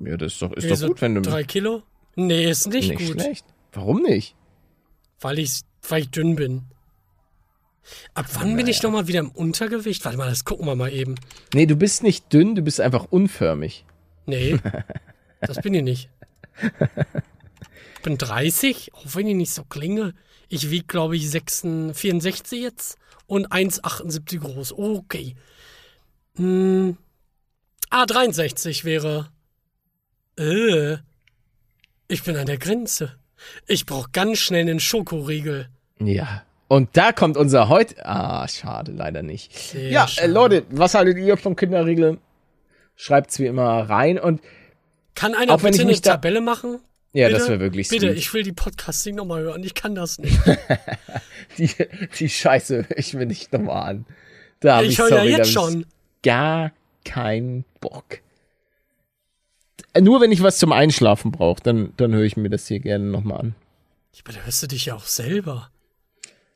Ja, 0.00 0.16
das 0.16 0.34
ist 0.34 0.42
doch, 0.42 0.52
ist 0.52 0.64
Wieso? 0.68 0.86
doch 0.86 0.92
gut, 0.94 1.00
wenn 1.02 1.14
du 1.14 1.22
Drei 1.22 1.44
Kilo? 1.44 1.82
Nee, 2.16 2.48
ist 2.50 2.68
nicht, 2.68 2.90
nicht 2.90 3.06
gut. 3.06 3.20
schlecht. 3.20 3.44
Warum 3.72 4.02
nicht? 4.02 4.36
Weil 5.20 5.38
ich, 5.38 5.62
weil 5.88 6.02
ich 6.02 6.10
dünn 6.10 6.36
bin. 6.36 6.62
Ab 8.14 8.26
wann 8.34 8.56
bin 8.56 8.66
ich 8.66 8.82
noch 8.82 8.90
mal 8.90 9.08
wieder 9.08 9.20
im 9.20 9.30
Untergewicht? 9.30 10.04
Warte 10.04 10.16
mal, 10.16 10.28
das 10.28 10.44
gucken 10.44 10.66
wir 10.66 10.74
mal 10.74 10.92
eben. 10.92 11.16
Nee, 11.52 11.66
du 11.66 11.76
bist 11.76 12.02
nicht 12.02 12.32
dünn, 12.32 12.54
du 12.54 12.62
bist 12.62 12.80
einfach 12.80 13.06
unförmig. 13.10 13.84
Nee, 14.26 14.58
das 15.40 15.60
bin 15.60 15.74
ich 15.74 15.82
nicht. 15.82 16.10
Ich 17.96 18.02
bin 18.02 18.16
30, 18.16 18.94
auch 18.94 19.14
wenn 19.14 19.26
ich 19.26 19.34
nicht 19.34 19.52
so 19.52 19.64
klinge. 19.64 20.14
Ich 20.48 20.70
wiege, 20.70 20.86
glaube 20.86 21.16
ich, 21.16 21.28
66, 21.28 21.98
64 22.00 22.60
jetzt 22.62 22.98
und 23.26 23.48
1,78 23.52 24.38
groß. 24.38 24.72
Okay. 24.72 25.36
Hm. 26.36 26.96
Ah, 27.90 28.06
63 28.06 28.84
wäre. 28.84 29.28
Äh. 30.38 30.96
Ich 32.08 32.22
bin 32.22 32.36
an 32.36 32.46
der 32.46 32.58
Grenze. 32.58 33.16
Ich 33.66 33.86
brauche 33.86 34.10
ganz 34.10 34.38
schnell 34.38 34.62
einen 34.62 34.80
Schokoriegel. 34.80 35.68
Ja. 35.98 36.42
Und 36.68 36.96
da 36.96 37.12
kommt 37.12 37.36
unser 37.36 37.68
heute. 37.68 38.04
Ah, 38.04 38.48
schade, 38.48 38.92
leider 38.92 39.22
nicht. 39.22 39.56
Sehr 39.56 39.90
ja, 39.90 40.04
äh, 40.04 40.08
schade. 40.08 40.32
Leute, 40.32 40.66
was 40.70 40.94
haltet 40.94 41.18
ihr 41.18 41.36
vom 41.36 41.56
Kinderriegel? 41.56 42.18
Schreibt's 42.96 43.38
wie 43.38 43.46
immer 43.46 43.88
rein 43.88 44.18
und 44.18 44.40
Kann 45.14 45.34
einer 45.34 45.54
Auch 45.54 45.60
bitte 45.60 45.82
eine 45.82 46.00
Tabelle 46.00 46.40
machen? 46.40 46.80
Ja, 47.14 47.28
Bitte? 47.28 47.38
das 47.38 47.48
wäre 47.48 47.60
wirklich 47.60 47.88
Bitte, 47.88 48.08
sweet. 48.08 48.18
ich 48.18 48.34
will 48.34 48.42
die 48.42 48.52
Podcasting 48.52 49.14
nochmal 49.14 49.42
hören. 49.42 49.62
Ich 49.62 49.74
kann 49.74 49.94
das 49.94 50.18
nicht. 50.18 50.36
Die, 51.58 51.70
die 52.18 52.28
Scheiße 52.28 52.88
höre 52.88 52.98
ich 52.98 53.14
mir 53.14 53.26
nicht 53.26 53.52
nochmal 53.52 53.90
an. 53.90 54.06
Da 54.58 54.82
ich 54.82 54.92
ich, 54.92 54.98
höre 54.98 55.22
ja 55.22 55.24
jetzt 55.24 55.48
ich 55.48 55.52
schon. 55.52 55.86
gar 56.22 56.72
keinen 57.04 57.64
Bock. 57.80 58.20
Äh, 59.92 60.00
Nur 60.00 60.20
wenn 60.20 60.32
ich 60.32 60.42
was 60.42 60.58
zum 60.58 60.72
Einschlafen 60.72 61.30
brauche, 61.30 61.62
dann, 61.62 61.92
dann 61.96 62.12
höre 62.12 62.24
ich 62.24 62.36
mir 62.36 62.50
das 62.50 62.66
hier 62.66 62.80
gerne 62.80 63.04
nochmal 63.04 63.40
an. 63.40 63.54
Aber 64.24 64.32
da 64.32 64.40
hörst 64.40 64.62
du 64.62 64.66
dich 64.66 64.86
ja 64.86 64.94
auch 64.94 65.06
selber. 65.06 65.70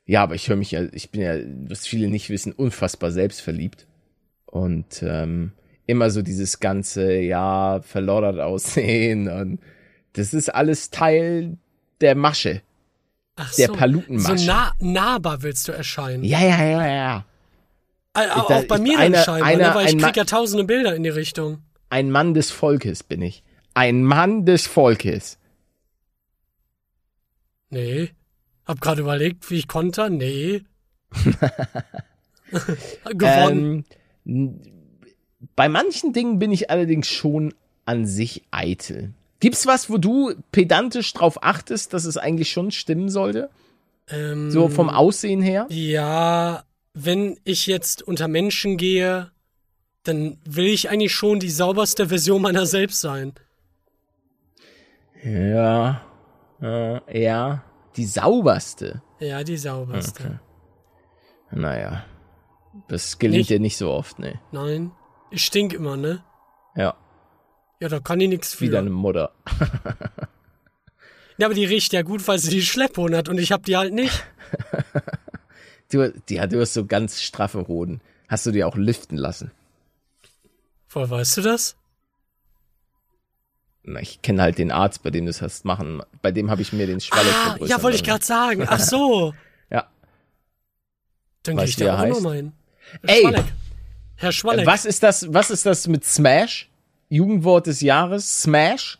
Ja, 0.05 0.23
aber 0.23 0.35
ich 0.35 0.49
höre 0.49 0.57
mich 0.57 0.71
ja, 0.71 0.83
ich 0.91 1.11
bin 1.11 1.21
ja, 1.21 1.35
was 1.69 1.87
viele 1.87 2.09
nicht 2.09 2.29
wissen, 2.29 2.51
unfassbar 2.51 3.11
selbstverliebt. 3.11 3.85
Und 4.47 5.03
ähm, 5.03 5.53
immer 5.85 6.09
so 6.09 6.21
dieses 6.21 6.59
ganze, 6.59 7.13
ja, 7.13 7.79
verloddert 7.81 8.39
aussehen 8.39 9.29
und 9.29 9.59
das 10.13 10.33
ist 10.33 10.49
alles 10.53 10.89
Teil 10.89 11.57
der 12.01 12.15
Masche. 12.15 12.61
Ach 13.35 13.53
Der 13.55 13.67
so. 13.67 13.73
Palutenmasche. 13.73 14.37
So 14.39 14.45
nah, 14.45 14.71
nahbar 14.79 15.41
willst 15.43 15.67
du 15.67 15.71
erscheinen. 15.71 16.23
Ja, 16.23 16.41
ja, 16.41 16.63
ja, 16.63 16.87
ja. 16.87 17.25
Äh, 18.13 18.29
auch 18.31 18.47
da- 18.47 18.61
bei 18.67 18.79
mir 18.79 18.97
dann 18.97 19.15
scheinbar, 19.15 19.47
einer- 19.47 19.69
ne? 19.69 19.75
weil 19.75 19.85
ich 19.87 19.91
krieg 19.93 20.01
Ma- 20.01 20.11
ja 20.13 20.25
tausende 20.25 20.63
Bilder 20.65 20.95
in 20.95 21.03
die 21.03 21.09
Richtung. 21.09 21.59
Ein 21.89 22.11
Mann 22.11 22.33
des 22.33 22.51
Volkes 22.51 23.03
bin 23.03 23.21
ich. 23.21 23.43
Ein 23.73 24.03
Mann 24.03 24.45
des 24.45 24.67
Volkes. 24.67 25.37
Nee. 27.69 28.09
Hab 28.65 28.81
gerade 28.81 29.01
überlegt, 29.01 29.49
wie 29.51 29.55
ich 29.55 29.67
konnte. 29.67 30.09
Nee. 30.09 30.63
Gewonnen. 33.05 33.85
Ähm, 34.25 34.59
bei 35.55 35.69
manchen 35.69 36.13
Dingen 36.13 36.39
bin 36.39 36.51
ich 36.51 36.69
allerdings 36.69 37.07
schon 37.07 37.53
an 37.85 38.05
sich 38.05 38.43
eitel. 38.51 39.13
Gibt's 39.39 39.65
was, 39.65 39.89
wo 39.89 39.97
du 39.97 40.33
pedantisch 40.51 41.13
drauf 41.13 41.43
achtest, 41.43 41.93
dass 41.93 42.05
es 42.05 42.17
eigentlich 42.17 42.51
schon 42.51 42.71
stimmen 42.71 43.09
sollte? 43.09 43.49
Ähm, 44.09 44.51
So 44.51 44.67
vom 44.67 44.89
Aussehen 44.89 45.41
her? 45.41 45.65
Ja, 45.69 46.63
wenn 46.93 47.39
ich 47.45 47.67
jetzt 47.67 48.01
unter 48.01 48.27
Menschen 48.27 48.77
gehe, 48.77 49.31
dann 50.03 50.37
will 50.43 50.65
ich 50.67 50.89
eigentlich 50.89 51.13
schon 51.13 51.39
die 51.39 51.49
sauberste 51.49 52.09
Version 52.09 52.41
meiner 52.41 52.65
selbst 52.65 52.99
sein. 53.01 53.33
Ja. 55.23 56.01
Äh, 56.61 57.21
ja. 57.23 57.63
Die 57.95 58.05
sauberste. 58.05 59.01
Ja, 59.19 59.43
die 59.43 59.57
sauberste. 59.57 60.39
Naja. 61.51 62.05
Das 62.87 63.19
gelingt 63.19 63.49
dir 63.49 63.59
nicht 63.59 63.77
so 63.77 63.91
oft, 63.91 64.19
ne? 64.19 64.39
Nein. 64.51 64.91
Ich 65.31 65.45
stink 65.45 65.73
immer, 65.73 65.97
ne? 65.97 66.23
Ja, 66.75 66.95
Ja, 67.79 67.87
da 67.89 67.99
kann 67.99 68.19
ich 68.19 68.29
nichts 68.29 68.59
wie 68.61 68.65
für. 68.67 68.71
deine 68.73 68.89
Mutter. 68.89 69.31
Ja, 71.37 71.47
aber 71.47 71.53
die 71.55 71.65
riecht 71.65 71.93
ja 71.93 72.01
gut, 72.01 72.27
weil 72.27 72.37
sie 72.39 72.49
die 72.49 72.61
Schlepphoden 72.61 73.15
hat 73.15 73.29
und 73.29 73.37
ich 73.37 73.51
hab 73.51 73.63
die 73.65 73.77
halt 73.77 73.93
nicht. 73.93 74.23
Du, 75.91 76.13
ja, 76.29 76.45
du 76.45 76.61
hast 76.61 76.75
so 76.75 76.85
ganz 76.85 77.19
straffe 77.19 77.67
Hoden. 77.67 77.99
Hast 78.27 78.45
du 78.45 78.51
die 78.51 78.63
auch 78.63 78.75
liften 78.75 79.17
lassen? 79.17 79.49
Woher 80.89 81.09
weißt 81.09 81.37
du 81.37 81.41
das? 81.41 81.77
Na, 83.81 83.99
ich 83.99 84.21
kenne 84.21 84.43
halt 84.43 84.59
den 84.59 84.71
Arzt, 84.71 85.01
bei 85.01 85.09
dem 85.09 85.25
du 85.25 85.31
das 85.31 85.41
hast 85.41 85.65
machen. 85.65 86.03
Bei 86.21 86.31
dem 86.31 86.51
habe 86.51 86.61
ich 86.61 86.73
mir 86.73 86.85
den 86.85 86.99
Schwalle 87.01 87.27
Ah, 87.33 87.57
ja, 87.65 87.81
wollte 87.81 87.97
ich 87.97 88.03
gerade 88.03 88.23
sagen. 88.23 88.65
Ach 88.69 88.79
so. 88.83 89.33
Ja. 89.71 89.89
Dann 91.41 91.57
gehe 91.57 91.65
ich 91.65 91.79
wie 91.79 91.85
da 91.85 91.95
auch 91.95 91.99
heißt? 91.99 92.13
nochmal 92.17 92.35
hin. 92.35 92.53
Ey! 93.01 93.21
Schwalleck. 93.21 93.45
Herr 94.17 94.31
Schwalleck. 94.31 94.67
Was 94.67 94.85
ist 94.85 95.01
das, 95.01 95.33
was 95.33 95.49
ist 95.49 95.65
das 95.65 95.87
mit 95.87 96.05
Smash? 96.05 96.68
Jugendwort 97.09 97.67
des 97.67 97.81
Jahres, 97.81 98.41
Smash. 98.43 98.97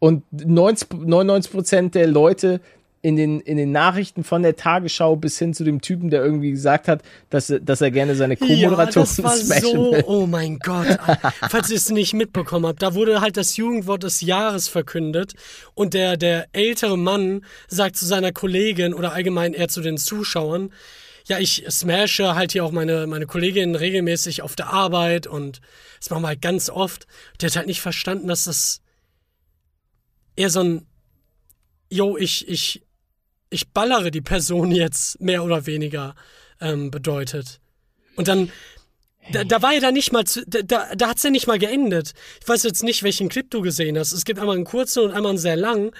Und 0.00 0.22
90, 0.30 0.88
99% 0.90 1.90
der 1.90 2.06
Leute 2.06 2.60
in 3.02 3.16
den, 3.16 3.40
in 3.40 3.56
den 3.56 3.70
Nachrichten 3.72 4.24
von 4.24 4.42
der 4.42 4.56
Tagesschau 4.56 5.14
bis 5.16 5.38
hin 5.38 5.54
zu 5.54 5.62
dem 5.64 5.80
Typen, 5.80 6.10
der 6.10 6.22
irgendwie 6.24 6.50
gesagt 6.50 6.88
hat, 6.88 7.02
dass, 7.30 7.48
er- 7.50 7.60
dass 7.60 7.80
er 7.80 7.90
gerne 7.92 8.14
seine 8.16 8.34
Ja, 8.34 8.46
Co-Moderatoren 8.46 9.06
das 9.06 9.22
war 9.22 9.36
smashen 9.36 9.62
so, 9.72 9.92
will. 9.92 10.04
oh 10.06 10.26
mein 10.26 10.58
Gott. 10.58 10.86
Falls 11.50 11.70
ihr 11.70 11.76
es 11.76 11.90
nicht 11.90 12.12
mitbekommen 12.14 12.66
habt, 12.66 12.82
da 12.82 12.94
wurde 12.94 13.20
halt 13.20 13.36
das 13.36 13.56
Jugendwort 13.56 14.02
des 14.02 14.20
Jahres 14.20 14.68
verkündet 14.68 15.34
und 15.74 15.94
der, 15.94 16.16
der 16.16 16.46
ältere 16.52 16.98
Mann 16.98 17.44
sagt 17.68 17.96
zu 17.96 18.04
seiner 18.04 18.32
Kollegin 18.32 18.94
oder 18.94 19.12
allgemein 19.12 19.52
eher 19.54 19.68
zu 19.68 19.80
den 19.80 19.96
Zuschauern, 19.96 20.70
ja, 21.28 21.38
ich 21.38 21.64
smashe 21.68 22.34
halt 22.34 22.52
hier 22.52 22.64
auch 22.64 22.72
meine, 22.72 23.06
meine 23.06 23.26
Kollegin 23.26 23.74
regelmäßig 23.74 24.42
auf 24.42 24.56
der 24.56 24.72
Arbeit 24.72 25.26
und 25.26 25.60
das 25.98 26.10
machen 26.10 26.22
wir 26.22 26.28
halt 26.28 26.42
ganz 26.42 26.70
oft. 26.70 27.06
Der 27.40 27.50
hat 27.50 27.56
halt 27.56 27.66
nicht 27.66 27.82
verstanden, 27.82 28.28
dass 28.28 28.44
das 28.44 28.80
eher 30.36 30.48
so 30.48 30.60
ein, 30.60 30.86
yo, 31.90 32.16
ich, 32.16 32.48
ich, 32.48 32.82
ich 33.50 33.68
ballere 33.68 34.10
die 34.10 34.22
Person 34.22 34.70
jetzt 34.72 35.20
mehr 35.20 35.44
oder 35.44 35.66
weniger 35.66 36.14
ähm, 36.60 36.90
bedeutet. 36.90 37.60
Und 38.16 38.28
dann, 38.28 38.50
da, 39.30 39.44
da 39.44 39.60
war 39.60 39.74
ja 39.74 39.80
da 39.80 39.92
nicht 39.92 40.12
mal, 40.12 40.24
zu, 40.24 40.46
da, 40.46 40.62
da, 40.62 40.94
da 40.94 41.08
hat's 41.08 41.22
ja 41.22 41.30
nicht 41.30 41.46
mal 41.46 41.58
geendet. 41.58 42.14
Ich 42.40 42.48
weiß 42.48 42.62
jetzt 42.62 42.82
nicht, 42.82 43.02
welchen 43.02 43.28
Clip 43.28 43.50
du 43.50 43.60
gesehen 43.60 43.98
hast. 43.98 44.12
Es 44.12 44.24
gibt 44.24 44.40
einmal 44.40 44.56
einen 44.56 44.64
kurzen 44.64 45.04
und 45.04 45.12
einmal 45.12 45.30
einen 45.30 45.38
sehr 45.38 45.56
langen. 45.56 45.90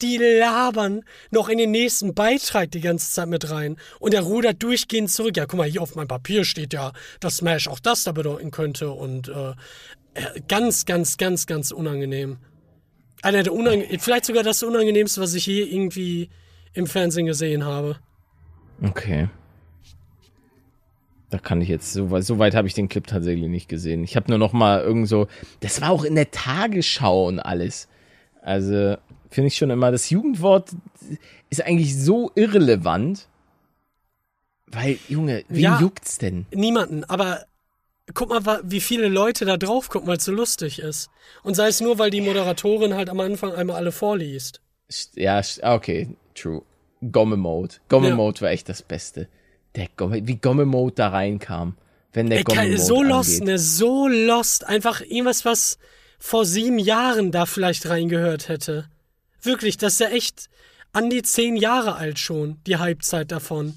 Die 0.00 0.16
labern 0.16 1.02
noch 1.30 1.48
in 1.48 1.58
den 1.58 1.70
nächsten 1.70 2.14
Beitrag 2.14 2.70
die 2.72 2.80
ganze 2.80 3.12
Zeit 3.12 3.28
mit 3.28 3.50
rein. 3.50 3.76
Und 4.00 4.14
er 4.14 4.22
rudert 4.22 4.62
durchgehend 4.62 5.10
zurück. 5.10 5.36
Ja, 5.36 5.46
guck 5.46 5.58
mal, 5.58 5.68
hier 5.68 5.82
auf 5.82 5.94
meinem 5.94 6.08
Papier 6.08 6.44
steht 6.44 6.72
ja, 6.72 6.92
dass 7.20 7.36
Smash 7.36 7.68
auch 7.68 7.78
das 7.78 8.04
da 8.04 8.12
bedeuten 8.12 8.50
könnte. 8.50 8.90
Und 8.90 9.28
äh, 9.28 9.50
äh, 10.14 10.40
ganz, 10.48 10.86
ganz, 10.86 11.18
ganz, 11.18 11.46
ganz 11.46 11.70
unangenehm. 11.70 12.38
Einer 13.22 13.44
der 13.44 13.52
unange 13.52 13.86
vielleicht 14.00 14.24
sogar 14.24 14.42
das 14.42 14.62
unangenehmste, 14.64 15.20
was 15.20 15.34
ich 15.34 15.46
je 15.46 15.62
irgendwie 15.62 16.30
im 16.74 16.88
Fernsehen 16.88 17.26
gesehen 17.26 17.64
habe. 17.64 17.98
Okay. 18.82 19.28
Da 21.30 21.38
kann 21.38 21.60
ich 21.60 21.68
jetzt, 21.68 21.92
so, 21.92 22.10
weit- 22.10 22.24
so 22.24 22.38
weit 22.38 22.54
habe 22.54 22.66
ich 22.66 22.74
den 22.74 22.88
Clip 22.88 23.06
tatsächlich 23.06 23.48
nicht 23.48 23.68
gesehen. 23.68 24.02
Ich 24.02 24.16
habe 24.16 24.28
nur 24.30 24.38
noch 24.38 24.52
mal 24.52 24.80
irgend 24.80 25.08
so, 25.08 25.28
das 25.60 25.80
war 25.80 25.90
auch 25.90 26.02
in 26.02 26.16
der 26.16 26.30
Tagesschau 26.32 27.28
und 27.28 27.38
alles. 27.38 27.88
Also 28.42 28.96
finde 29.32 29.48
ich 29.48 29.56
schon 29.56 29.70
immer, 29.70 29.90
das 29.90 30.10
Jugendwort 30.10 30.70
ist 31.50 31.62
eigentlich 31.64 31.96
so 31.98 32.30
irrelevant. 32.34 33.26
Weil, 34.66 34.98
Junge, 35.08 35.44
wen 35.48 35.60
Ja. 35.62 35.80
juckt's 35.80 36.18
denn? 36.18 36.46
Niemanden, 36.52 37.04
aber 37.04 37.44
guck 38.14 38.30
mal, 38.30 38.60
wie 38.64 38.80
viele 38.80 39.08
Leute 39.08 39.44
da 39.44 39.56
drauf 39.56 39.88
gucken, 39.88 40.08
weil 40.08 40.16
es 40.16 40.24
so 40.24 40.32
lustig 40.32 40.78
ist. 40.78 41.10
Und 41.42 41.54
sei 41.54 41.68
es 41.68 41.80
nur, 41.80 41.98
weil 41.98 42.10
die 42.10 42.20
Moderatorin 42.22 42.94
halt 42.94 43.10
am 43.10 43.20
Anfang 43.20 43.52
einmal 43.52 43.76
alle 43.76 43.92
vorliest. 43.92 44.60
St- 44.90 45.20
Ja, 45.20 45.40
ah, 45.62 45.74
okay, 45.74 46.08
true. 46.34 46.62
Gomme 47.10 47.36
Mode. 47.36 47.74
Gomme 47.88 48.08
Ja. 48.10 48.14
Mode 48.14 48.40
war 48.42 48.50
echt 48.50 48.68
das 48.68 48.82
Beste. 48.82 49.28
Der 49.74 49.88
Gomme, 49.96 50.26
wie 50.26 50.36
Gomme 50.36 50.64
Mode 50.64 50.94
da 50.96 51.08
reinkam. 51.08 51.76
Wenn 52.12 52.28
der 52.28 52.38
Ey, 52.38 52.44
Gomme 52.44 52.58
kein- 52.58 52.70
Mode 52.72 52.82
so 52.82 53.02
lost, 53.02 53.30
angeht. 53.40 53.44
ne, 53.48 53.58
so 53.58 54.08
lost. 54.08 54.66
Einfach 54.66 55.00
irgendwas, 55.00 55.44
was 55.44 55.78
vor 56.18 56.44
sieben 56.44 56.78
Jahren 56.78 57.30
da 57.32 57.46
vielleicht 57.46 57.88
reingehört 57.88 58.48
hätte. 58.48 58.88
Wirklich, 59.42 59.76
das 59.76 59.94
ist 59.94 60.00
ja 60.00 60.08
echt 60.08 60.48
an 60.92 61.10
die 61.10 61.22
zehn 61.22 61.56
Jahre 61.56 61.96
alt 61.96 62.18
schon, 62.18 62.58
die 62.66 62.76
Halbzeit 62.76 63.32
davon. 63.32 63.74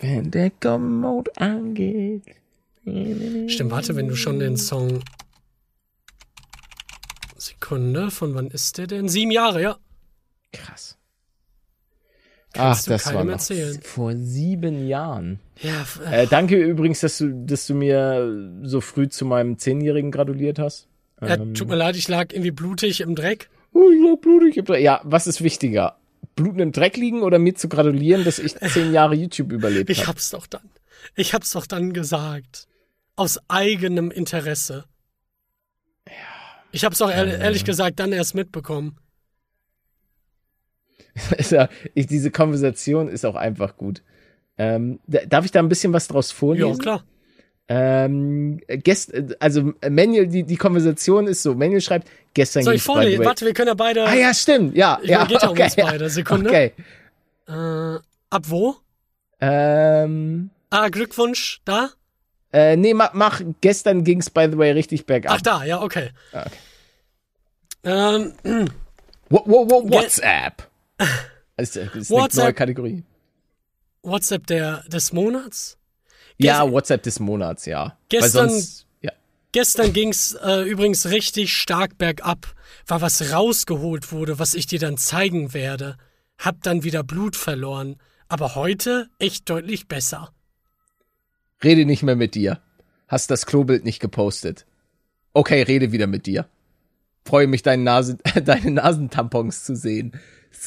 Wenn 0.00 0.30
der 0.30 0.50
Gomme 0.50 0.88
Mode 0.88 1.30
angeht. 1.36 2.24
Stimmt, 2.84 3.70
warte, 3.70 3.96
wenn 3.96 4.08
du 4.08 4.16
schon 4.16 4.38
den 4.38 4.56
Song. 4.56 5.00
Sekunde, 7.36 8.10
von 8.10 8.34
wann 8.34 8.48
ist 8.48 8.78
der 8.78 8.86
denn? 8.86 9.08
Sieben 9.08 9.30
Jahre, 9.30 9.62
ja. 9.62 9.76
Krass. 10.52 10.96
Kannst 12.52 12.80
Ach, 12.80 12.84
du 12.84 12.90
das 12.90 13.14
war 13.14 13.24
noch 13.24 13.32
erzählen. 13.32 13.80
vor 13.82 14.14
sieben 14.16 14.88
Jahren. 14.88 15.38
Ja, 15.60 15.86
äh, 16.10 16.26
danke 16.26 16.56
übrigens, 16.56 17.00
dass 17.00 17.18
du, 17.18 17.44
dass 17.46 17.66
du 17.66 17.74
mir 17.74 18.50
so 18.62 18.80
früh 18.80 19.08
zu 19.08 19.26
meinem 19.26 19.58
Zehnjährigen 19.58 20.10
gratuliert 20.10 20.58
hast. 20.58 20.88
ja, 21.20 21.36
tut 21.36 21.68
mir 21.68 21.76
leid, 21.76 21.96
ich 21.96 22.08
lag 22.08 22.32
irgendwie 22.32 22.50
blutig 22.50 23.02
im 23.02 23.14
Dreck. 23.14 23.50
Oh, 23.72 23.90
ich 23.90 24.10
hab 24.10 24.20
Blut, 24.20 24.42
ich 24.44 24.58
hab 24.58 24.66
Dreck. 24.66 24.82
Ja, 24.82 25.00
was 25.04 25.26
ist 25.26 25.42
wichtiger? 25.42 25.98
Bluten 26.34 26.60
im 26.60 26.72
Dreck 26.72 26.96
liegen 26.96 27.22
oder 27.22 27.38
mir 27.38 27.54
zu 27.54 27.68
gratulieren, 27.68 28.24
dass 28.24 28.38
ich 28.38 28.56
zehn 28.56 28.92
Jahre 28.92 29.14
YouTube 29.14 29.52
überlebt 29.52 29.90
Ich 29.90 29.98
habe? 30.00 30.08
hab's 30.08 30.30
doch 30.30 30.46
dann. 30.46 30.70
Ich 31.14 31.34
hab's 31.34 31.50
doch 31.52 31.66
dann 31.66 31.92
gesagt. 31.92 32.66
Aus 33.16 33.38
eigenem 33.48 34.10
Interesse. 34.10 34.84
Ich 36.70 36.84
hab's 36.84 37.00
auch 37.02 37.10
ehrlich, 37.10 37.40
ehrlich 37.40 37.64
gesagt 37.64 37.98
dann 37.98 38.12
erst 38.12 38.34
mitbekommen. 38.34 38.98
Ja, 41.50 41.68
ich, 41.94 42.06
diese 42.06 42.30
Konversation 42.30 43.08
ist 43.08 43.24
auch 43.26 43.34
einfach 43.34 43.76
gut. 43.76 44.02
Ähm, 44.56 45.00
da- 45.06 45.24
darf 45.26 45.44
ich 45.44 45.50
da 45.50 45.58
ein 45.60 45.68
bisschen 45.68 45.92
was 45.92 46.06
draus 46.08 46.30
Ja, 46.30 46.36
vorlesen? 46.36 46.78
klar. 46.78 47.04
Ähm, 47.70 48.60
gest, 48.66 49.12
also 49.40 49.72
Manuel, 49.88 50.26
die, 50.26 50.42
die 50.42 50.56
Konversation 50.56 51.26
ist 51.26 51.42
so, 51.42 51.54
Manuel 51.54 51.82
schreibt, 51.82 52.08
gestern 52.32 52.62
Soll 52.62 52.76
ich 52.76 52.82
vorlesen? 52.82 53.24
Warte, 53.24 53.44
wir 53.44 53.52
können 53.52 53.68
ja 53.68 53.74
beide. 53.74 54.04
Ah 54.04 54.14
ja, 54.14 54.32
stimmt, 54.32 54.74
ja. 54.76 54.98
Ja, 55.02 55.24
geht 55.26 55.42
ja 55.42 55.48
um 55.48 55.52
okay, 55.52 55.64
uns 55.64 55.76
beide. 55.76 56.08
Sekunde. 56.08 56.48
Okay. 56.48 56.72
Äh, 57.46 57.98
ab 58.30 58.42
wo? 58.46 58.76
Ähm, 59.40 60.50
Ah, 60.70 60.88
Glückwunsch, 60.88 61.60
da? 61.64 61.90
äh, 62.52 62.76
nee, 62.76 62.94
mach, 62.94 63.12
mach 63.14 63.40
gestern 63.60 64.02
ging's 64.04 64.28
by 64.30 64.48
the 64.50 64.56
way 64.58 64.72
richtig 64.72 65.06
bergab. 65.06 65.32
Ach, 65.36 65.40
da, 65.42 65.64
ja, 65.64 65.80
okay. 65.82 66.10
Ah, 66.32 66.46
okay. 66.46 66.56
Ähm, 67.84 68.32
Wo, 69.30 69.42
wo, 69.46 69.70
wo, 69.70 69.90
WhatsApp. 69.90 70.68
Das 70.96 71.08
ist, 71.58 71.76
das 71.76 71.94
ist 71.94 72.10
eine 72.10 72.20
WhatsApp. 72.22 72.44
neue 72.44 72.54
Kategorie. 72.54 73.04
WhatsApp 74.02 74.46
der, 74.46 74.82
des 74.88 75.12
Monats? 75.12 75.77
Ja, 76.38 76.70
WhatsApp 76.70 77.02
des 77.02 77.20
Monats, 77.20 77.66
ja. 77.66 77.96
Gestern- 78.08 78.50
sonst, 78.50 78.86
ja. 79.00 79.12
Gestern 79.52 79.92
ging's 79.92 80.34
äh, 80.34 80.62
übrigens 80.62 81.06
richtig 81.06 81.52
stark 81.52 81.98
bergab, 81.98 82.54
weil 82.86 83.00
was 83.00 83.32
rausgeholt 83.32 84.12
wurde, 84.12 84.38
was 84.38 84.54
ich 84.54 84.66
dir 84.66 84.78
dann 84.78 84.96
zeigen 84.98 85.52
werde. 85.54 85.96
Hab 86.38 86.62
dann 86.62 86.84
wieder 86.84 87.02
Blut 87.02 87.34
verloren. 87.36 87.96
Aber 88.28 88.54
heute 88.54 89.08
echt 89.18 89.48
deutlich 89.50 89.88
besser. 89.88 90.32
Rede 91.64 91.84
nicht 91.86 92.02
mehr 92.02 92.14
mit 92.16 92.34
dir. 92.34 92.60
Hast 93.08 93.30
das 93.30 93.46
Klobild 93.46 93.84
nicht 93.84 94.00
gepostet. 94.00 94.66
Okay, 95.32 95.62
rede 95.62 95.92
wieder 95.92 96.06
mit 96.06 96.26
dir. 96.26 96.46
Freue 97.24 97.46
mich, 97.46 97.62
deine, 97.62 97.82
Nase, 97.82 98.18
deine 98.44 98.70
Nasentampons 98.70 99.64
zu 99.64 99.74
sehen. 99.74 100.12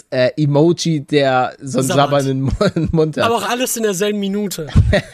Äh, 0.09 0.31
Emoji, 0.37 1.01
der 1.05 1.55
so 1.61 1.79
einen 1.79 1.87
sabbernden 1.87 2.41
Mu- 2.41 2.51
Mund 2.91 3.17
hat. 3.17 3.25
Aber 3.25 3.35
auch 3.35 3.49
alles 3.49 3.75
in 3.77 3.83
derselben 3.83 4.19
Minute. 4.19 4.67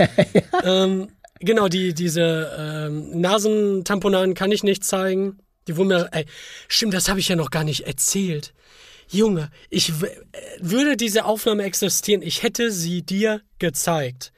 ähm, 0.64 1.08
genau, 1.40 1.68
die, 1.68 1.94
diese 1.94 2.52
ähm, 2.58 3.20
Nasentamponaden 3.20 4.34
kann 4.36 4.52
ich 4.52 4.64
nicht 4.64 4.84
zeigen. 4.84 5.40
Die 5.68 5.76
wurden 5.78 5.88
mir. 5.90 6.10
Ey, 6.12 6.26
stimmt, 6.68 6.94
das 6.94 7.10
habe 7.10 7.20
ich 7.20 7.28
ja 7.28 7.36
noch 7.36 7.50
gar 7.50 7.64
nicht 7.64 7.88
erzählt. 7.88 8.54
Junge, 9.10 9.50
ich 9.70 9.90
äh, 9.90 9.94
würde 10.60 10.98
diese 10.98 11.26
Aufnahme 11.26 11.64
existieren, 11.64 12.22
ich 12.22 12.44
hätte 12.44 12.72
sie 12.72 13.04
dir 13.04 13.42
gezeigt. 13.60 14.32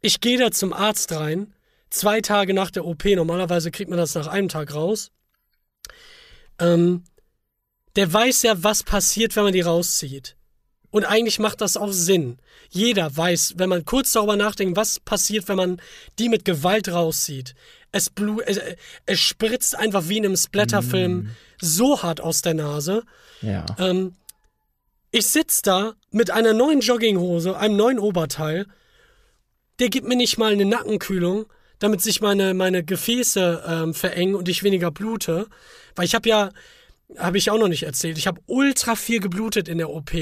Ich 0.00 0.20
gehe 0.20 0.38
da 0.38 0.50
zum 0.50 0.72
Arzt 0.72 1.12
rein, 1.12 1.54
zwei 1.90 2.20
Tage 2.20 2.54
nach 2.54 2.70
der 2.70 2.84
OP, 2.84 3.04
normalerweise 3.04 3.70
kriegt 3.70 3.90
man 3.90 3.98
das 3.98 4.14
nach 4.14 4.26
einem 4.28 4.48
Tag 4.48 4.74
raus. 4.74 5.10
Ähm, 6.58 7.04
der 7.96 8.12
weiß 8.12 8.42
ja, 8.42 8.62
was 8.62 8.82
passiert, 8.82 9.36
wenn 9.36 9.44
man 9.44 9.52
die 9.52 9.60
rauszieht. 9.60 10.36
Und 10.90 11.04
eigentlich 11.04 11.38
macht 11.40 11.60
das 11.60 11.76
auch 11.76 11.92
Sinn. 11.92 12.38
Jeder 12.70 13.16
weiß, 13.16 13.54
wenn 13.56 13.68
man 13.68 13.84
kurz 13.84 14.12
darüber 14.12 14.36
nachdenkt, 14.36 14.76
was 14.76 15.00
passiert, 15.00 15.48
wenn 15.48 15.56
man 15.56 15.80
die 16.18 16.28
mit 16.28 16.44
Gewalt 16.44 16.88
rauszieht. 16.88 17.54
Es, 17.90 18.10
blu 18.10 18.40
es, 18.40 18.60
es 19.06 19.20
spritzt 19.20 19.76
einfach 19.76 20.08
wie 20.08 20.18
in 20.18 20.24
einem 20.24 20.36
Splatterfilm 20.36 21.30
so 21.60 22.02
hart 22.02 22.20
aus 22.20 22.42
der 22.42 22.54
Nase. 22.54 23.02
ja. 23.40 23.66
Ähm, 23.78 24.14
ich 25.10 25.28
sitz 25.28 25.62
da 25.62 25.94
mit 26.10 26.32
einer 26.32 26.52
neuen 26.54 26.80
Jogginghose, 26.80 27.56
einem 27.56 27.76
neuen 27.76 28.00
Oberteil. 28.00 28.66
Der 29.78 29.88
gibt 29.88 30.08
mir 30.08 30.16
nicht 30.16 30.38
mal 30.38 30.52
eine 30.52 30.64
Nackenkühlung. 30.64 31.46
damit 31.78 32.00
sich 32.00 32.20
meine, 32.20 32.54
meine 32.54 32.82
Gefäße 32.82 33.62
ähm, 33.66 33.94
verengen 33.94 34.34
und 34.34 34.48
ich 34.48 34.62
weniger 34.62 34.90
blute. 34.90 35.46
Weil 35.94 36.06
ich 36.06 36.14
habe 36.14 36.28
ja, 36.28 36.50
habe 37.18 37.38
ich 37.38 37.50
auch 37.50 37.58
noch 37.58 37.68
nicht 37.68 37.84
erzählt, 37.84 38.18
ich 38.18 38.26
habe 38.26 38.40
ultra 38.46 38.96
viel 38.96 39.20
geblutet 39.20 39.68
in 39.68 39.78
der 39.78 39.90
OP, 39.90 40.12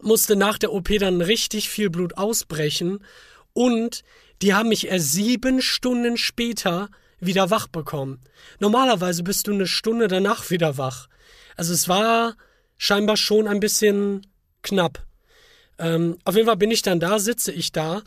musste 0.00 0.36
nach 0.36 0.58
der 0.58 0.72
OP 0.72 0.88
dann 0.98 1.20
richtig 1.20 1.68
viel 1.68 1.90
Blut 1.90 2.16
ausbrechen 2.16 3.04
und 3.52 4.02
die 4.42 4.54
haben 4.54 4.68
mich 4.68 4.88
erst 4.88 5.12
sieben 5.12 5.62
Stunden 5.62 6.16
später 6.16 6.90
wieder 7.20 7.50
wach 7.50 7.68
bekommen. 7.68 8.20
Normalerweise 8.58 9.22
bist 9.22 9.46
du 9.46 9.54
eine 9.54 9.66
Stunde 9.66 10.08
danach 10.08 10.50
wieder 10.50 10.76
wach. 10.76 11.08
Also 11.56 11.72
es 11.72 11.88
war 11.88 12.36
scheinbar 12.76 13.16
schon 13.16 13.48
ein 13.48 13.60
bisschen 13.60 14.26
knapp. 14.62 15.06
Ähm, 15.78 16.18
auf 16.24 16.34
jeden 16.34 16.46
Fall 16.46 16.56
bin 16.56 16.70
ich 16.70 16.82
dann 16.82 17.00
da, 17.00 17.18
sitze 17.18 17.52
ich 17.52 17.72
da 17.72 18.02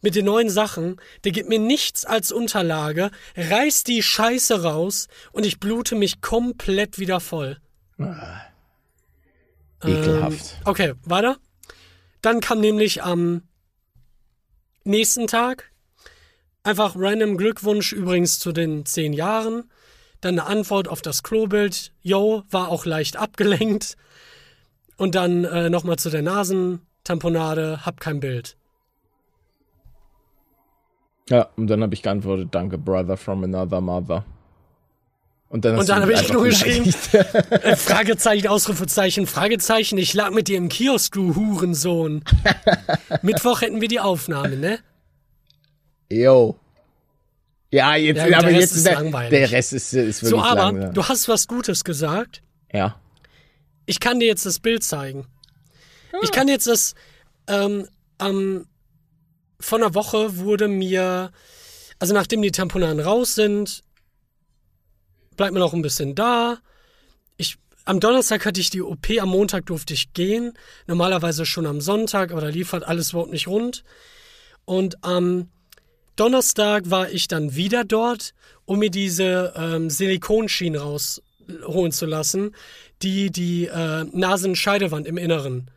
mit 0.00 0.14
den 0.14 0.24
neuen 0.24 0.50
Sachen, 0.50 1.00
der 1.24 1.32
gibt 1.32 1.48
mir 1.48 1.58
nichts 1.58 2.04
als 2.04 2.32
Unterlage, 2.32 3.10
reißt 3.36 3.86
die 3.88 4.02
Scheiße 4.02 4.62
raus 4.62 5.08
und 5.32 5.44
ich 5.44 5.60
blute 5.60 5.94
mich 5.94 6.20
komplett 6.20 6.98
wieder 6.98 7.20
voll. 7.20 7.58
Ah, 7.98 8.42
ekelhaft. 9.82 10.56
Ähm, 10.58 10.62
okay, 10.64 10.92
weiter. 11.04 11.36
Dann 12.22 12.40
kam 12.40 12.60
nämlich 12.60 13.02
am 13.02 13.42
nächsten 14.84 15.26
Tag 15.26 15.70
einfach 16.62 16.94
random 16.96 17.36
Glückwunsch 17.36 17.92
übrigens 17.92 18.38
zu 18.38 18.52
den 18.52 18.84
zehn 18.84 19.12
Jahren. 19.12 19.70
Dann 20.20 20.38
eine 20.38 20.48
Antwort 20.48 20.88
auf 20.88 21.00
das 21.00 21.22
Klobild. 21.22 21.92
Yo, 22.02 22.42
war 22.50 22.68
auch 22.68 22.84
leicht 22.84 23.16
abgelenkt. 23.16 23.96
Und 24.96 25.14
dann 25.14 25.44
äh, 25.44 25.70
nochmal 25.70 25.96
zu 25.96 26.10
der 26.10 26.22
Nasentamponade, 26.22 27.86
hab 27.86 28.00
kein 28.00 28.18
Bild. 28.18 28.57
Ja, 31.28 31.48
und 31.56 31.66
dann 31.68 31.82
habe 31.82 31.94
ich 31.94 32.02
geantwortet, 32.02 32.48
danke, 32.52 32.78
Brother 32.78 33.16
from 33.16 33.44
another 33.44 33.80
mother. 33.80 34.24
Und 35.50 35.64
dann, 35.64 35.78
und 35.78 35.88
dann 35.88 36.02
habe 36.02 36.12
ich 36.12 36.30
nur 36.30 36.44
geschrieben, 36.44 36.92
äh, 37.12 37.74
Fragezeichen, 37.76 38.48
Ausrufezeichen, 38.48 39.26
Fragezeichen, 39.26 39.96
ich 39.96 40.12
lag 40.12 40.30
mit 40.30 40.48
dir 40.48 40.58
im 40.58 40.68
Kiosk, 40.68 41.14
du 41.14 41.34
Hurensohn. 41.34 42.22
Mittwoch 43.22 43.62
hätten 43.62 43.80
wir 43.80 43.88
die 43.88 44.00
Aufnahme, 44.00 44.56
ne? 44.56 44.78
Jo. 46.10 46.56
Ja, 47.70 47.96
jetzt, 47.96 48.16
ja, 48.18 48.38
aber 48.38 48.48
der 48.48 48.60
jetzt 48.60 48.76
ist 48.76 48.86
der, 48.86 48.94
langweilig. 48.94 49.30
der 49.30 49.50
Rest 49.50 49.72
ist, 49.72 49.92
ist 49.92 50.22
wirklich 50.22 50.30
So, 50.30 50.42
aber 50.42 50.62
langweilig. 50.72 50.94
du 50.94 51.04
hast 51.04 51.28
was 51.28 51.46
Gutes 51.46 51.84
gesagt. 51.84 52.42
Ja. 52.72 52.96
Ich 53.86 54.00
kann 54.00 54.20
dir 54.20 54.26
jetzt 54.26 54.44
das 54.44 54.58
Bild 54.58 54.82
zeigen. 54.84 55.26
Ich 56.22 56.30
kann 56.32 56.48
jetzt 56.48 56.66
das, 56.66 56.94
ähm, 57.46 57.86
ähm, 58.20 58.66
vor 59.60 59.78
einer 59.78 59.94
Woche 59.94 60.38
wurde 60.38 60.68
mir, 60.68 61.32
also 61.98 62.14
nachdem 62.14 62.42
die 62.42 62.52
Tamponaden 62.52 63.00
raus 63.00 63.34
sind, 63.34 63.82
bleibt 65.36 65.52
mir 65.52 65.60
noch 65.60 65.74
ein 65.74 65.82
bisschen 65.82 66.14
da. 66.14 66.58
Ich, 67.36 67.56
am 67.84 68.00
Donnerstag 68.00 68.44
hatte 68.46 68.60
ich 68.60 68.70
die 68.70 68.82
OP, 68.82 69.08
am 69.20 69.30
Montag 69.30 69.66
durfte 69.66 69.94
ich 69.94 70.12
gehen. 70.12 70.52
Normalerweise 70.86 71.46
schon 71.46 71.66
am 71.66 71.80
Sonntag, 71.80 72.30
aber 72.30 72.40
da 72.40 72.48
liefert 72.48 72.84
alles 72.84 73.10
überhaupt 73.10 73.32
nicht 73.32 73.48
rund. 73.48 73.84
Und 74.64 75.02
am 75.02 75.48
Donnerstag 76.16 76.90
war 76.90 77.10
ich 77.10 77.28
dann 77.28 77.54
wieder 77.54 77.84
dort, 77.84 78.34
um 78.64 78.80
mir 78.80 78.90
diese 78.90 79.54
ähm, 79.56 79.88
Silikonschienen 79.88 80.80
rausholen 80.80 81.92
zu 81.92 82.06
lassen, 82.06 82.54
die 83.02 83.30
die 83.30 83.66
äh, 83.66 84.04
Nasenscheidewand 84.04 85.06
im 85.06 85.16
Inneren 85.16 85.70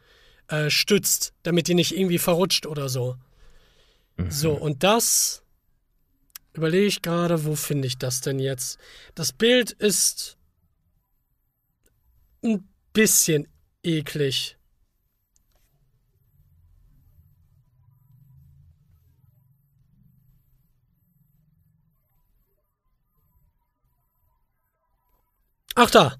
äh, 0.47 0.69
stützt, 0.69 1.34
damit 1.43 1.67
die 1.67 1.75
nicht 1.75 1.95
irgendwie 1.95 2.17
verrutscht 2.17 2.65
oder 2.65 2.89
so. 2.89 3.15
So, 4.30 4.53
und 4.53 4.84
das 4.84 5.43
überlege 6.53 6.86
ich 6.86 7.01
gerade, 7.01 7.45
wo 7.45 7.55
finde 7.55 7.88
ich 7.88 7.97
das 7.97 8.22
denn 8.22 8.39
jetzt? 8.39 8.78
Das 9.15 9.34
Bild 9.34 9.72
ist 9.72 10.38
ein 12.43 12.67
bisschen 12.93 13.47
eklig. 13.84 14.57
Ach 25.76 25.89
da. 25.89 26.17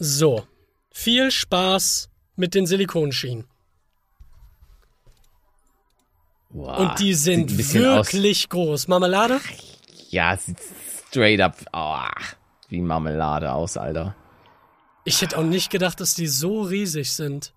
So. 0.00 0.46
Viel 0.90 1.30
Spaß 1.30 2.08
mit 2.36 2.54
den 2.54 2.66
Silikonschienen. 2.66 3.44
Wow, 6.48 6.78
Und 6.78 6.98
die 6.98 7.14
sind 7.14 7.56
bisschen 7.56 7.86
aus- 7.86 8.06
wirklich 8.12 8.48
groß. 8.48 8.88
Marmelade? 8.88 9.40
Ja, 10.08 10.36
sieht 10.36 10.56
straight 11.08 11.40
up 11.40 11.56
oh, 11.72 11.98
wie 12.68 12.80
Marmelade 12.80 13.52
aus, 13.52 13.76
Alter. 13.76 14.16
Ich 15.04 15.22
hätte 15.22 15.38
auch 15.38 15.44
nicht 15.44 15.70
gedacht, 15.70 16.00
dass 16.00 16.14
die 16.14 16.26
so 16.26 16.62
riesig 16.62 17.12
sind. 17.12 17.52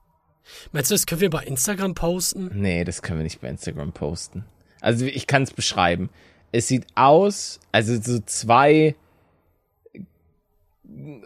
Meinst 0.71 0.91
du, 0.91 0.95
das 0.95 1.05
können 1.05 1.21
wir 1.21 1.29
bei 1.29 1.43
Instagram 1.43 1.95
posten? 1.95 2.51
Nee, 2.53 2.83
das 2.83 3.01
können 3.01 3.19
wir 3.19 3.23
nicht 3.23 3.41
bei 3.41 3.49
Instagram 3.49 3.93
posten. 3.93 4.45
Also 4.81 5.05
ich 5.05 5.25
kann 5.27 5.43
es 5.43 5.51
beschreiben. 5.51 6.09
Es 6.51 6.67
sieht 6.67 6.85
aus, 6.95 7.59
also 7.71 7.99
so 7.99 8.19
zwei 8.19 8.95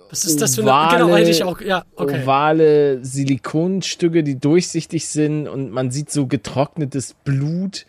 Was 0.09 0.26
ist 0.26 0.41
das 0.41 0.55
für 0.55 0.61
eine. 0.61 0.72
Ovale- 0.72 0.97
Genau, 1.03 1.15
hätte 1.15 1.30
ich 1.30 1.43
auch. 1.43 1.59
Ja, 1.61 1.86
okay. 1.95 2.24
ovale 2.24 3.03
Silikonstücke, 3.03 4.24
die 4.24 4.39
durchsichtig 4.39 5.07
sind 5.07 5.47
und 5.47 5.72
man 5.72 5.91
sieht 5.91 6.09
so 6.09 6.28
getrocknetes 6.28 7.13
Blut, 7.24 7.86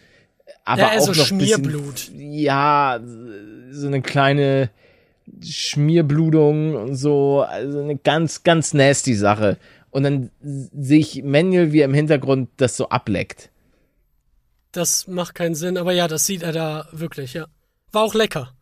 aber 0.65 0.81
Ja, 0.83 0.87
auch 0.89 0.93
also 0.93 1.13
noch 1.13 1.27
Schmierblut. 1.27 1.95
Bisschen, 1.95 2.33
ja, 2.33 3.01
so 3.71 3.87
eine 3.87 4.03
kleine 4.03 4.71
Schmierblutung 5.43 6.75
und 6.75 6.95
so, 6.97 7.43
also 7.43 7.81
eine 7.81 7.97
ganz, 7.97 8.43
ganz 8.43 8.75
nasty 8.75 9.15
Sache. 9.15 9.59
Und 9.91 10.03
dann 10.03 10.31
sehe 10.43 11.01
ich 11.01 11.23
Manuel, 11.23 11.73
wie 11.73 11.81
er 11.81 11.85
im 11.87 11.95
Hintergrund 11.95 12.51
das 12.57 12.77
so 12.77 12.89
ableckt. 12.89 13.51
Das 14.73 15.07
macht 15.07 15.35
keinen 15.35 15.55
Sinn, 15.55 15.79
aber 15.79 15.93
ja, 15.93 16.09
das 16.09 16.27
sieht 16.27 16.43
er 16.43 16.53
da 16.53 16.89
wirklich, 16.93 17.35
ja. 17.35 17.47
War 17.93 18.03
auch 18.03 18.15
lecker. 18.15 18.53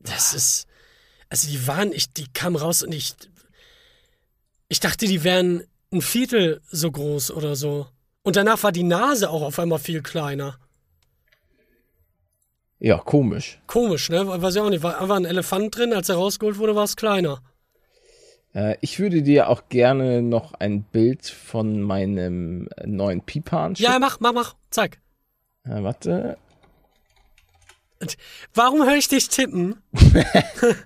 Das 0.00 0.34
ist. 0.34 0.66
Also 1.34 1.50
die 1.50 1.66
waren, 1.66 1.92
ich, 1.92 2.12
die 2.12 2.28
kamen 2.32 2.54
raus 2.54 2.84
und 2.84 2.94
ich. 2.94 3.16
Ich 4.68 4.78
dachte, 4.78 5.06
die 5.06 5.24
wären 5.24 5.64
ein 5.92 6.00
Viertel 6.00 6.60
so 6.70 6.92
groß 6.92 7.32
oder 7.32 7.56
so. 7.56 7.88
Und 8.22 8.36
danach 8.36 8.62
war 8.62 8.70
die 8.70 8.84
Nase 8.84 9.28
auch 9.30 9.42
auf 9.42 9.58
einmal 9.58 9.80
viel 9.80 10.00
kleiner. 10.00 10.60
Ja, 12.78 12.98
komisch. 12.98 13.60
Komisch, 13.66 14.10
ne? 14.10 14.24
Weiß 14.28 14.54
ich 14.54 14.60
auch 14.60 14.70
nicht. 14.70 14.84
War 14.84 15.00
einfach 15.00 15.16
ein 15.16 15.24
Elefant 15.24 15.76
drin, 15.76 15.92
als 15.92 16.08
er 16.08 16.14
rausgeholt 16.14 16.58
wurde, 16.58 16.76
war 16.76 16.84
es 16.84 16.94
kleiner. 16.94 17.42
Äh, 18.54 18.76
ich 18.80 19.00
würde 19.00 19.22
dir 19.22 19.48
auch 19.48 19.68
gerne 19.68 20.22
noch 20.22 20.54
ein 20.54 20.84
Bild 20.84 21.26
von 21.26 21.82
meinem 21.82 22.68
neuen 22.84 23.22
Pipan 23.22 23.74
schicken. 23.74 23.90
Ja, 23.90 23.98
mach, 23.98 24.20
mach, 24.20 24.32
mach. 24.32 24.54
Zeig. 24.70 25.00
Äh, 25.64 25.82
warte. 25.82 26.38
Warum 28.54 28.84
höre 28.84 28.96
ich 28.96 29.08
dich 29.08 29.28
tippen? 29.28 29.76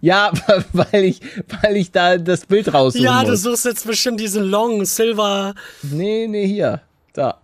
Ja, 0.00 0.32
weil 0.72 1.04
ich, 1.04 1.20
weil 1.62 1.76
ich 1.76 1.90
da 1.92 2.16
das 2.18 2.46
Bild 2.46 2.72
raussuchen 2.74 3.04
Ja, 3.04 3.22
du 3.24 3.30
muss. 3.30 3.42
suchst 3.42 3.64
jetzt 3.64 3.86
bestimmt 3.86 4.18
diesen 4.20 4.44
Long 4.44 4.84
Silver. 4.84 5.54
Nee, 5.82 6.26
nee, 6.28 6.46
hier. 6.46 6.80
Da. 7.12 7.40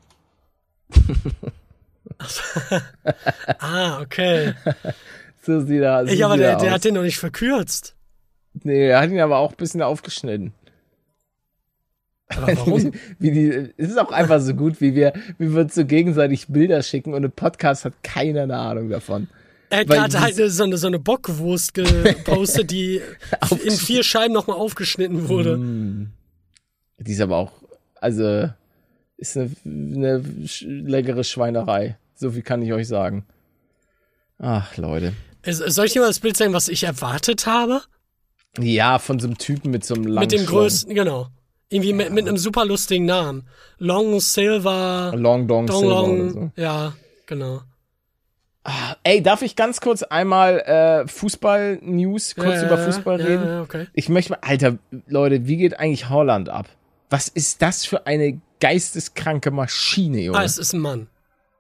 Ah, 3.59 4.01
okay. 4.01 4.55
So 5.43 5.61
sieht 5.61 5.83
er, 5.83 6.07
so 6.07 6.13
Ich, 6.13 6.25
aber 6.25 6.37
der, 6.37 6.51
er 6.53 6.57
der 6.57 6.69
aus. 6.69 6.75
hat 6.75 6.85
den 6.85 6.95
noch 6.95 7.03
nicht 7.03 7.19
verkürzt. 7.19 7.95
Nee, 8.63 8.89
er 8.89 9.01
hat 9.01 9.11
ihn 9.11 9.21
aber 9.21 9.39
auch 9.39 9.51
ein 9.53 9.57
bisschen 9.57 9.83
aufgeschnitten. 9.83 10.53
Aber 12.29 12.47
warum? 12.57 12.93
Wie 13.19 13.31
die, 13.31 13.49
es 13.77 13.91
ist 13.91 13.99
auch 13.99 14.13
einfach 14.13 14.41
so 14.41 14.55
gut, 14.55 14.81
wie 14.81 14.95
wir, 14.95 15.13
wie 15.39 15.53
wir 15.53 15.63
uns 15.63 15.75
so 15.75 15.85
gegenseitig 15.85 16.47
Bilder 16.49 16.83
schicken 16.83 17.15
und 17.15 17.25
im 17.25 17.33
Podcast 17.33 17.85
hat 17.85 17.95
keiner 18.03 18.43
eine 18.45 18.57
Ahnung 18.57 18.89
davon. 18.91 19.29
Er 19.75 19.89
Weil 19.89 20.01
hat 20.03 20.19
halt 20.21 20.33
dieses- 20.39 20.57
so 20.57 20.65
eine, 20.65 20.77
so 20.79 20.87
eine 20.87 20.99
Bockwurst 20.99 21.75
gepostet, 21.75 22.71
die 22.71 23.01
in 23.65 23.73
vier 23.73 24.03
Scheiben 24.03 24.33
nochmal 24.33 24.57
aufgeschnitten 24.57 25.29
wurde. 25.29 25.57
Mm. 25.57 26.13
Die 26.99 27.13
ist 27.13 27.21
aber 27.21 27.37
auch, 27.37 27.53
also, 28.01 28.49
ist 29.17 29.37
eine, 29.37 29.51
eine 29.65 30.23
leckere 30.63 31.25
Schweinerei. 31.25 31.97
So 32.15 32.31
viel 32.31 32.43
kann 32.43 32.63
ich 32.63 32.73
euch 32.73 32.87
sagen. 32.89 33.25
Ach, 34.39 34.77
Leute. 34.77 35.13
Soll 35.47 35.87
ich 35.87 35.93
dir 35.93 36.01
mal 36.01 36.07
das 36.09 36.21
Bild 36.21 36.37
zeigen, 36.37 36.53
was 36.53 36.69
ich 36.69 36.85
erwartet 36.85 37.47
habe? 37.47 37.83
Ja, 38.59 38.99
von 38.99 39.19
so 39.19 39.27
einem 39.27 39.37
Typen 39.39 39.71
mit 39.71 39.85
so 39.85 39.95
einem 39.95 40.07
langen 40.07 40.21
Mit 40.29 40.33
dem 40.33 40.47
größten, 40.47 40.95
genau. 40.95 41.29
Irgendwie 41.69 41.93
mit, 41.93 42.13
mit 42.13 42.29
einem 42.29 42.37
super 42.37 42.65
lustigen 42.65 43.05
Namen. 43.05 43.49
Long 43.79 44.21
Silver, 44.21 45.13
Long 45.17 45.49
Dong 45.49 45.67
Dong 45.67 45.79
Silver 45.81 46.03
oder 46.03 46.17
Long. 46.17 46.31
so. 46.33 46.53
Ja, 46.57 46.95
genau. 47.27 47.63
Ah, 48.67 48.97
ey, 49.03 49.23
darf 49.23 49.43
ich 49.43 49.57
ganz 49.57 49.81
kurz 49.83 50.03
einmal 50.03 50.59
äh, 50.61 51.07
Fußball-News, 51.07 52.35
kurz 52.37 52.63
Ja, 52.63 52.67
über 52.67 52.79
Fußball 52.79 53.21
ja, 53.21 53.27
reden? 53.27 53.47
ja, 53.47 53.61
okay. 53.63 53.87
Ich 53.93 54.09
möchte 54.09 54.33
mal, 54.33 54.39
Alter, 54.41 54.79
Leute, 55.07 55.47
wie 55.47 55.59
geht 55.59 55.79
eigentlich 55.79 56.09
Holland 56.09 56.49
ab? 56.49 56.67
Was 57.11 57.29
ist 57.29 57.61
das 57.61 57.85
für 57.85 58.07
eine 58.07 58.41
geisteskranke 58.61 59.51
Maschine, 59.51 60.21
Junge? 60.23 60.39
Ah, 60.39 60.45
es 60.45 60.57
ist 60.57 60.73
ein 60.73 60.81
Mann. 60.81 61.09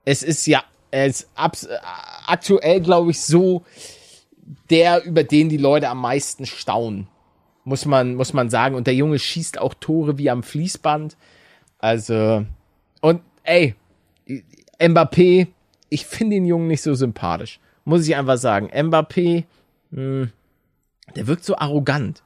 es 0.06 0.22
ist 0.22 0.46
ja, 0.46 0.64
es 0.90 1.20
ist 1.20 1.28
abs 1.34 1.64
äh, 1.64 1.76
aktuell, 2.26 2.80
glaube 2.80 3.10
ich, 3.10 3.20
so 3.20 3.64
der, 4.70 5.04
über 5.04 5.24
den 5.24 5.50
die 5.50 5.56
Leute 5.58 5.88
am 5.90 6.00
meisten 6.00 6.46
staunen. 6.46 7.08
Muss 7.64 7.84
man, 7.84 8.14
muss 8.14 8.32
man 8.32 8.48
sagen. 8.50 8.74
Und 8.74 8.86
der 8.86 8.94
Junge 8.94 9.18
schießt 9.18 9.58
auch 9.58 9.74
Tore 9.74 10.16
wie 10.18 10.30
am 10.30 10.42
Fließband. 10.42 11.16
Also, 11.78 12.44
und 13.00 13.20
ey, 13.42 13.74
Mbappé, 14.78 15.48
ich 15.94 16.06
finde 16.06 16.36
den 16.36 16.44
Jungen 16.44 16.66
nicht 16.66 16.82
so 16.82 16.94
sympathisch. 16.94 17.60
Muss 17.84 18.06
ich 18.06 18.16
einfach 18.16 18.36
sagen. 18.36 18.70
Mbappé, 18.70 19.44
mh, 19.90 20.28
der 21.14 21.26
wirkt 21.26 21.44
so 21.44 21.56
arrogant. 21.56 22.22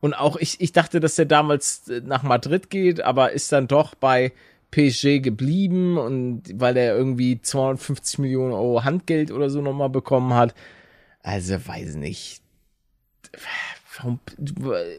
Und 0.00 0.14
auch 0.14 0.36
ich, 0.36 0.60
ich 0.60 0.72
dachte, 0.72 1.00
dass 1.00 1.16
der 1.16 1.26
damals 1.26 1.88
äh, 1.88 2.00
nach 2.04 2.22
Madrid 2.22 2.70
geht, 2.70 3.02
aber 3.02 3.32
ist 3.32 3.52
dann 3.52 3.68
doch 3.68 3.94
bei 3.94 4.32
PSG 4.70 5.20
geblieben 5.20 5.98
und 5.98 6.42
weil 6.54 6.76
er 6.76 6.96
irgendwie 6.96 7.42
250 7.42 8.20
Millionen 8.20 8.52
Euro 8.52 8.84
Handgeld 8.84 9.32
oder 9.32 9.50
so 9.50 9.60
nochmal 9.60 9.90
bekommen 9.90 10.34
hat. 10.34 10.54
Also 11.22 11.54
weiß 11.66 11.96
nicht. 11.96 12.40
Warum, 13.96 14.20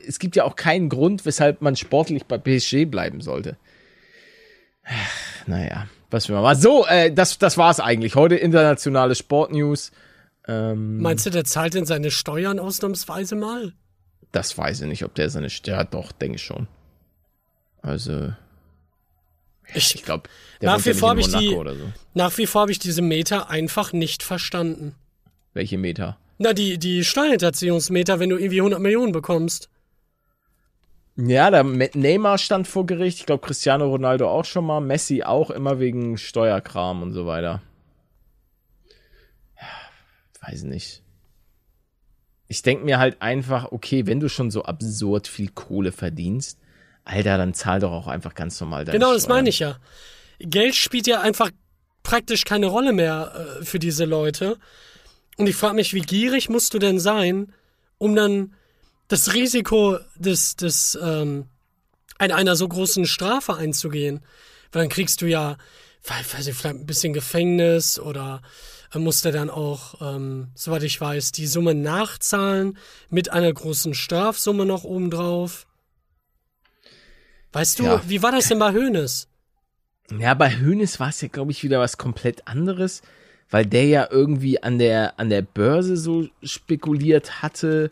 es 0.05 0.19
gibt 0.19 0.35
ja 0.35 0.43
auch 0.43 0.57
keinen 0.57 0.89
Grund, 0.89 1.25
weshalb 1.25 1.61
man 1.61 1.77
sportlich 1.77 2.25
bei 2.25 2.37
PSG 2.37 2.85
bleiben 2.85 3.21
sollte. 3.21 3.55
Naja, 5.47 5.87
was 6.09 6.27
wir 6.29 6.39
mal. 6.41 6.55
So, 6.55 6.85
äh, 6.85 7.11
das, 7.11 7.37
das 7.37 7.57
war's 7.57 7.79
eigentlich. 7.79 8.15
Heute 8.15 8.35
internationale 8.35 9.15
Sportnews. 9.15 9.91
Ähm, 10.47 10.99
Meinst 11.01 11.25
du, 11.25 11.29
der 11.29 11.43
zahlt 11.45 11.73
denn 11.73 11.85
seine 11.85 12.11
Steuern 12.11 12.59
ausnahmsweise 12.59 13.35
mal? 13.35 13.73
Das 14.31 14.57
weiß 14.57 14.81
ich 14.81 14.87
nicht, 14.87 15.03
ob 15.03 15.13
der 15.15 15.29
seine 15.29 15.49
Steuer 15.49 15.83
doch, 15.83 16.11
denke 16.11 16.35
ich 16.37 16.43
schon. 16.43 16.67
Also, 17.81 18.33
Ich, 19.73 19.95
ich 19.95 20.03
glaube, 20.03 20.29
Nach 20.61 20.83
wie 20.85 20.89
ja 20.89 20.95
vor 20.95 21.13
in 21.13 21.19
ich 21.19 21.27
die- 21.31 21.49
so. 21.49 21.63
nach 22.13 22.37
wie 22.37 22.45
vor 22.45 22.61
habe 22.61 22.71
ich 22.71 22.79
diese 22.79 23.01
Meter 23.01 23.49
einfach 23.49 23.93
nicht 23.93 24.23
verstanden. 24.23 24.95
Welche 25.53 25.77
Meter? 25.77 26.17
Na, 26.37 26.53
die, 26.53 26.77
die 26.77 27.03
Steuerhinterziehungsmeter, 27.03 28.19
wenn 28.19 28.29
du 28.29 28.37
irgendwie 28.37 28.59
100 28.61 28.79
Millionen 28.81 29.11
bekommst. 29.11 29.69
Ja, 31.17 31.51
der 31.51 31.63
Neymar 31.63 32.37
stand 32.37 32.67
vor 32.67 32.85
Gericht. 32.85 33.19
Ich 33.19 33.25
glaube, 33.25 33.45
Cristiano 33.45 33.87
Ronaldo 33.87 34.29
auch 34.29 34.45
schon 34.45 34.65
mal. 34.65 34.79
Messi 34.79 35.23
auch 35.23 35.49
immer 35.51 35.79
wegen 35.79 36.17
Steuerkram 36.17 37.01
und 37.03 37.13
so 37.13 37.25
weiter. 37.25 37.61
Ja, 39.59 40.47
weiß 40.49 40.63
nicht. 40.63 41.03
Ich 42.47 42.61
denke 42.61 42.85
mir 42.85 42.97
halt 42.99 43.21
einfach, 43.21 43.71
okay, 43.71 44.05
wenn 44.07 44.19
du 44.19 44.29
schon 44.29 44.51
so 44.51 44.63
absurd 44.63 45.27
viel 45.27 45.49
Kohle 45.49 45.91
verdienst, 45.91 46.59
Alter, 47.03 47.37
dann 47.37 47.53
zahl 47.53 47.79
doch 47.79 47.91
auch 47.91 48.07
einfach 48.07 48.35
ganz 48.35 48.59
normal 48.59 48.85
deine 48.85 48.97
Genau, 48.97 49.13
das 49.13 49.23
Steuern. 49.23 49.37
meine 49.37 49.49
ich 49.49 49.59
ja. 49.59 49.77
Geld 50.39 50.75
spielt 50.75 51.07
ja 51.07 51.21
einfach 51.21 51.51
praktisch 52.03 52.45
keine 52.45 52.67
Rolle 52.67 52.93
mehr 52.93 53.57
äh, 53.61 53.65
für 53.65 53.79
diese 53.79 54.05
Leute. 54.05 54.57
Und 55.37 55.47
ich 55.47 55.55
frage 55.55 55.75
mich, 55.75 55.93
wie 55.93 56.01
gierig 56.01 56.49
musst 56.49 56.73
du 56.73 56.79
denn 56.79 56.99
sein, 56.99 57.53
um 57.97 58.15
dann 58.15 58.53
das 59.11 59.33
Risiko 59.33 59.97
des, 60.15 60.55
des 60.55 60.97
ähm, 61.01 61.45
einer, 62.17 62.35
einer 62.35 62.55
so 62.55 62.67
großen 62.67 63.05
Strafe 63.05 63.55
einzugehen? 63.55 64.21
Weil 64.71 64.83
dann 64.83 64.89
kriegst 64.89 65.21
du 65.21 65.25
ja, 65.27 65.57
weiß 66.05 66.47
ich, 66.47 66.55
vielleicht 66.55 66.75
ein 66.77 66.85
bisschen 66.85 67.13
Gefängnis 67.13 67.99
oder 67.99 68.41
äh, 68.93 68.99
musst 68.99 69.25
du 69.25 69.31
dann 69.31 69.49
auch, 69.49 69.95
ähm, 70.01 70.49
soweit 70.55 70.83
ich 70.83 70.99
weiß, 70.99 71.31
die 71.33 71.47
Summe 71.47 71.75
nachzahlen 71.75 72.77
mit 73.09 73.31
einer 73.31 73.51
großen 73.51 73.93
Strafsumme 73.93 74.65
noch 74.65 74.83
obendrauf. 74.83 75.67
Weißt 77.53 77.79
du, 77.79 77.83
Ja. 77.85 78.01
wie 78.07 78.23
war 78.23 78.31
das 78.31 78.47
denn 78.47 78.59
bei 78.59 78.71
Hoeneß? 78.71 79.27
Ja, 80.19 80.33
bei 80.33 80.49
Hoeneß 80.51 80.99
war 80.99 81.09
es 81.09 81.21
ja, 81.21 81.27
glaube 81.27 81.51
ich, 81.51 81.63
wieder 81.63 81.79
was 81.79 81.97
komplett 81.97 82.47
anderes, 82.47 83.01
weil 83.49 83.65
der 83.65 83.85
ja 83.85 84.07
irgendwie 84.09 84.61
an 84.63 84.77
der, 84.79 85.19
an 85.19 85.29
der 85.29 85.41
Börse 85.41 85.97
so 85.97 86.27
spekuliert 86.43 87.41
hatte 87.41 87.91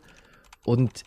und 0.63 1.03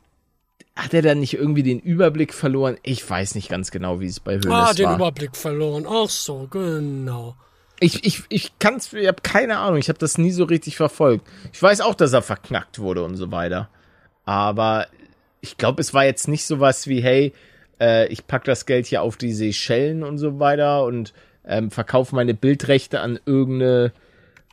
hat 0.74 0.94
er 0.94 1.02
dann 1.02 1.20
nicht 1.20 1.34
irgendwie 1.34 1.62
den 1.62 1.78
Überblick 1.80 2.32
verloren? 2.32 2.76
Ich 2.82 3.08
weiß 3.08 3.34
nicht 3.34 3.48
ganz 3.48 3.70
genau, 3.70 4.00
wie 4.00 4.06
es 4.06 4.20
bei 4.20 4.36
Hoeneß 4.36 4.46
Ah, 4.50 4.72
den 4.72 4.86
war. 4.86 4.94
Überblick 4.96 5.36
verloren. 5.36 5.86
Ach 5.88 6.08
so, 6.08 6.46
genau. 6.50 7.36
Ich, 7.80 8.04
ich, 8.06 8.22
ich 8.28 8.52
kann's, 8.58 8.92
ich 8.92 9.08
habe 9.08 9.22
keine 9.22 9.58
Ahnung, 9.58 9.78
ich 9.78 9.88
habe 9.88 9.98
das 9.98 10.16
nie 10.16 10.30
so 10.30 10.44
richtig 10.44 10.76
verfolgt. 10.76 11.26
Ich 11.52 11.62
weiß 11.62 11.80
auch, 11.80 11.94
dass 11.94 12.12
er 12.12 12.22
verknackt 12.22 12.78
wurde 12.78 13.04
und 13.04 13.16
so 13.16 13.30
weiter. 13.32 13.68
Aber 14.24 14.86
ich 15.40 15.56
glaube, 15.56 15.80
es 15.80 15.92
war 15.92 16.04
jetzt 16.04 16.28
nicht 16.28 16.46
sowas 16.46 16.86
wie, 16.86 17.02
hey, 17.02 17.32
äh, 17.80 18.06
ich 18.06 18.26
pack 18.26 18.44
das 18.44 18.66
Geld 18.66 18.86
hier 18.86 19.02
auf 19.02 19.16
die 19.16 19.32
Seychellen 19.32 20.04
und 20.04 20.18
so 20.18 20.38
weiter 20.38 20.84
und 20.84 21.12
ähm, 21.44 21.72
verkaufe 21.72 22.14
meine 22.14 22.34
Bildrechte 22.34 23.00
an 23.00 23.18
irgendeine, 23.26 23.92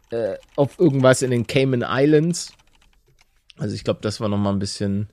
äh, 0.09 0.36
auf 0.55 0.80
irgendwas 0.80 1.22
in 1.22 1.30
den 1.30 1.45
Cayman 1.45 1.86
Islands. 1.88 2.51
Also 3.59 3.76
ich 3.76 3.84
glaube, 3.84 3.99
das 4.01 4.20
war 4.20 4.28
noch 4.28 4.38
mal 4.39 4.51
ein 4.51 4.59
bisschen, 4.59 5.07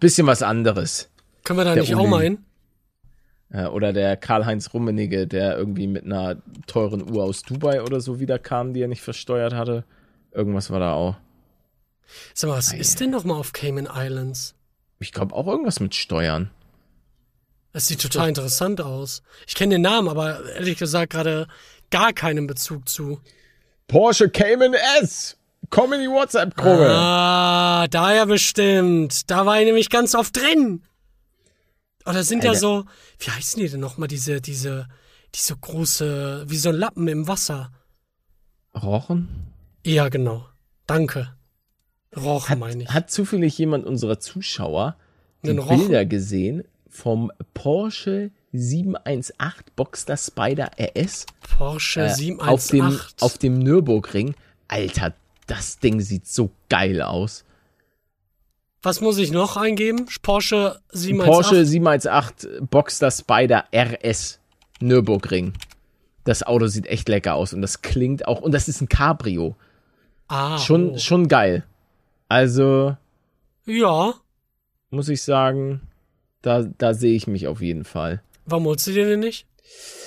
bisschen 0.00 0.26
was 0.26 0.42
anderes. 0.42 1.08
Können 1.44 1.58
wir 1.58 1.64
da 1.64 1.74
Der 1.74 1.82
nicht 1.82 1.94
auch 1.94 2.00
Uli. 2.00 2.10
mal 2.10 2.22
hin? 2.22 2.38
Äh, 3.50 3.66
oder 3.66 3.92
der 3.92 4.16
Karl-Heinz 4.16 4.72
Rummenigge, 4.74 5.26
der 5.26 5.56
irgendwie 5.56 5.86
mit 5.86 6.04
einer 6.04 6.36
teuren 6.66 7.10
Uhr 7.10 7.24
aus 7.24 7.42
Dubai 7.42 7.82
oder 7.82 8.00
so 8.00 8.20
wiederkam, 8.20 8.74
die 8.74 8.82
er 8.82 8.88
nicht 8.88 9.02
versteuert 9.02 9.54
hatte. 9.54 9.84
Irgendwas 10.32 10.70
war 10.70 10.80
da 10.80 10.92
auch. 10.92 11.16
Sag 12.34 12.48
mal, 12.50 12.58
was 12.58 12.72
ist 12.72 13.00
denn 13.00 13.10
noch 13.10 13.24
mal 13.24 13.36
auf 13.36 13.52
Cayman 13.52 13.88
Islands? 13.92 14.54
Ich 15.00 15.12
glaube 15.12 15.34
auch 15.34 15.46
irgendwas 15.46 15.80
mit 15.80 15.94
Steuern. 15.94 16.50
Das 17.72 17.86
sieht 17.86 18.00
total 18.02 18.28
interessant 18.28 18.80
aus. 18.80 19.22
Ich 19.46 19.54
kenne 19.54 19.76
den 19.76 19.82
Namen, 19.82 20.08
aber 20.08 20.44
ehrlich 20.54 20.78
gesagt 20.78 21.12
gerade 21.12 21.46
gar 21.90 22.12
keinen 22.12 22.46
Bezug 22.46 22.88
zu. 22.88 23.20
Porsche 23.86 24.28
Cayman 24.28 24.74
S! 25.00 25.37
Komm 25.70 25.92
in 25.92 26.00
die 26.00 26.08
WhatsApp-Gruppe! 26.08 26.88
Ah, 26.90 27.86
da 27.88 28.14
ja 28.14 28.24
bestimmt. 28.24 29.30
Da 29.30 29.46
war 29.46 29.58
ich 29.60 29.66
nämlich 29.66 29.90
ganz 29.90 30.14
oft 30.14 30.36
drin. 30.36 30.82
Oder 32.06 32.24
sind 32.24 32.42
ja 32.42 32.50
Alter. 32.50 32.60
so, 32.60 32.84
wie 33.18 33.30
heißen 33.30 33.60
die 33.60 33.68
denn 33.68 33.80
noch 33.80 33.98
mal 33.98 34.06
diese, 34.06 34.40
diese, 34.40 34.88
diese 35.34 35.56
große, 35.56 36.44
wie 36.48 36.56
so 36.56 36.70
ein 36.70 36.74
Lappen 36.76 37.06
im 37.08 37.28
Wasser? 37.28 37.70
Rochen? 38.74 39.52
Ja, 39.84 40.08
genau. 40.08 40.46
Danke. 40.86 41.34
Rochen 42.16 42.48
Hat, 42.50 42.58
meine 42.58 42.82
ich. 42.84 42.88
hat 42.88 43.10
zufällig 43.10 43.58
jemand 43.58 43.84
unserer 43.84 44.18
Zuschauer 44.18 44.96
die? 45.42 45.52
Bilder 45.52 46.06
gesehen 46.06 46.64
vom 46.88 47.30
Porsche 47.52 48.30
718 48.52 49.64
Boxster 49.76 50.16
Spider 50.16 50.70
RS 50.80 51.26
Porsche 51.58 52.06
äh, 52.06 52.14
718. 52.14 52.80
auf, 52.82 52.96
dem, 52.96 53.00
auf 53.20 53.38
dem 53.38 53.58
Nürburgring? 53.58 54.34
Alter, 54.68 55.14
das 55.48 55.78
Ding 55.80 56.00
sieht 56.00 56.26
so 56.28 56.50
geil 56.68 57.02
aus. 57.02 57.44
Was 58.82 59.00
muss 59.00 59.18
ich 59.18 59.32
noch 59.32 59.56
eingeben? 59.56 60.06
Porsche 60.22 60.76
Ein 60.92 60.98
718. 60.98 61.32
Porsche 61.34 61.66
718 61.66 62.66
Boxster 62.68 63.10
Spider 63.10 63.64
RS 63.74 64.38
Nürburgring. 64.80 65.54
Das 66.24 66.44
Auto 66.44 66.66
sieht 66.68 66.86
echt 66.86 67.08
lecker 67.08 67.34
aus 67.34 67.52
und 67.52 67.62
das 67.62 67.82
klingt 67.82 68.28
auch, 68.28 68.40
und 68.40 68.52
das 68.52 68.68
ist 68.68 68.80
ein 68.80 68.88
Cabrio. 68.88 69.56
Ah, 70.28 70.58
Schon, 70.58 70.90
oh. 70.90 70.98
schon 70.98 71.26
geil. 71.26 71.64
Also, 72.28 72.96
Ja. 73.64 74.14
muss 74.90 75.08
ich 75.08 75.22
sagen, 75.22 75.80
da, 76.42 76.62
da 76.62 76.94
sehe 76.94 77.16
ich 77.16 77.26
mich 77.26 77.48
auf 77.48 77.60
jeden 77.62 77.84
Fall. 77.84 78.22
Warum 78.44 78.66
holst 78.66 78.86
du 78.86 78.92
dir 78.92 79.06
den 79.06 79.20
nicht? 79.20 79.46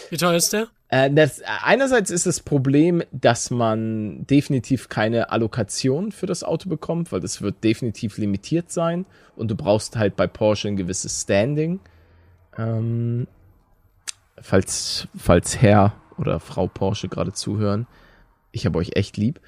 Wie 0.09 0.17
teuer 0.17 0.35
ist 0.35 0.53
der? 0.53 0.67
Äh, 0.91 1.09
das, 1.09 1.41
einerseits 1.63 2.11
ist 2.11 2.27
das 2.27 2.41
Problem, 2.41 3.01
dass 3.11 3.49
man 3.49 4.27
definitiv 4.27 4.89
keine 4.89 5.31
Allokation 5.31 6.11
für 6.11 6.27
das 6.27 6.43
Auto 6.43 6.69
bekommt, 6.69 7.11
weil 7.11 7.21
das 7.21 7.41
wird 7.41 7.63
definitiv 7.63 8.17
limitiert 8.17 8.71
sein 8.71 9.05
und 9.35 9.49
du 9.49 9.55
brauchst 9.55 9.95
halt 9.95 10.15
bei 10.15 10.27
Porsche 10.27 10.67
ein 10.67 10.75
gewisses 10.75 11.21
Standing. 11.21 11.79
Ähm, 12.57 13.25
falls, 14.39 15.07
falls 15.15 15.61
Herr 15.61 15.93
oder 16.17 16.41
Frau 16.41 16.67
Porsche 16.67 17.07
gerade 17.07 17.31
zuhören, 17.31 17.87
ich 18.51 18.65
habe 18.65 18.77
euch 18.77 18.91
echt 18.95 19.15
lieb. 19.15 19.39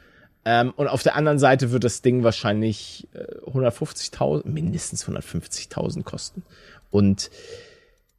Ähm, 0.46 0.74
und 0.78 0.88
auf 0.88 1.04
der 1.04 1.18
anderen 1.18 1.39
Seite 1.39 1.72
wird 1.72 1.84
das 1.84 2.02
Ding 2.02 2.24
wahrscheinlich 2.24 3.10
äh, 3.14 3.50
150.000, 3.50 4.48
mindestens 4.48 5.06
150.000 5.06 6.04
kosten. 6.04 6.44
Und 6.89 7.30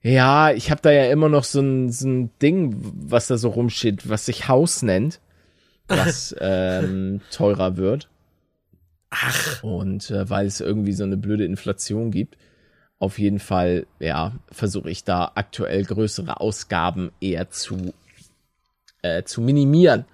ja, 0.05 0.53
ich 0.53 0.71
habe 0.71 0.83
da 0.83 0.93
ja 0.93 1.11
immer 1.11 1.31
noch 1.31 1.45
so 1.45 1.61
ein, 1.61 1.91
so 1.91 2.07
ein 2.07 2.31
Ding, 2.41 2.77
was 3.09 3.27
da 3.27 3.39
so 3.39 3.49
rumsteht, 3.49 4.07
was 4.07 4.27
sich 4.27 4.49
Haus 4.49 4.83
nennt, 4.83 5.19
was 5.89 6.37
ähm, 6.41 7.23
teurer 7.31 7.79
wird. 7.79 8.11
Ach, 9.09 9.63
Und 9.63 10.11
äh, 10.11 10.29
weil 10.29 10.47
es 10.47 10.61
irgendwie 10.61 10.93
so 10.93 11.05
eine 11.05 11.17
blöde 11.17 11.47
Inflation 11.47 12.11
gibt, 12.11 12.37
auf 12.99 13.19
jeden 13.19 13.39
Fall, 13.39 13.87
ja, 13.99 14.33
versuche 14.51 14.91
ich 14.91 15.05
da 15.05 15.33
aktuell 15.37 15.85
größere 15.85 16.39
Ausgaben 16.39 17.11
eher 17.21 17.49
zu, 17.49 17.95
äh, 19.01 19.23
zu 19.23 19.41
minimieren. 19.41 20.05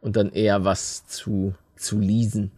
und 0.00 0.16
dann 0.16 0.32
eher 0.32 0.64
was 0.64 1.06
zu, 1.06 1.54
zu 1.76 1.98
leasen. 1.98 2.50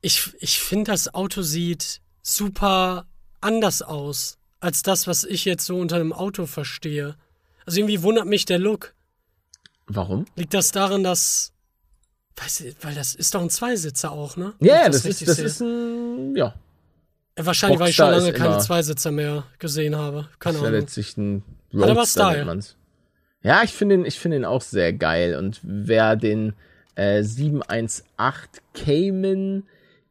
Ich, 0.00 0.34
ich 0.40 0.60
finde, 0.60 0.92
das 0.92 1.12
Auto 1.12 1.42
sieht 1.42 2.00
super 2.22 3.06
anders 3.40 3.82
aus 3.82 4.38
als 4.62 4.82
das, 4.82 5.06
was 5.06 5.24
ich 5.24 5.44
jetzt 5.44 5.66
so 5.66 5.78
unter 5.78 5.96
einem 5.96 6.12
Auto 6.12 6.46
verstehe. 6.46 7.16
Also 7.66 7.80
irgendwie 7.80 8.02
wundert 8.02 8.26
mich 8.26 8.44
der 8.44 8.58
Look. 8.58 8.94
Warum? 9.86 10.24
Liegt 10.36 10.54
das 10.54 10.72
daran, 10.72 11.02
dass. 11.02 11.52
Weiß 12.36 12.60
ich, 12.60 12.76
weil 12.80 12.94
das 12.94 13.14
ist 13.14 13.34
doch 13.34 13.42
ein 13.42 13.50
Zweisitzer 13.50 14.10
auch, 14.12 14.36
ne? 14.36 14.54
Ja, 14.60 14.74
yeah, 14.74 14.88
das, 14.88 15.04
richtig 15.04 15.28
ist, 15.28 15.28
das 15.28 15.36
sehe. 15.36 15.44
ist 15.46 15.60
ein, 15.60 16.34
ja, 16.34 16.54
Ja, 17.36 17.46
Wahrscheinlich, 17.46 17.78
weil 17.78 17.90
ich 17.90 17.96
schon 17.96 18.10
lange 18.10 18.32
keine 18.32 18.58
Zweisitzer 18.58 19.10
mehr 19.10 19.44
gesehen 19.58 19.96
habe. 19.96 20.28
Keine 20.38 20.56
ist 20.56 20.62
ja 20.62 20.68
Ahnung. 20.68 20.80
letztlich 20.80 21.16
ein 21.18 21.42
Roadster, 21.74 22.32
Style. 22.32 22.60
Ja, 23.42 23.62
ich 23.64 23.72
finde 23.72 23.96
ihn, 23.96 24.04
ich 24.06 24.18
finde 24.18 24.38
ihn 24.38 24.44
auch 24.44 24.62
sehr 24.62 24.92
geil. 24.92 25.36
Und 25.36 25.60
wer 25.62 26.16
den 26.16 26.54
äh, 26.94 27.22
718 27.22 28.04
Cayman 28.74 29.64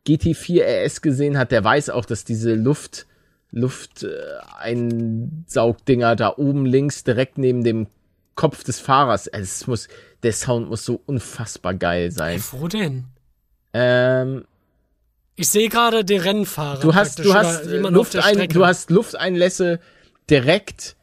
GT4 0.08 0.86
RS 0.86 1.02
gesehen 1.02 1.38
hat, 1.38 1.52
der 1.52 1.64
weiß 1.64 1.89
auch, 1.89 2.06
dass 2.06 2.24
diese 2.24 2.54
Luft, 2.54 3.08
Luft 3.52 4.04
äh, 4.04 6.16
da 6.16 6.34
oben 6.38 6.66
links 6.66 7.04
direkt 7.04 7.38
neben 7.38 7.64
dem 7.64 7.88
Kopf 8.36 8.64
des 8.64 8.80
Fahrers. 8.80 9.28
äh, 9.28 9.39
Es 9.39 9.68
muss, 9.68 9.88
der 10.24 10.34
Sound 10.34 10.70
muss 10.70 10.86
so 10.86 11.02
unfassbar 11.06 11.74
geil 11.74 12.12
sein. 12.12 12.41
Wo 12.52 12.68
denn? 12.68 13.06
Ähm, 13.74 14.45
Ich 15.36 15.49
sehe 15.49 15.70
gerade 15.70 16.06
den 16.06 16.22
Rennfahrer. 16.22 16.80
du 16.80 16.95
hast, 16.95 17.20
du 17.20 17.34
hast, 17.34 17.66
Luftein, 17.66 18.47
du 18.49 18.66
hast 18.66 18.89
Lufteinlässe 18.89 19.80
direkt 20.30 20.95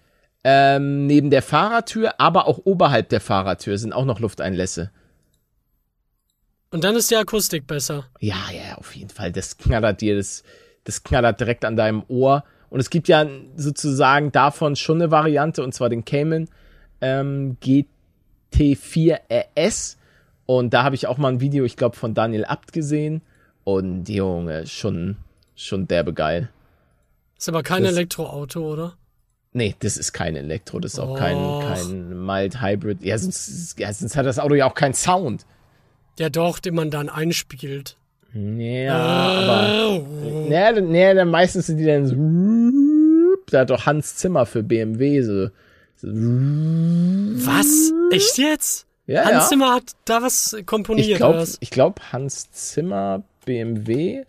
ähm, 0.44 1.06
neben 1.06 1.30
der 1.30 1.42
Fahrertür, 1.42 2.20
aber 2.20 2.46
auch 2.46 2.60
oberhalb 2.64 3.08
der 3.10 3.20
Fahrertür 3.20 3.76
sind 3.76 3.92
auch 3.92 4.04
noch 4.04 4.20
Lufteinlässe. 4.20 4.90
Und 6.70 6.84
dann 6.84 6.96
ist 6.96 7.10
die 7.10 7.16
Akustik 7.16 7.66
besser. 7.66 8.06
Ja, 8.20 8.36
ja, 8.52 8.76
auf 8.76 8.94
jeden 8.94 9.10
Fall. 9.10 9.32
Das 9.32 9.56
knattert 9.56 10.00
dir, 10.00 10.16
das, 10.16 10.42
das 10.88 11.04
knattert 11.04 11.38
direkt 11.38 11.66
an 11.66 11.76
deinem 11.76 12.02
Ohr. 12.08 12.44
Und 12.70 12.80
es 12.80 12.88
gibt 12.88 13.08
ja 13.08 13.26
sozusagen 13.56 14.32
davon 14.32 14.74
schon 14.74 14.96
eine 15.02 15.10
Variante, 15.10 15.62
und 15.62 15.72
zwar 15.74 15.90
den 15.90 16.04
Cayman 16.06 16.48
ähm, 17.02 17.58
GT4 17.62 19.18
RS. 19.30 19.96
Und 20.46 20.72
da 20.72 20.84
habe 20.84 20.94
ich 20.94 21.06
auch 21.06 21.18
mal 21.18 21.28
ein 21.32 21.40
Video, 21.40 21.64
ich 21.64 21.76
glaube, 21.76 21.96
von 21.96 22.14
Daniel 22.14 22.44
Abt 22.46 22.72
gesehen. 22.72 23.20
Und 23.64 24.08
Junge, 24.08 24.66
schon, 24.66 25.16
schon 25.54 25.86
derbe 25.86 26.14
geil. 26.14 26.48
Ist 27.38 27.48
aber 27.50 27.62
kein 27.62 27.82
Das- 27.84 27.92
Elektroauto, 27.92 28.60
oder? 28.72 28.94
Nee, 29.52 29.74
das 29.80 29.96
ist 29.98 30.12
kein 30.12 30.36
Elektro, 30.36 30.78
das 30.78 30.94
ist 30.94 30.98
auch 30.98 31.10
Och. 31.12 31.18
kein, 31.18 31.36
kein 31.60 32.24
Mild 32.26 32.60
Hybrid. 32.62 33.02
Ja 33.02 33.18
sonst, 33.18 33.78
ja, 33.78 33.92
sonst 33.92 34.16
hat 34.16 34.24
das 34.26 34.38
Auto 34.38 34.54
ja 34.54 34.66
auch 34.66 34.74
keinen 34.74 34.94
Sound. 34.94 35.44
Ja, 36.18 36.28
doch, 36.30 36.58
den 36.58 36.74
man 36.74 36.90
dann 36.90 37.08
einspielt. 37.08 37.96
Ja, 38.34 38.96
aber. 38.96 40.00
Oh. 40.00 40.46
Nee, 40.48 40.80
nee, 40.80 41.14
dann 41.14 41.30
meistens 41.30 41.66
sind 41.66 41.78
die 41.78 41.86
dann 41.86 42.06
so. 42.06 42.16
Da 43.50 43.60
hat 43.60 43.70
doch 43.70 43.86
Hans 43.86 44.16
Zimmer 44.16 44.44
für 44.46 44.62
BMW 44.62 45.22
so. 45.22 45.48
so 45.96 46.08
Was? 46.08 47.92
Echt 48.12 48.38
jetzt? 48.38 48.86
ja, 49.06 49.24
Hans 49.24 49.32
ja. 49.32 49.48
Zimmer 49.48 49.74
hat 49.74 49.92
da 50.04 50.22
was 50.22 50.56
komponiert, 50.66 51.08
Ich 51.08 51.16
glaube, 51.16 51.46
glaub, 51.70 52.00
Hans 52.12 52.50
Zimmer, 52.52 53.22
BMW. 53.46 54.24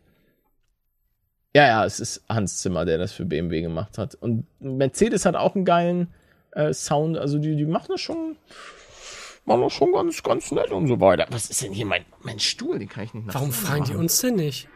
Ja, 1.56 1.68
ja, 1.68 1.86
es 1.86 2.00
ist 2.00 2.24
Hans 2.30 2.58
Zimmer, 2.62 2.86
der 2.86 2.98
das 2.98 3.12
für 3.12 3.26
BMW 3.26 3.62
gemacht 3.62 3.98
hat. 3.98 4.16
Und 4.16 4.46
Mercedes 4.60 5.26
hat 5.26 5.36
auch 5.36 5.56
einen 5.56 5.66
geilen 5.66 6.08
äh, 6.52 6.74
Sound. 6.74 7.18
Also 7.18 7.38
die, 7.40 7.56
die 7.56 7.66
machen 7.66 7.88
das 7.90 8.02
schon, 8.02 8.38
machen 9.50 9.64
das 9.64 9.74
schon 9.74 9.92
ganz, 9.92 10.24
ganz 10.24 10.52
nett 10.52 10.72
und 10.72 10.88
so 10.88 11.02
weiter. 11.02 11.28
Was 11.32 11.50
ist 11.50 11.62
denn 11.62 11.74
hier 11.74 11.86
mein, 11.86 12.06
mein 12.22 12.40
Stuhl? 12.40 12.80
Den 12.80 12.88
kann 12.88 13.04
ich 13.04 13.14
nicht 13.14 13.28
nach 13.28 13.34
Warum 13.34 13.52
fragen 13.52 13.84
die 13.84 13.96
uns 13.96 14.22
denn 14.22 14.36
nicht? 14.36 14.70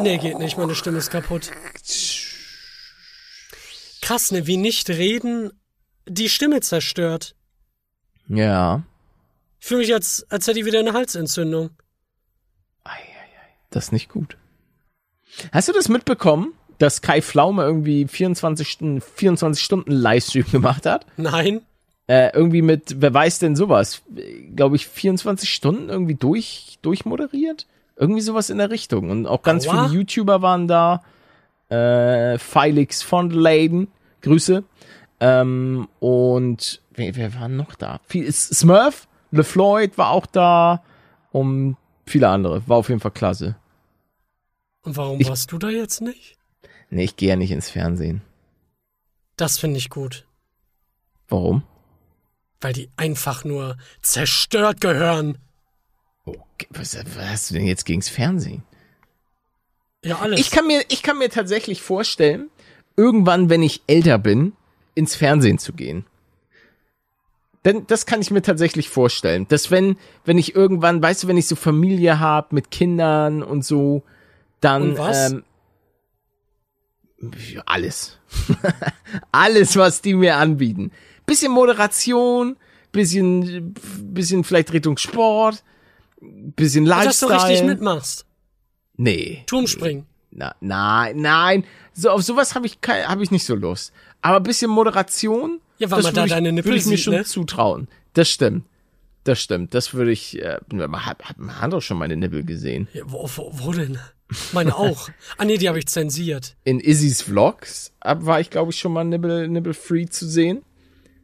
Nee, 0.00 0.18
geht 0.18 0.38
nicht, 0.38 0.58
meine 0.58 0.74
Stimme 0.74 0.98
ist 0.98 1.10
kaputt. 1.10 1.50
Krass, 4.02 4.30
ne, 4.30 4.46
wie 4.46 4.56
nicht 4.56 4.90
reden 4.90 5.52
die 6.06 6.28
Stimme 6.28 6.60
zerstört. 6.60 7.34
Ja. 8.28 8.82
Ich 9.60 9.66
fühle 9.66 9.80
mich 9.80 9.88
jetzt, 9.88 10.30
als 10.30 10.46
hätte 10.46 10.60
ich 10.60 10.64
wieder 10.64 10.78
eine 10.78 10.92
Halsentzündung. 10.92 11.70
Das 13.70 13.86
ist 13.86 13.92
nicht 13.92 14.08
gut. 14.08 14.36
Hast 15.52 15.68
du 15.68 15.72
das 15.72 15.88
mitbekommen, 15.88 16.54
dass 16.78 17.02
Kai 17.02 17.20
Pflaume 17.22 17.62
irgendwie 17.62 18.06
24 18.06 18.68
Stunden, 18.68 19.00
24 19.00 19.62
Stunden 19.64 19.92
Livestream 19.92 20.44
gemacht 20.52 20.86
hat? 20.86 21.06
Nein? 21.16 21.62
Äh, 22.06 22.30
irgendwie 22.34 22.62
mit, 22.62 22.96
wer 23.02 23.12
weiß 23.12 23.38
denn 23.40 23.54
sowas? 23.56 24.00
Glaube 24.56 24.76
ich, 24.76 24.86
24 24.88 25.48
Stunden 25.50 25.88
irgendwie 25.90 26.14
durch, 26.14 26.78
durchmoderiert? 26.82 27.66
Irgendwie 27.96 28.20
sowas 28.22 28.48
in 28.48 28.58
der 28.58 28.70
Richtung. 28.70 29.10
Und 29.10 29.26
auch 29.26 29.42
ganz 29.42 29.66
Aua. 29.68 29.88
viele 29.88 29.98
YouTuber 30.00 30.40
waren 30.40 30.68
da. 30.68 31.02
Äh, 31.68 32.38
Felix 32.38 33.02
von 33.02 33.28
Leyen, 33.30 33.88
Grüße. 34.22 34.62
Ähm, 35.20 35.88
und 36.00 36.80
wer, 36.94 37.14
wer 37.16 37.34
war 37.34 37.48
noch 37.48 37.74
da? 37.74 38.00
Viel, 38.06 38.32
Smurf, 38.32 39.06
LeFloid 39.32 39.98
war 39.98 40.10
auch 40.12 40.24
da. 40.26 40.82
Und 41.30 41.76
viele 42.06 42.28
andere. 42.28 42.62
War 42.66 42.78
auf 42.78 42.88
jeden 42.88 43.00
Fall 43.00 43.10
klasse. 43.10 43.56
Und 44.82 44.96
warum 44.96 45.20
Ich- 45.20 45.28
warst 45.28 45.52
du 45.52 45.58
da 45.58 45.68
jetzt 45.68 46.00
nicht? 46.00 46.37
Nee, 46.90 47.04
ich 47.04 47.16
gehe 47.16 47.30
ja 47.30 47.36
nicht 47.36 47.50
ins 47.50 47.70
Fernsehen. 47.70 48.22
Das 49.36 49.58
finde 49.58 49.78
ich 49.78 49.90
gut. 49.90 50.26
Warum? 51.28 51.62
Weil 52.60 52.72
die 52.72 52.90
einfach 52.96 53.44
nur 53.44 53.76
zerstört 54.02 54.80
gehören. 54.80 55.38
Okay, 56.24 56.66
was, 56.70 56.96
was 56.96 57.28
hast 57.28 57.50
du 57.50 57.54
denn 57.54 57.66
jetzt 57.66 57.84
gegens 57.84 58.08
Fernsehen? 58.08 58.62
Ja, 60.04 60.18
alles. 60.18 60.40
Ich 60.40 60.50
kann 60.50 60.66
mir, 60.66 60.82
ich 60.88 61.02
kann 61.02 61.18
mir 61.18 61.28
tatsächlich 61.28 61.82
vorstellen, 61.82 62.50
irgendwann, 62.96 63.48
wenn 63.50 63.62
ich 63.62 63.82
älter 63.86 64.18
bin, 64.18 64.52
ins 64.94 65.14
Fernsehen 65.14 65.58
zu 65.58 65.72
gehen. 65.72 66.04
Denn 67.64 67.86
das 67.86 68.06
kann 68.06 68.20
ich 68.20 68.30
mir 68.30 68.42
tatsächlich 68.42 68.88
vorstellen. 68.88 69.46
Dass 69.48 69.70
wenn, 69.70 69.96
wenn 70.24 70.38
ich 70.38 70.54
irgendwann, 70.54 71.02
weißt 71.02 71.24
du, 71.24 71.28
wenn 71.28 71.36
ich 71.36 71.46
so 71.46 71.56
Familie 71.56 72.18
habe 72.18 72.54
mit 72.54 72.70
Kindern 72.70 73.42
und 73.42 73.64
so, 73.64 74.02
dann 74.60 74.90
Und 74.90 74.98
was? 74.98 75.32
Ähm, 75.32 75.44
alles. 77.66 78.18
alles, 79.32 79.76
was 79.76 80.02
die 80.02 80.14
mir 80.14 80.36
anbieten. 80.36 80.92
Bisschen 81.26 81.52
Moderation, 81.52 82.56
bisschen, 82.92 83.74
bisschen 84.02 84.44
vielleicht 84.44 84.72
Richtung 84.72 84.96
Sport, 84.98 85.62
bisschen 86.20 86.84
dass 86.84 87.20
du 87.20 87.26
Lifestyle. 87.28 87.50
richtig 87.50 87.66
mitmachst. 87.66 88.24
Nee. 88.96 89.42
Turmspringen. 89.46 90.06
Na, 90.30 90.54
nein, 90.60 91.20
nein. 91.20 91.64
So, 91.92 92.10
auf 92.10 92.22
sowas 92.22 92.54
habe 92.54 92.66
ich, 92.66 92.80
kein- 92.80 93.08
hab 93.08 93.20
ich 93.20 93.30
nicht 93.30 93.44
so 93.44 93.54
Lust. 93.54 93.92
Aber 94.20 94.36
ein 94.36 94.42
bisschen 94.42 94.70
Moderation, 94.70 95.60
Ja, 95.78 95.90
weil 95.90 95.98
das 95.98 96.06
man 96.06 96.14
da 96.14 96.24
ich, 96.26 96.30
deine 96.32 96.52
Nippel 96.52 96.70
würde 96.72 96.78
ich 96.80 96.86
mir 96.86 96.98
schon 96.98 97.14
ne? 97.14 97.24
zutrauen. 97.24 97.88
Das 98.12 98.28
stimmt. 98.28 98.64
Das 99.24 99.40
stimmt. 99.40 99.74
Das 99.74 99.94
würde 99.94 100.10
ich, 100.12 100.40
äh, 100.42 100.58
man 100.72 101.04
hat, 101.06 101.22
hat, 101.24 101.38
man 101.38 101.60
hat 101.60 101.72
doch 101.72 101.80
schon 101.82 101.98
meine 101.98 102.16
Nippel 102.16 102.44
gesehen. 102.44 102.88
Ja, 102.92 103.02
wo, 103.06 103.28
wo, 103.36 103.50
wo 103.52 103.72
denn? 103.72 103.98
Meine 104.52 104.76
auch. 104.76 105.08
ah 105.38 105.44
nee, 105.44 105.56
die 105.56 105.68
habe 105.68 105.78
ich 105.78 105.86
zensiert. 105.86 106.54
In 106.64 106.80
Izzys 106.80 107.22
Vlogs 107.22 107.92
ab, 108.00 108.26
war 108.26 108.40
ich, 108.40 108.50
glaube 108.50 108.72
ich, 108.72 108.78
schon 108.78 108.92
mal 108.92 109.04
Nippel, 109.04 109.48
Nippel 109.48 109.74
Free 109.74 110.06
zu 110.06 110.28
sehen. 110.28 110.62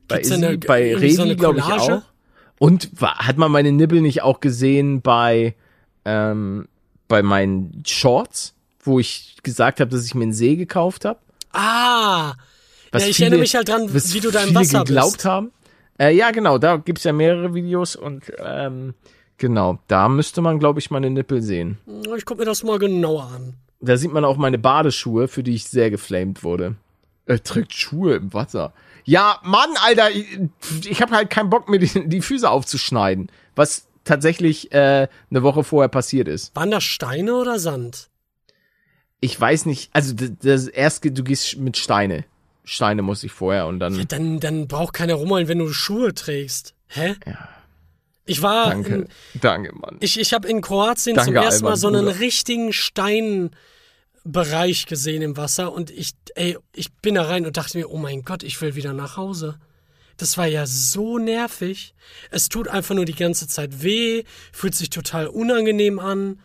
Bei 0.09 0.17
Gibt's 0.17 0.31
Izzy, 0.31 0.45
eine- 0.45 0.59
bei 0.59 0.83
irgendwie 0.89 1.11
so 1.13 1.37
glaube 1.37 1.59
ich, 1.59 1.65
auch. 1.65 2.03
Und 2.59 2.89
war, 3.01 3.19
hat 3.19 3.37
man 3.37 3.51
meine 3.53 3.73
Nippel 3.73 4.01
nicht 4.01 4.23
auch 4.23 4.41
gesehen 4.41 5.03
bei, 5.03 5.55
ähm, 6.05 6.67
bei 7.09 7.23
meinen 7.23 7.83
Shorts, 7.87 8.55
wo 8.83 8.99
ich 8.99 9.37
gesagt 9.43 9.81
habe, 9.81 9.91
dass 9.91 10.07
ich 10.07 10.15
mir 10.15 10.23
einen 10.25 10.33
See 10.33 10.57
gekauft 10.57 11.05
habe? 11.05 11.19
Ah! 11.53 12.35
Was 12.93 13.03
ja, 13.03 13.09
ich 13.09 13.17
viele- 13.17 13.27
erinnere 13.27 13.41
mich 13.41 13.55
halt 13.55 13.69
dran, 13.69 13.93
wie 13.93 14.21
du 14.21 14.31
da 14.31 14.45
im 14.45 14.55
Wasser 14.55 14.85
geglaubt 14.85 15.13
bist. 15.15 15.25
haben. 15.25 15.51
Äh, 15.99 16.15
ja, 16.17 16.31
genau, 16.31 16.59
da 16.59 16.77
gibt's 16.77 17.05
ja 17.05 17.13
mehrere 17.13 17.55
Videos 17.55 17.97
und 17.97 18.25
ähm, 18.39 18.95
genau, 19.39 19.79
da 19.89 20.09
müsste 20.09 20.41
man, 20.41 20.59
glaube 20.59 20.79
ich, 20.81 20.91
meine 20.91 21.11
Nippel 21.11 21.43
sehen. 21.43 21.79
Ich 22.17 22.25
guck 22.25 22.39
mir 22.39 22.45
das 22.45 22.63
mal 22.63 22.79
genauer 22.79 23.25
an. 23.35 23.55
Da 23.81 23.97
sieht 23.97 24.13
man 24.13 24.25
auch 24.25 24.37
meine 24.37 24.59
Badeschuhe, 24.59 25.29
für 25.29 25.43
die 25.43 25.55
ich 25.55 25.65
sehr 25.65 25.91
geflamed 25.91 26.43
wurde. 26.43 26.77
Er 27.27 27.43
trägt 27.43 27.73
Schuhe 27.73 28.15
im 28.17 28.33
Wasser. 28.33 28.73
Ja, 29.05 29.39
Mann, 29.43 29.71
Alter, 29.83 30.11
ich, 30.11 30.27
ich 30.89 31.03
habe 31.03 31.15
halt 31.15 31.31
keinen 31.31 31.51
Bock, 31.51 31.69
mir 31.69 31.79
die, 31.79 32.09
die 32.09 32.21
Füße 32.23 32.49
aufzuschneiden. 32.49 33.31
Was 33.55 33.87
tatsächlich 34.05 34.73
äh, 34.73 35.09
eine 35.31 35.43
Woche 35.43 35.65
vorher 35.65 35.89
passiert 35.89 36.29
ist. 36.29 36.55
Waren 36.57 36.71
das 36.71 36.85
Steine 36.85 37.35
oder 37.35 37.59
Sand? 37.59 38.09
Ich 39.21 39.39
weiß 39.41 39.67
nicht, 39.67 39.91
also 39.95 40.15
das, 40.15 40.33
das 40.43 40.69
erst, 40.69 41.03
ge- 41.03 41.13
du 41.13 41.25
gehst 41.25 41.57
mit 41.59 41.77
Steine. 41.77 42.25
Steine 42.65 43.03
muss 43.03 43.25
ich 43.25 43.33
vorher 43.33 43.67
und 43.67 43.79
dann. 43.81 44.07
Dann, 44.09 44.41
dann 44.41 44.69
braucht 44.69 44.95
keiner 44.95 45.15
rumholen, 45.15 45.49
wenn 45.49 45.59
du 45.59 45.69
Schuhe 45.73 46.15
trägst. 46.15 46.75
Hä? 46.89 47.15
Ja. 47.27 47.49
Ich 48.27 48.43
war. 48.43 48.71
Danke, 48.71 48.95
In, 48.95 49.09
danke, 49.41 49.75
Mann. 49.75 49.97
ich 50.01 50.19
ich 50.19 50.33
habe 50.33 50.49
in 50.49 50.61
Kroatien 50.61 51.17
Danke, 51.17 51.33
zum 51.33 51.43
ersten 51.43 51.65
Mal 51.65 51.77
so 51.77 51.89
einen 51.89 52.07
Bruder. 52.07 52.21
richtigen 52.21 52.73
Stein 52.73 53.51
Bereich 54.27 54.87
gesehen 54.87 55.21
im 55.21 55.37
Wasser 55.37 55.71
und 55.75 55.91
ich, 55.91 56.13
ey, 56.35 56.57
ich 56.75 56.91
bin 56.95 57.17
da 57.17 57.25
rein 57.25 57.45
und 57.45 57.59
dachte 57.59 57.77
mir, 57.77 57.91
oh 57.91 57.99
mein 57.99 58.23
Gott, 58.23 58.43
ich 58.43 58.59
will 58.63 58.75
wieder 58.75 58.95
nach 58.95 59.19
Hause. 59.19 59.59
Das 60.17 60.39
war 60.39 60.47
ja 60.47 60.65
so 60.65 61.19
nervig. 61.19 61.95
Es 62.31 62.49
tut 62.49 62.69
einfach 62.69 62.95
nur 62.95 63.05
die 63.05 63.15
ganze 63.15 63.49
Zeit 63.49 63.83
weh, 63.83 64.25
fühlt 64.51 64.75
sich 64.75 64.89
total 64.89 65.27
unangenehm 65.27 65.99
an. 65.99 66.41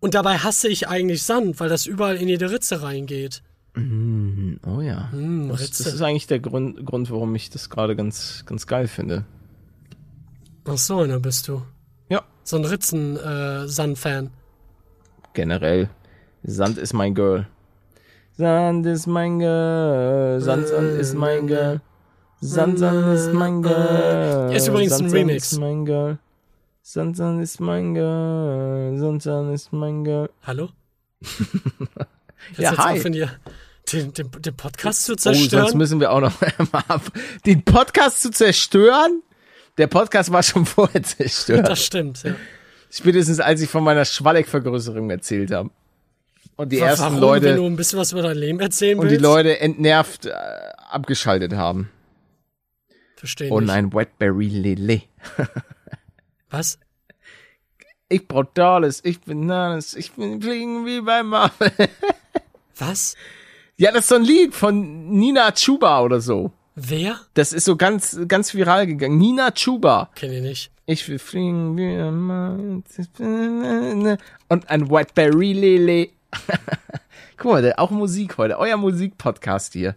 Und 0.00 0.14
dabei 0.14 0.38
hasse 0.38 0.68
ich 0.68 0.88
eigentlich 0.88 1.24
Sand, 1.24 1.60
weil 1.60 1.68
das 1.68 1.84
überall 1.84 2.16
in 2.16 2.28
jede 2.28 2.50
Ritze 2.50 2.82
reingeht. 2.82 3.42
Mm, 3.74 4.54
oh 4.64 4.80
ja. 4.80 5.10
Mm, 5.12 5.48
das, 5.50 5.70
das 5.72 5.92
ist 5.92 6.00
eigentlich 6.00 6.26
der 6.26 6.40
Grund, 6.40 6.86
Grund, 6.86 7.10
warum 7.10 7.34
ich 7.34 7.50
das 7.50 7.68
gerade 7.68 7.96
ganz, 7.96 8.44
ganz 8.46 8.66
geil 8.66 8.88
finde. 8.88 9.26
Ach 10.70 10.76
so, 10.78 11.00
einer 11.00 11.18
bist 11.18 11.48
du. 11.48 11.62
Ja. 12.08 12.22
So 12.44 12.56
ein 12.56 12.64
Ritzen-Sand-Fan. 12.64 14.30
Generell. 15.34 15.88
Sand 16.42 16.78
ist 16.78 16.92
mein 16.92 17.14
Girl. 17.14 17.46
Sand 18.36 18.86
ist 18.86 19.06
mein 19.06 19.38
Girl. 19.38 20.40
Sand, 20.40 20.68
Sand 20.68 20.98
ist 20.98 21.14
mein 21.14 21.46
Girl. 21.46 21.80
Sand, 22.40 22.78
Sand 22.78 23.14
ist 23.14 23.32
mein 23.32 23.62
Girl. 23.62 24.52
Ist 24.54 24.68
übrigens 24.68 24.92
Sand, 24.92 25.04
ein 25.04 25.10
Sand 25.10 25.20
Remix. 25.20 25.52
Ist 25.52 25.58
mein 25.58 25.84
Girl. 25.84 26.18
Sand, 26.82 27.16
Sand 27.16 27.42
ist 27.42 27.60
mein 27.60 27.94
Girl. 27.94 28.96
Sand, 28.98 29.22
Sand 29.22 29.54
ist 29.54 29.72
mein 29.72 30.04
Girl. 30.04 30.30
Hallo? 30.42 30.68
Ja, 32.56 32.70
jetzt 32.70 32.78
hi. 32.78 32.96
aufhören, 32.96 33.12
hier 33.14 33.30
den, 33.92 34.12
den, 34.12 34.30
den 34.30 34.56
Podcast 34.56 35.04
zu 35.04 35.12
Oh, 35.14 35.16
sonst 35.18 35.50
zerstören? 35.50 35.76
müssen 35.76 35.98
wir 35.98 36.12
auch 36.12 36.20
noch 36.20 36.32
mal 36.72 36.84
ab. 36.86 37.02
Den 37.44 37.64
Podcast 37.64 38.22
zu 38.22 38.30
zerstören? 38.30 39.22
Der 39.78 39.86
Podcast 39.86 40.30
war 40.32 40.42
schon 40.42 40.66
vorher 40.66 41.02
zerstört. 41.02 41.68
das 41.68 41.84
stimmt, 41.84 42.22
ja. 42.24 42.34
Spätestens 42.90 43.40
als 43.40 43.60
ich 43.60 43.70
von 43.70 43.84
meiner 43.84 44.04
Schwalleck-Vergrößerung 44.04 45.10
erzählt 45.10 45.50
habe. 45.50 45.70
Und 46.56 46.72
die 46.72 46.80
ersten 46.80 47.04
Warum, 47.04 47.20
Leute 47.20 47.46
wenn 47.46 47.56
du 47.56 47.66
ein 47.66 47.76
bisschen 47.76 47.98
was 47.98 48.12
über 48.12 48.22
dein 48.22 48.36
Leben 48.36 48.58
erzählen 48.60 48.98
und 48.98 49.06
die 49.06 49.12
willst? 49.12 49.22
Leute 49.22 49.60
entnervt 49.60 50.26
äh, 50.26 50.32
abgeschaltet 50.90 51.52
haben. 51.52 51.90
Verstehe 53.16 53.50
Und 53.50 53.64
nicht. 53.64 53.72
ein 53.74 53.92
Wetberry 53.92 54.48
Lele. 54.48 55.02
Was? 56.50 56.78
Ich 58.08 58.26
brauch 58.26 58.46
alles, 58.56 59.04
ich 59.04 59.20
bin 59.20 59.46
Nanes, 59.46 59.94
ich 59.94 60.12
bin 60.12 60.40
fliegen 60.40 60.86
wie 60.86 61.00
bei 61.02 61.22
Marvel. 61.22 61.70
Was? 62.76 63.16
ja, 63.76 63.92
das 63.92 64.02
ist 64.02 64.08
so 64.08 64.14
ein 64.16 64.24
Lied 64.24 64.54
von 64.54 65.10
Nina 65.10 65.52
Chuba 65.52 66.00
oder 66.00 66.20
so. 66.20 66.52
Wer? 66.80 67.18
Das 67.34 67.52
ist 67.52 67.64
so 67.64 67.76
ganz, 67.76 68.18
ganz 68.28 68.54
viral 68.54 68.86
gegangen. 68.86 69.18
Nina 69.18 69.50
Chuba. 69.50 70.10
Kenn 70.14 70.32
ich 70.32 70.42
nicht. 70.42 70.70
Ich 70.86 71.08
will 71.08 71.18
fliegen 71.18 71.76
wie 71.76 71.86
ein. 71.86 72.84
Und 74.48 74.70
ein 74.70 74.88
Whiteberry 74.88 75.52
Lele. 75.52 76.08
Guck 77.36 77.52
mal, 77.52 77.74
auch 77.76 77.90
Musik 77.90 78.38
heute. 78.38 78.58
Euer 78.58 78.76
Musikpodcast 78.76 79.72
hier. 79.72 79.96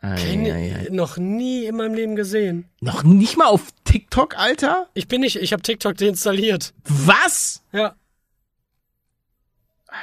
Kenn 0.00 0.46
ei. 0.46 0.86
noch 0.90 1.16
nie 1.16 1.66
in 1.66 1.76
meinem 1.76 1.94
Leben 1.94 2.14
gesehen. 2.14 2.68
Noch 2.80 3.02
nicht 3.02 3.36
mal 3.36 3.46
auf 3.46 3.62
TikTok, 3.82 4.38
Alter? 4.38 4.88
Ich 4.94 5.08
bin 5.08 5.20
nicht, 5.22 5.36
ich 5.36 5.52
habe 5.52 5.62
TikTok 5.62 5.96
deinstalliert. 5.96 6.72
Was? 6.84 7.64
Ja. 7.72 7.96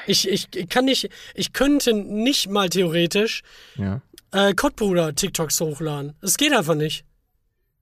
Ich, 0.08 0.28
ich, 0.28 0.54
ich 0.54 0.68
kann 0.68 0.86
nicht, 0.86 1.10
ich 1.36 1.54
könnte 1.54 1.94
nicht 1.94 2.50
mal 2.50 2.68
theoretisch 2.70 3.44
Ja. 3.78 4.02
Äh, 4.32 4.54
Kottbruder 4.54 5.14
TikToks 5.16 5.60
hochladen. 5.62 6.16
Es 6.22 6.38
geht 6.38 6.54
einfach 6.54 6.76
nicht. 6.76 7.06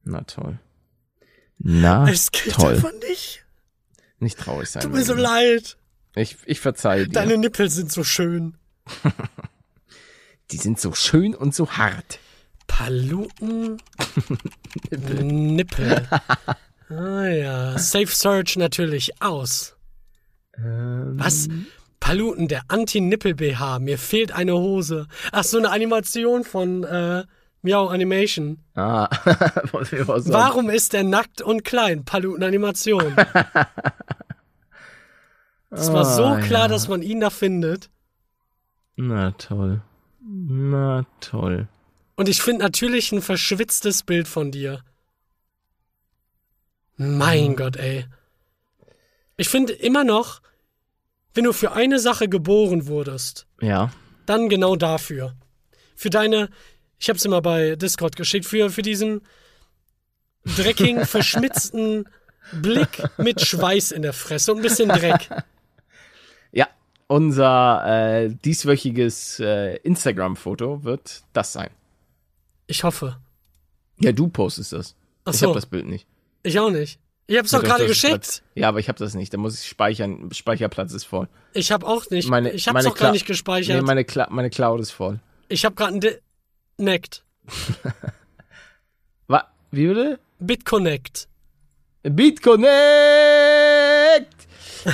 Na 0.04 0.20
toll. 0.22 0.58
Na 1.58 2.08
Es 2.10 2.30
geht 2.32 2.52
toll. 2.54 2.74
einfach 2.74 2.92
nicht. 3.08 3.44
Nicht 4.18 4.38
traurig 4.38 4.68
sein. 4.70 4.82
Tut 4.82 4.92
mir 4.92 5.04
so 5.04 5.14
leid. 5.14 5.76
Ich, 6.14 6.36
ich 6.46 6.60
verzeihe 6.60 7.06
dir. 7.06 7.12
Deine 7.12 7.38
Nippel 7.38 7.68
sind 7.70 7.90
so 7.90 8.04
schön. 8.04 8.56
Die 10.50 10.56
sind 10.56 10.78
so 10.78 10.92
schön 10.92 11.34
und 11.34 11.54
so 11.54 11.70
hart. 11.72 12.18
Paluten 12.66 13.78
Nippel. 14.90 16.08
Ah 16.90 17.24
ja. 17.26 17.78
Safe 17.78 18.06
Search 18.06 18.56
natürlich 18.56 19.20
aus. 19.22 19.74
Ähm, 20.58 21.14
Was? 21.18 21.48
Paluten, 22.04 22.48
der 22.48 22.64
Anti-Nippel-BH. 22.68 23.78
Mir 23.78 23.96
fehlt 23.96 24.30
eine 24.32 24.52
Hose. 24.52 25.06
Ach, 25.32 25.42
so 25.42 25.56
eine 25.56 25.70
Animation 25.70 26.44
von 26.44 26.84
äh, 26.84 27.24
Miau 27.62 27.88
Animation. 27.88 28.58
Ah, 28.74 29.08
von 29.70 29.86
mir 29.90 30.06
aus. 30.10 30.28
Warum 30.30 30.68
ist 30.68 30.92
der 30.92 31.02
nackt 31.02 31.40
und 31.40 31.64
klein? 31.64 32.04
Paluten-Animation. 32.04 33.16
Es 35.70 35.92
war 35.92 36.04
so 36.04 36.24
Ah, 36.24 36.40
klar, 36.40 36.62
ja. 36.62 36.68
dass 36.68 36.86
man 36.88 37.02
ihn 37.02 37.18
da 37.20 37.30
findet. 37.30 37.90
Na 38.96 39.32
toll. 39.32 39.80
Na 40.20 41.04
toll. 41.20 41.66
Und 42.14 42.28
ich 42.28 42.40
finde 42.42 42.62
natürlich 42.62 43.10
ein 43.10 43.22
verschwitztes 43.22 44.04
Bild 44.04 44.28
von 44.28 44.52
dir. 44.52 44.82
Mein 46.96 47.56
Gott, 47.56 47.76
ey. 47.76 48.06
Ich 49.36 49.48
finde 49.48 49.72
immer 49.72 50.04
noch, 50.04 50.42
wenn 51.34 51.44
du 51.44 51.52
für 51.52 51.72
eine 51.72 51.98
Sache 51.98 52.28
geboren 52.28 52.86
wurdest, 52.86 53.46
Ja. 53.60 53.90
dann 54.26 54.48
genau 54.48 54.76
dafür. 54.76 55.34
Für 55.96 56.10
deine, 56.10 56.48
ich 56.98 57.08
hab's 57.10 57.24
immer 57.24 57.42
bei 57.42 57.76
Discord 57.76 58.16
geschickt, 58.16 58.46
für, 58.46 58.70
für 58.70 58.82
diesen 58.82 59.20
dreckigen, 60.44 61.06
verschmitzten 61.06 62.08
Blick 62.52 63.02
mit 63.18 63.40
Schweiß 63.40 63.90
in 63.92 64.02
der 64.02 64.12
Fresse 64.12 64.52
und 64.52 64.58
ein 64.58 64.62
bisschen 64.62 64.88
Dreck. 64.88 65.28
Ja, 66.52 66.68
unser 67.08 67.84
äh, 67.86 68.28
dieswöchiges 68.44 69.40
äh, 69.40 69.76
Instagram-Foto 69.78 70.84
wird 70.84 71.24
das 71.32 71.52
sein. 71.52 71.70
Ich 72.68 72.84
hoffe. 72.84 73.16
Ja, 73.98 74.12
du 74.12 74.28
postest 74.28 74.72
das. 74.72 74.94
Ach 75.24 75.32
Ich 75.32 75.40
so, 75.40 75.46
habe 75.48 75.54
das 75.56 75.66
Bild 75.66 75.86
nicht. 75.86 76.06
ich 76.44 76.60
auch 76.60 76.70
nicht. 76.70 77.00
Ich 77.26 77.38
hab's 77.38 77.50
doch 77.52 77.62
Ja, 77.62 77.68
gerade 77.70 77.86
geschickt. 77.86 78.42
Ja, 78.54 78.68
aber 78.68 78.80
ich 78.80 78.88
habe 78.88 78.98
das 78.98 79.14
nicht. 79.14 79.32
Da 79.32 79.38
muss 79.38 79.58
ich 79.60 79.66
speichern. 79.66 80.28
Speicherplatz 80.32 80.92
ist 80.92 81.04
voll. 81.04 81.28
Ich 81.54 81.72
hab 81.72 81.82
auch 81.84 82.08
nicht. 82.10 82.28
Meine- 82.28 82.50
ich 82.52 82.66
hab's 82.68 82.74
meine 82.74 82.88
doch 82.88 82.96
gar 82.96 83.12
nicht 83.12 83.26
gespeichert. 83.26 83.76
Nee, 83.76 83.82
meine, 83.82 84.04
Cla 84.04 84.28
meine 84.30 84.50
Cloud 84.50 84.80
ist 84.80 84.90
voll. 84.90 85.20
ich 85.48 85.64
hab 85.64 85.74
gerade 85.76 85.94
ein 85.98 86.84
Neckt. 86.84 87.22
Wa 89.28 89.44
Wie 89.70 89.86
bitte? 89.86 90.18
BitConnect. 90.40 91.28
BitConnect! 92.02 92.66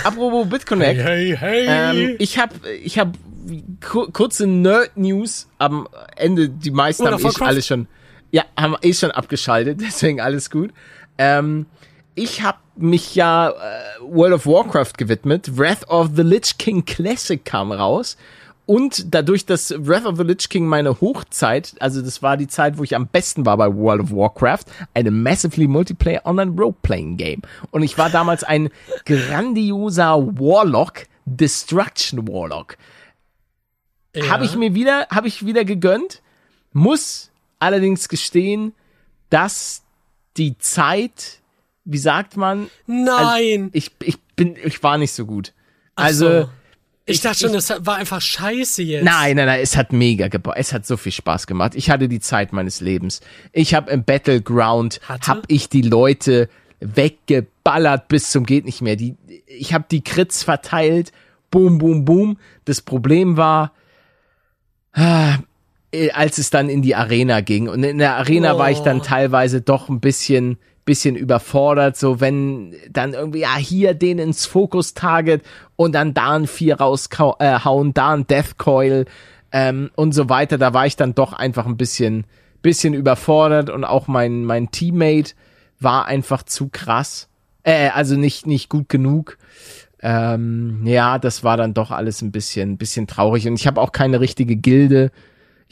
Apropos 0.05 0.47
BitConnect. 0.51 1.01
Hey, 1.01 1.37
hey. 1.37 1.64
Ähm, 1.68 2.16
ich 2.18 2.39
habe 2.39 2.68
ich 2.68 2.99
hab 2.99 3.14
ku 3.81 4.11
kurze 4.12 4.47
Nerd-News 4.47 5.49
am 5.59 5.89
Ende. 6.16 6.49
Die 6.49 6.70
meisten 6.70 7.03
Oder 7.03 7.12
haben 7.12 7.20
eh 7.20 7.24
Warcraft? 7.24 7.47
alle 7.49 7.62
schon, 7.62 7.89
ja, 8.31 8.45
haben 8.57 8.76
eh 8.83 8.93
schon 8.95 9.11
abgeschaltet, 9.11 9.81
deswegen 9.85 10.20
alles 10.20 10.51
gut. 10.51 10.72
Ähm, 11.18 11.66
ich 12.15 12.43
habe 12.43 12.59
mich 12.77 13.15
ja 13.15 13.51
äh, 13.51 13.53
World 14.01 14.35
of 14.35 14.47
Warcraft 14.47 14.93
gewidmet. 14.97 15.57
Wrath 15.59 15.89
of 15.89 16.11
the 16.17 16.23
Lich 16.23 16.59
King 16.59 16.85
Classic 16.85 17.45
kam 17.45 17.73
raus. 17.73 18.17
Und 18.67 19.13
dadurch, 19.15 19.47
dass 19.47 19.75
Wrath 19.77 20.07
of 20.07 20.17
the 20.17 20.23
Lich 20.23 20.49
King 20.49 20.67
meine 20.67 21.01
Hochzeit, 21.01 21.75
also 21.81 22.03
das 22.03 22.23
war 22.23 22.37
die 22.37 22.47
Zeit, 22.47 22.79
wo 22.79 22.85
ich 22.85 22.95
am 22.95 23.09
besten 23.09 23.45
war 23.45 23.57
bei 23.57 23.67
World 23.75 24.03
of 24.03 24.13
Warcraft, 24.13 24.65
eine 24.95 25.11
massively 25.11 25.67
multiplayer 25.67 26.25
online 26.25 26.53
Role-Playing 26.57 27.17
Game. 27.17 27.43
Und 27.73 27.83
ich 27.83 27.99
war 27.99 28.11
damals 28.11 28.45
ein 28.45 28.71
grandioser 29.07 30.17
Warlock, 30.39 31.07
Destruction 31.25 32.29
Warlock. 32.29 32.77
ja. 34.15 34.29
Habe 34.29 34.45
ich 34.45 34.55
mir 34.55 34.73
wieder, 34.75 35.09
habe 35.11 35.27
ich 35.27 35.45
wieder 35.45 35.65
gegönnt, 35.65 36.23
muss 36.73 37.33
allerdings 37.59 38.09
gestehen, 38.09 38.73
dass 39.31 39.83
die 40.37 40.57
Zeit, 40.59 41.39
wie 41.85 41.99
sagt 41.99 42.37
man, 42.37 42.68
Nein. 42.87 43.70
ich, 43.72 43.91
ich 44.03 44.18
bin, 44.37 44.57
ich 44.62 44.83
war 44.83 44.99
nicht 44.99 45.12
so 45.12 45.26
gut. 45.26 45.53
Also, 45.97 46.28
so. 46.43 46.49
ich, 47.07 47.16
ich- 47.16 47.20
dachte 47.22 47.39
schon, 47.41 47.51
ich- 47.55 47.66
das 47.66 47.87
war 47.87 47.97
einfach 47.97 48.20
scheiße 48.20 48.83
jetzt. 48.83 49.05
Nein, 49.05 49.37
nein, 49.37 49.47
nein, 49.47 49.61
es 49.62 49.76
hat 49.76 49.93
mega 49.93 50.28
gebaut. 50.28 50.55
Es 50.57 50.72
hat 50.72 50.87
so 50.87 50.97
viel 50.97 51.12
Spaß 51.12 51.47
gemacht. 51.47 51.74
Ich 51.74 51.91
hatte 51.91 52.09
die 52.09 52.20
Zeit 52.20 52.53
meines 52.53 52.81
Lebens. 52.81 53.20
Ich 53.53 53.74
habe 53.74 53.91
im 53.91 54.05
Battleground 54.05 55.01
Hatte? 55.09 55.26
hab 55.26 55.43
ich 55.49 55.68
die 55.68 55.83
Leute 55.83 56.49
weggeballert 56.81 58.09
bis 58.09 58.31
zum 58.31 58.45
geht 58.47 58.64
nicht 58.64 58.81
mehr. 58.83 58.97
Die 58.97 59.16
ich 59.47 59.74
habe 59.74 59.85
die 59.91 60.03
Crits 60.03 60.43
verteilt. 60.43 61.12
Boom, 61.51 61.78
boom, 61.78 62.05
boom. 62.05 62.39
Das 62.64 62.81
Problem 62.81 63.37
war 63.37 63.72
äh, 64.93 66.11
als 66.12 66.39
es 66.39 66.51
dann 66.51 66.68
in 66.68 66.83
die 66.83 66.95
Arena 66.95 67.41
ging 67.41 67.68
und 67.68 67.83
in 67.83 67.99
der 67.99 68.16
Arena 68.16 68.59
war 68.59 68.70
ich 68.70 68.78
dann 68.81 69.01
Oh. 69.01 69.05
teilweise 69.05 69.61
doch 69.61 69.89
ein 69.89 70.01
bisschen 70.01 70.59
bisschen 70.91 71.14
überfordert, 71.14 71.97
so 71.97 72.18
wenn 72.18 72.74
dann 72.91 73.14
irgendwie, 73.14 73.43
ja, 73.43 73.55
hier 73.55 73.95
den 73.95 74.18
ins 74.18 74.45
Fokus-Target 74.45 75.41
und 75.76 75.95
dann 75.95 76.14
da 76.14 76.32
ein 76.32 76.49
Vier 76.49 76.80
raushauen, 76.80 77.95
da 77.95 78.12
ein 78.12 78.26
Death 78.26 78.59
Coil 78.59 79.05
ähm, 79.53 79.93
und 79.95 80.12
so 80.12 80.28
weiter, 80.28 80.59
da 80.59 80.74
war 80.74 80.86
ich 80.86 80.97
dann 80.97 81.14
doch 81.14 81.32
einfach 81.32 81.66
ein 81.66 81.76
bisschen, 81.76 82.24
bisschen 82.61 82.93
überfordert 82.93 83.70
und 83.70 83.84
auch 83.84 84.09
mein, 84.09 84.45
mein 84.45 84.72
Teammate 84.72 85.34
war 85.78 86.07
einfach 86.07 86.43
zu 86.43 86.70
krass, 86.72 87.28
äh, 87.62 87.91
also 87.91 88.16
nicht, 88.16 88.49
nicht 88.49 88.68
gut 88.68 88.88
genug. 88.88 89.38
Ähm, 90.03 90.80
ja, 90.86 91.20
das 91.20 91.45
war 91.45 91.57
dann 91.57 91.72
doch 91.72 91.93
alles 91.93 92.20
ein 92.20 92.32
bisschen, 92.32 92.78
bisschen 92.78 93.07
traurig. 93.07 93.47
Und 93.47 93.55
ich 93.55 93.68
habe 93.68 93.80
auch 93.80 93.93
keine 93.93 94.18
richtige 94.18 94.57
Gilde. 94.57 95.12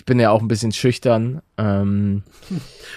Bin 0.09 0.19
ja 0.21 0.31
auch 0.31 0.41
ein 0.41 0.49
bisschen 0.49 0.73
schüchtern. 0.73 1.43
Ähm, 1.59 2.23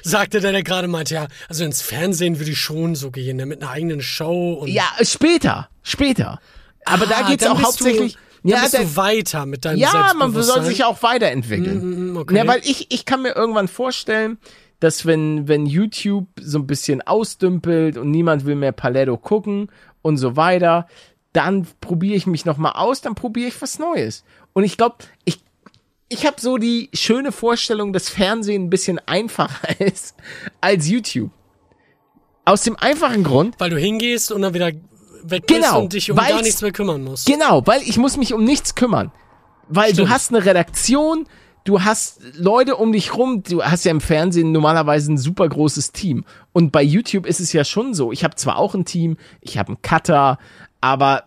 Sagte 0.02 0.40
der, 0.40 0.54
der 0.54 0.64
gerade 0.64 0.88
meinte, 0.88 1.14
ja, 1.16 1.28
also 1.50 1.66
ins 1.66 1.82
Fernsehen 1.82 2.40
würde 2.40 2.52
ich 2.52 2.58
schon 2.60 2.96
so 2.96 3.12
gehen, 3.12 3.36
ne, 3.36 3.46
mit 3.46 3.62
einer 3.62 3.70
eigenen 3.72 4.02
Show 4.02 4.54
und. 4.54 4.70
ja, 4.70 4.86
später, 5.02 5.68
später. 5.84 6.40
Aber 6.86 7.06
da 7.06 7.18
Ah, 7.26 7.28
geht's 7.30 7.44
dann 7.44 7.58
auch 7.58 7.64
hauptsächlich. 7.64 8.18
Du, 8.44 8.50
ja, 8.50 8.62
bist 8.62 8.76
da- 8.76 8.80
du 8.80 8.96
weiter 8.96 9.46
mit 9.46 9.66
deinem 9.66 9.78
ja, 9.80 10.14
man 10.18 10.32
soll 10.32 10.64
sich 10.64 10.86
auch 10.86 11.04
weiterentwickeln. 11.04 12.10
Mm, 12.10 12.14
mm, 12.14 12.18
okay. 12.18 12.38
Ja, 12.38 12.48
weil 12.48 12.62
ich, 12.64 12.88
ich 12.94 13.04
kann 13.04 13.22
mir 13.24 13.36
irgendwann 13.36 13.68
vorstellen, 13.68 14.38
dass 14.80 15.06
wenn, 15.06 15.50
wenn 15.50 15.66
YouTube 15.66 16.28
so 16.42 16.60
ein 16.60 16.66
bisschen 16.66 17.02
ausdümpelt 17.02 17.98
und 17.98 18.10
niemand 18.10 18.46
will 18.46 18.56
mehr 18.56 18.72
Paletto 18.72 19.18
gucken 19.18 19.68
und 20.02 20.16
so 20.16 20.38
weiter, 20.38 20.88
dann 21.34 21.68
probiere 21.82 22.16
ich 22.16 22.26
mich 22.26 22.46
nochmal 22.46 22.72
aus, 22.76 23.02
dann 23.02 23.16
probiere 23.16 23.50
ich 23.50 23.62
was 23.62 23.78
Neues. 23.80 24.24
Und 24.54 24.64
ich 24.64 24.78
glaube, 24.78 24.96
ich, 25.26 25.42
ich 26.12 26.26
habe 26.26 26.42
so 26.42 26.58
die 26.58 26.90
schöne 26.94 27.32
Vorstellung, 27.32 27.94
dass 27.94 28.10
Fernsehen 28.10 28.66
ein 28.66 28.70
bisschen 28.70 29.00
einfacher 29.06 29.80
ist 29.80 30.16
als 30.60 30.88
YouTube. 30.88 31.32
Aus 32.44 32.64
dem 32.64 32.76
einfachen 32.76 33.24
Grund, 33.24 33.56
Weil 33.60 33.70
du 33.70 33.78
hingehst 33.78 34.32
und 34.32 34.42
dann 34.42 34.54
wieder 34.54 34.72
weg 35.24 35.48
bist 35.48 35.48
Genau, 35.48 35.80
und 35.80 35.94
dich 35.94 36.12
um 36.12 36.18
gar 36.18 36.42
nichts 36.42 36.62
mehr 36.62 36.74
kümmern 36.74 37.04
musst. 37.04 37.28
Genau, 37.28 37.66
weil 37.66 37.82
ich 37.84 37.98
muss 37.98 38.18
mich 38.18 38.34
um 38.34 38.44
nichts 38.44 38.76
kümmern. 38.76 39.12
Weil 39.70 39.92
du 39.92 40.00
Stimmt. 40.00 40.10
hast 40.10 40.34
eine 40.34 40.44
Redaktion, 40.44 41.28
du 41.64 41.82
hast 41.84 42.20
Leute 42.34 42.76
um 42.76 42.92
dich 42.92 43.16
rum, 43.16 43.44
du 43.44 43.64
hast 43.64 43.86
ja 43.86 43.92
im 43.92 44.02
Fernsehen 44.02 44.52
normalerweise 44.52 45.14
ein 45.14 45.18
super 45.18 45.48
großes 45.48 45.94
Team. 45.94 46.26
Und 46.52 46.74
bei 46.74 46.84
YouTube 46.84 47.26
ist 47.26 47.40
es 47.40 47.54
ja 47.54 47.64
schon 47.64 47.94
so, 47.94 48.12
ich 48.12 48.26
habe 48.26 48.36
zwar 48.36 48.58
auch 48.58 48.76
ein 48.76 48.84
Team, 48.84 49.16
ich 49.40 49.58
habe 49.58 49.70
einen 49.70 49.82
Cutter, 49.82 50.40
aber 50.82 51.24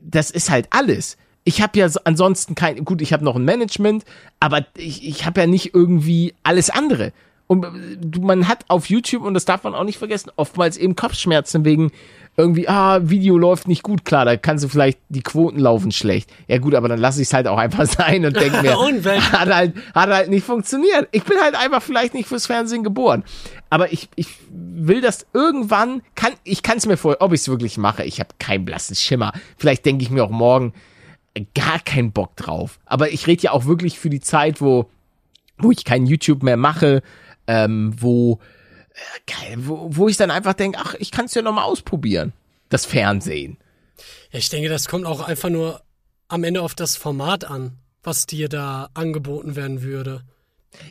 das 0.00 0.30
ist 0.30 0.50
halt 0.50 0.68
alles. 0.70 1.16
Ich 1.44 1.60
habe 1.62 1.78
ja 1.78 1.88
so- 1.88 2.00
ansonsten 2.04 2.54
kein, 2.54 2.84
gut, 2.84 3.02
ich 3.02 3.12
habe 3.12 3.24
noch 3.24 3.36
ein 3.36 3.44
Management, 3.44 4.04
aber 4.40 4.64
ich, 4.76 5.06
ich 5.06 5.26
habe 5.26 5.40
ja 5.42 5.46
nicht 5.46 5.74
irgendwie 5.74 6.34
alles 6.42 6.70
andere. 6.70 7.12
Und 7.46 7.64
äh, 7.64 8.18
man 8.20 8.48
hat 8.48 8.64
auf 8.68 8.86
YouTube, 8.88 9.22
und 9.22 9.34
das 9.34 9.44
darf 9.44 9.64
man 9.64 9.74
auch 9.74 9.84
nicht 9.84 9.98
vergessen, 9.98 10.30
oftmals 10.36 10.76
eben 10.78 10.96
Kopfschmerzen 10.96 11.64
wegen 11.64 11.92
irgendwie, 12.36 12.66
ah, 12.68 12.98
Video 13.08 13.38
läuft 13.38 13.68
nicht 13.68 13.84
gut, 13.84 14.04
klar, 14.04 14.24
da 14.24 14.36
kannst 14.36 14.64
du 14.64 14.68
vielleicht, 14.68 14.98
die 15.08 15.22
Quoten 15.22 15.60
laufen 15.60 15.92
schlecht. 15.92 16.28
Ja 16.48 16.58
gut, 16.58 16.74
aber 16.74 16.88
dann 16.88 16.98
lasse 16.98 17.20
ich 17.22 17.28
es 17.28 17.34
halt 17.34 17.46
auch 17.46 17.58
einfach 17.58 17.86
sein 17.86 18.24
und 18.24 18.34
denke 18.34 18.60
mir, 18.62 18.72
hat 19.32 19.54
halt, 19.54 19.74
hat 19.94 20.08
halt 20.10 20.30
nicht 20.30 20.44
funktioniert. 20.44 21.06
Ich 21.12 21.22
bin 21.24 21.38
halt 21.40 21.54
einfach 21.54 21.80
vielleicht 21.82 22.14
nicht 22.14 22.26
fürs 22.26 22.46
Fernsehen 22.46 22.82
geboren. 22.82 23.22
Aber 23.70 23.92
ich, 23.92 24.08
ich 24.16 24.26
will 24.50 25.00
das 25.00 25.26
irgendwann, 25.34 26.02
kann, 26.16 26.32
ich 26.42 26.62
kann 26.64 26.78
es 26.78 26.86
mir 26.86 26.96
vor, 26.96 27.18
ob 27.20 27.32
ich 27.34 27.40
es 27.42 27.48
wirklich 27.48 27.76
mache, 27.78 28.02
ich 28.02 28.18
habe 28.18 28.30
keinen 28.40 28.64
blassen 28.64 28.96
Schimmer. 28.96 29.32
Vielleicht 29.58 29.84
denke 29.86 30.02
ich 30.02 30.10
mir 30.10 30.24
auch 30.24 30.30
morgen, 30.30 30.72
gar 31.54 31.80
keinen 31.80 32.12
Bock 32.12 32.36
drauf. 32.36 32.78
Aber 32.84 33.10
ich 33.10 33.26
rede 33.26 33.42
ja 33.42 33.50
auch 33.52 33.66
wirklich 33.66 33.98
für 33.98 34.10
die 34.10 34.20
Zeit, 34.20 34.60
wo, 34.60 34.90
wo 35.58 35.70
ich 35.70 35.84
kein 35.84 36.06
YouTube 36.06 36.42
mehr 36.42 36.56
mache, 36.56 37.02
ähm, 37.46 37.94
wo, 37.98 38.38
äh, 39.26 39.56
wo, 39.56 39.88
wo 39.90 40.08
ich 40.08 40.16
dann 40.16 40.30
einfach 40.30 40.54
denke, 40.54 40.78
ach, 40.80 40.94
ich 40.98 41.10
kann 41.10 41.26
es 41.26 41.34
ja 41.34 41.42
nochmal 41.42 41.64
ausprobieren. 41.64 42.32
Das 42.68 42.86
Fernsehen. 42.86 43.58
Ja, 44.32 44.38
ich 44.38 44.48
denke, 44.48 44.68
das 44.68 44.88
kommt 44.88 45.06
auch 45.06 45.20
einfach 45.20 45.50
nur 45.50 45.82
am 46.28 46.44
Ende 46.44 46.62
auf 46.62 46.74
das 46.74 46.96
Format 46.96 47.44
an, 47.44 47.72
was 48.02 48.26
dir 48.26 48.48
da 48.48 48.88
angeboten 48.94 49.56
werden 49.56 49.82
würde. 49.82 50.22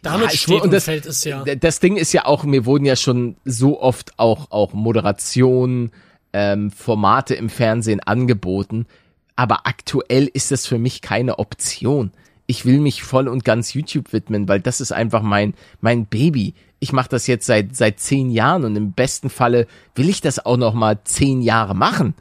Damit 0.02 0.32
Ja, 0.32 0.38
steht 0.38 0.62
und, 0.62 0.72
das, 0.72 0.86
fällt 0.86 1.06
es 1.06 1.24
ja. 1.24 1.44
Das 1.44 1.80
Ding 1.80 1.98
ist 1.98 2.14
ja 2.14 2.26
auch, 2.26 2.44
mir 2.44 2.66
wurden 2.66 2.86
ja 2.86 2.96
schon 2.96 3.36
so 3.44 3.82
oft 3.82 4.18
auch, 4.18 4.52
auch 4.52 4.74
Moderationen, 4.74 5.92
ähm, 6.32 6.72
Formate 6.72 7.36
im 7.36 7.50
Fernsehen 7.50 8.00
angeboten. 8.00 8.88
Aber 9.36 9.66
aktuell 9.66 10.30
ist 10.34 10.52
das 10.52 10.66
für 10.68 10.78
mich 10.78 11.02
keine 11.02 11.40
Option. 11.40 12.12
Ich 12.46 12.66
will 12.66 12.80
mich 12.80 13.04
voll 13.04 13.28
und 13.28 13.46
ganz 13.46 13.74
YouTube 13.74 14.12
widmen, 14.14 14.48
weil 14.48 14.60
das 14.60 14.82
ist 14.82 14.92
einfach 14.92 15.22
mein, 15.22 15.54
mein 15.82 16.06
Baby. 16.06 16.54
Ich 16.80 16.92
mache 16.92 17.10
das 17.10 17.26
jetzt 17.28 17.46
seit, 17.46 17.76
seit 17.76 18.00
zehn 18.00 18.30
Jahren 18.32 18.66
und 18.66 18.76
im 18.76 18.92
besten 18.92 19.30
Falle 19.30 19.68
will 19.96 20.10
ich 20.10 20.22
das 20.22 20.46
auch 20.46 20.58
noch 20.58 20.74
mal 20.74 21.00
zehn 21.06 21.42
Jahre 21.42 21.74
machen. 21.74 22.14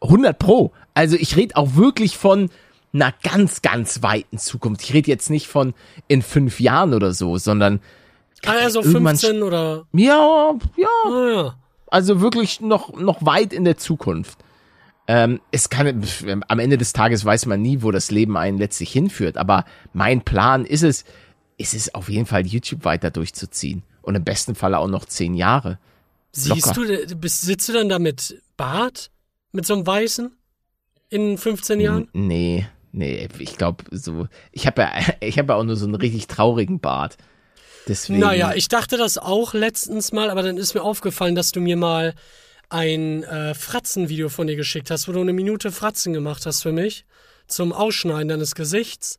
100 0.00 0.38
Pro. 0.38 0.72
Also 0.94 1.16
ich 1.16 1.36
rede 1.36 1.56
auch 1.56 1.74
wirklich 1.74 2.16
von 2.16 2.50
einer 2.92 3.12
ganz, 3.22 3.60
ganz 3.60 4.02
weiten 4.02 4.38
Zukunft. 4.38 4.82
Ich 4.84 4.94
rede 4.94 5.10
jetzt 5.10 5.28
nicht 5.28 5.48
von 5.48 5.74
in 6.06 6.22
fünf 6.22 6.60
Jahren 6.60 6.94
oder 6.94 7.12
so, 7.12 7.36
sondern 7.36 7.80
Ah, 8.46 8.54
ja, 8.62 8.70
so 8.70 8.80
irgendwann 8.80 9.18
15 9.18 9.42
oder. 9.42 9.84
ja, 9.92 10.54
ja, 10.76 10.86
Ah, 11.06 11.30
ja. 11.34 11.54
also 11.88 12.20
wirklich 12.20 12.60
noch, 12.60 12.96
noch 12.96 13.26
weit 13.26 13.52
in 13.52 13.64
der 13.64 13.76
Zukunft. 13.76 14.38
Ähm, 15.10 15.40
es 15.50 15.70
kann, 15.70 16.04
am 16.48 16.58
Ende 16.58 16.76
des 16.76 16.92
Tages 16.92 17.24
weiß 17.24 17.46
man 17.46 17.62
nie, 17.62 17.80
wo 17.82 17.90
das 17.90 18.10
Leben 18.10 18.36
einen 18.36 18.58
letztlich 18.58 18.92
hinführt, 18.92 19.38
aber 19.38 19.64
mein 19.94 20.22
Plan 20.22 20.66
ist 20.66 20.82
es, 20.82 21.04
ist 21.56 21.72
es 21.74 21.94
auf 21.94 22.08
jeden 22.10 22.26
Fall 22.26 22.46
YouTube 22.46 22.84
weiter 22.84 23.10
durchzuziehen. 23.10 23.82
Und 24.02 24.14
im 24.14 24.24
besten 24.24 24.54
Falle 24.54 24.78
auch 24.78 24.86
noch 24.88 25.04
zehn 25.06 25.34
Jahre. 25.34 25.78
Siehst 26.32 26.66
Locker. 26.66 26.86
du, 26.86 26.92
äh, 26.92 27.14
bist, 27.14 27.40
sitzt 27.42 27.68
du 27.68 27.72
dann 27.72 27.88
da 27.88 27.98
mit 27.98 28.40
Bart? 28.56 29.10
Mit 29.52 29.66
so 29.66 29.74
einem 29.74 29.86
Weißen? 29.86 30.30
In 31.10 31.38
15 31.38 31.80
Jahren? 31.80 32.08
N- 32.12 32.26
Nee, 32.26 32.66
nee, 32.92 33.28
ich 33.38 33.56
glaube 33.56 33.84
so, 33.90 34.28
ich 34.52 34.66
habe 34.66 34.82
ja, 34.82 34.92
ich 35.20 35.38
habe 35.38 35.52
ja 35.54 35.58
auch 35.58 35.64
nur 35.64 35.76
so 35.76 35.86
einen 35.86 35.94
richtig 35.94 36.26
traurigen 36.26 36.80
Bart. 36.80 37.16
Deswegen. 37.86 38.18
Naja, 38.20 38.52
ich 38.54 38.68
dachte 38.68 38.98
das 38.98 39.16
auch 39.16 39.54
letztens 39.54 40.12
mal, 40.12 40.28
aber 40.30 40.42
dann 40.42 40.58
ist 40.58 40.74
mir 40.74 40.82
aufgefallen, 40.82 41.34
dass 41.34 41.52
du 41.52 41.60
mir 41.60 41.76
mal 41.78 42.14
ein 42.68 43.22
äh, 43.24 43.54
Fratzenvideo 43.54 44.28
von 44.28 44.46
dir 44.46 44.56
geschickt 44.56 44.90
hast, 44.90 45.08
wo 45.08 45.12
du 45.12 45.20
eine 45.20 45.32
Minute 45.32 45.72
Fratzen 45.72 46.12
gemacht 46.12 46.44
hast 46.46 46.62
für 46.62 46.72
mich 46.72 47.04
zum 47.46 47.72
Ausschneiden 47.72 48.28
deines 48.28 48.54
Gesichts. 48.54 49.18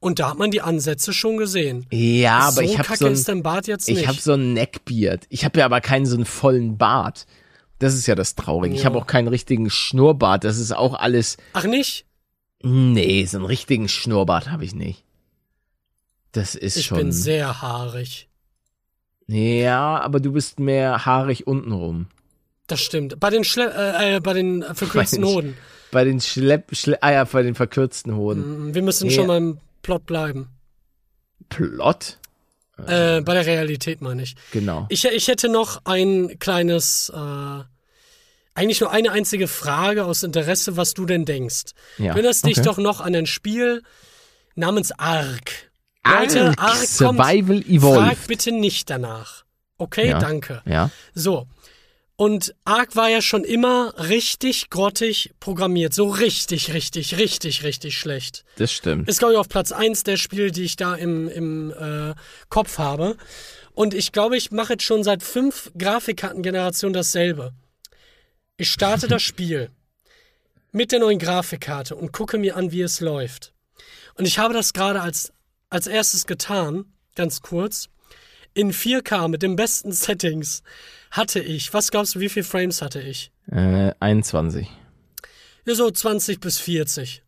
Und 0.00 0.18
da 0.18 0.30
hat 0.30 0.38
man 0.38 0.50
die 0.50 0.62
Ansätze 0.62 1.12
schon 1.12 1.36
gesehen. 1.36 1.86
ja, 1.90 2.38
aber 2.38 2.52
so 2.52 2.60
ich 2.62 2.78
habe 2.78 2.96
so 2.96 3.06
ein, 3.06 3.12
ist 3.12 3.28
dein 3.28 3.42
Bart 3.42 3.66
jetzt 3.66 3.88
Ich 3.88 3.98
nicht. 3.98 4.08
habe 4.08 4.18
so 4.18 4.32
ein 4.32 4.54
Neckbeard. 4.54 5.26
Ich 5.28 5.44
habe 5.44 5.58
ja 5.58 5.66
aber 5.66 5.80
keinen 5.82 6.06
so 6.06 6.16
einen 6.16 6.24
vollen 6.24 6.78
Bart. 6.78 7.26
Das 7.78 7.94
ist 7.94 8.06
ja 8.06 8.14
das 8.14 8.34
Traurige. 8.34 8.74
Ich 8.74 8.80
Ja. 8.80 8.86
habe 8.86 8.98
auch 8.98 9.06
keinen 9.06 9.28
richtigen 9.28 9.68
Schnurrbart. 9.70 10.44
Das 10.44 10.58
ist 10.58 10.72
auch 10.72 10.94
alles. 10.94 11.36
Ach 11.52 11.64
nicht? 11.64 12.06
Nee, 12.62 13.24
so 13.26 13.36
einen 13.38 13.46
richtigen 13.46 13.88
Schnurrbart 13.88 14.50
habe 14.50 14.64
ich 14.64 14.74
nicht. 14.74 15.04
Das 16.32 16.54
ist 16.54 16.76
Ich 16.76 16.86
schon. 16.86 16.98
bin 16.98 17.12
sehr 17.12 17.60
haarig. 17.62 18.28
ja, 19.26 20.00
aber 20.00 20.18
du 20.20 20.32
bist 20.32 20.58
mehr 20.60 21.04
haarig 21.06 21.46
untenrum. 21.46 22.06
Das 22.70 22.80
stimmt. 22.80 23.18
Bei 23.18 23.30
den 23.30 23.42
Schle 23.44 23.72
äh, 23.74 24.16
äh, 24.16 24.20
bei 24.20 24.32
den 24.32 24.62
verkürzten 24.62 25.20
Bei 25.22 25.26
den 25.26 25.30
Sch- 25.30 25.34
Hoden. 25.34 25.56
Bei 25.90 26.04
den 26.04 26.20
Schlepp, 26.20 26.76
Schle 26.76 27.02
ah 27.02 27.10
ja, 27.10 27.24
bei 27.24 27.42
den 27.42 27.54
verkürzten 27.56 28.14
Hoden. 28.14 28.70
Mm, 28.70 28.74
Wir 28.74 28.82
müssen 28.82 29.08
Ja. 29.10 29.16
schon 29.16 29.26
mal 29.26 29.38
im 29.38 29.58
Plot 29.82 30.06
bleiben. 30.06 30.48
Plot? 31.48 32.18
Äh, 32.86 33.20
bei 33.22 33.34
der 33.34 33.44
Realität 33.44 34.00
meine 34.00 34.22
ich. 34.22 34.36
Genau. 34.52 34.86
Ich, 34.88 35.04
ich 35.04 35.28
hätte 35.28 35.48
noch 35.48 35.82
ein 35.84 36.38
kleines, 36.38 37.10
äh, 37.14 37.62
eigentlich 38.54 38.80
nur 38.80 38.90
eine 38.90 39.10
einzige 39.12 39.48
Frage 39.48 40.04
aus 40.04 40.22
Interesse, 40.22 40.76
was 40.76 40.94
du 40.94 41.04
denn 41.06 41.24
denkst. 41.24 41.72
Ja. 41.98 42.12
Du 42.12 42.18
erinnerst 42.18 42.46
dich 42.46 42.58
okay. 42.58 42.66
doch 42.66 42.78
noch 42.78 43.00
an 43.00 43.14
ein 43.14 43.26
Spiel 43.26 43.82
namens 44.54 44.92
Ark. 44.92 45.50
Leute, 46.06 46.48
Ark, 46.50 46.62
Ark 46.62 46.76
Survival 46.76 47.60
kommt, 47.62 47.68
Evolved. 47.68 48.06
Frag 48.16 48.26
bitte 48.28 48.52
nicht 48.52 48.88
danach. 48.88 49.44
Okay, 49.76 50.10
Ja. 50.10 50.18
danke. 50.18 50.62
Ja. 50.66 50.90
So. 51.14 51.46
Und 52.20 52.54
Ark 52.66 52.96
war 52.96 53.08
ja 53.08 53.22
schon 53.22 53.44
immer 53.44 53.94
richtig 53.96 54.68
grottig 54.68 55.32
programmiert. 55.40 55.94
So 55.94 56.10
richtig, 56.10 56.74
richtig, 56.74 57.16
richtig, 57.16 57.64
richtig 57.64 57.96
schlecht. 57.96 58.44
Das 58.56 58.70
stimmt. 58.70 59.08
Ist, 59.08 59.20
glaube 59.20 59.32
ich, 59.32 59.38
auf 59.38 59.48
Platz 59.48 59.72
1 59.72 60.02
der 60.02 60.18
Spiele, 60.18 60.50
die 60.50 60.64
ich 60.64 60.76
da 60.76 60.94
im, 60.94 61.30
im 61.30 61.70
äh, 61.70 62.12
Kopf 62.50 62.76
habe. 62.76 63.16
Und 63.72 63.94
ich 63.94 64.12
glaube, 64.12 64.36
ich 64.36 64.50
mache 64.50 64.74
jetzt 64.74 64.82
schon 64.82 65.02
seit 65.02 65.22
fünf 65.22 65.72
Grafikkartengenerationen 65.78 66.92
dasselbe. 66.92 67.54
Ich 68.58 68.68
starte 68.68 69.08
das 69.08 69.22
Spiel 69.30 69.70
mit 70.72 70.92
der 70.92 70.98
neuen 70.98 71.18
Grafikkarte 71.18 71.96
und 71.96 72.12
gucke 72.12 72.36
mir 72.36 72.54
an, 72.54 72.70
wie 72.70 72.82
es 72.82 73.00
läuft. 73.00 73.54
Und 74.16 74.26
ich 74.26 74.38
habe 74.38 74.52
das 74.52 74.74
gerade 74.74 75.00
als, 75.00 75.32
als 75.70 75.86
erstes 75.86 76.26
getan, 76.26 76.84
ganz 77.14 77.40
kurz. 77.40 77.88
In 78.52 78.74
4K 78.74 79.28
mit 79.28 79.40
den 79.42 79.56
besten 79.56 79.92
Settings 79.92 80.62
hatte 81.10 81.40
ich, 81.40 81.72
was 81.74 81.90
glaubst 81.90 82.14
du, 82.14 82.20
wie 82.20 82.28
viele 82.28 82.44
Frames 82.44 82.82
hatte 82.82 83.00
ich? 83.00 83.32
Äh, 83.50 83.92
21. 84.00 84.68
Ja, 85.66 85.74
so 85.74 85.90
20 85.90 86.40
bis 86.40 86.58
40. 86.58 87.22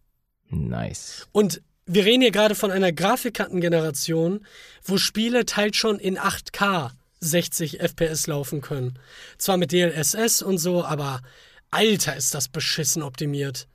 Nice. 0.51 1.29
Und 1.33 1.63
wir 1.87 2.05
reden 2.05 2.23
hier 2.23 2.31
gerade 2.31 2.55
von 2.55 2.71
einer 2.71 2.93
Grafikkartengeneration, 2.93 4.47
wo 4.85 4.99
Spiele 4.99 5.45
teils 5.47 5.77
schon 5.77 5.99
in 5.99 6.19
8K 6.19 6.91
60 7.21 7.81
FPS 7.81 8.27
laufen 8.27 8.61
können. 8.61 8.99
Zwar 9.39 9.57
mit 9.57 9.73
DLSS 9.73 10.43
und 10.43 10.59
so, 10.59 10.85
aber 10.85 11.21
Alter, 11.71 12.17
ist 12.17 12.35
das 12.35 12.49
beschissen 12.49 13.03
optimiert. 13.03 13.67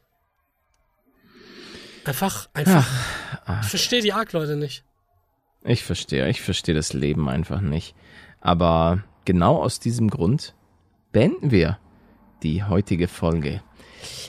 Einfach, 2.06 2.48
einfach. 2.54 2.88
Ich 3.64 3.68
verstehe 3.68 4.02
die 4.02 4.14
Arc-Leute 4.14 4.56
nicht. 4.56 4.84
Ich 5.64 5.84
verstehe, 5.84 6.30
ich 6.30 6.42
verstehe 6.42 6.76
das 6.76 6.94
Leben 6.94 7.28
einfach 7.28 7.60
nicht. 7.60 7.96
Aber 8.40 9.04
genau 9.28 9.58
aus 9.58 9.80
diesem 9.80 10.10
Grund 10.10 10.56
beenden 11.12 11.52
wir 11.52 11.78
die 12.44 12.64
heutige 12.64 13.10
Folge. 13.10 13.62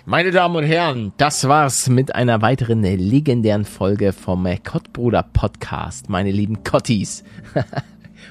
Meine 0.06 0.32
Damen 0.32 0.56
und 0.56 0.64
Herren, 0.64 1.12
das 1.18 1.46
war's 1.46 1.88
mit 1.88 2.16
einer 2.16 2.42
weiteren 2.42 2.82
legendären 2.82 3.64
Folge 3.64 4.12
vom 4.12 4.46
Kottbruder 4.64 5.22
Podcast. 5.22 6.08
Meine 6.08 6.32
lieben 6.32 6.64
Kottis. 6.64 7.22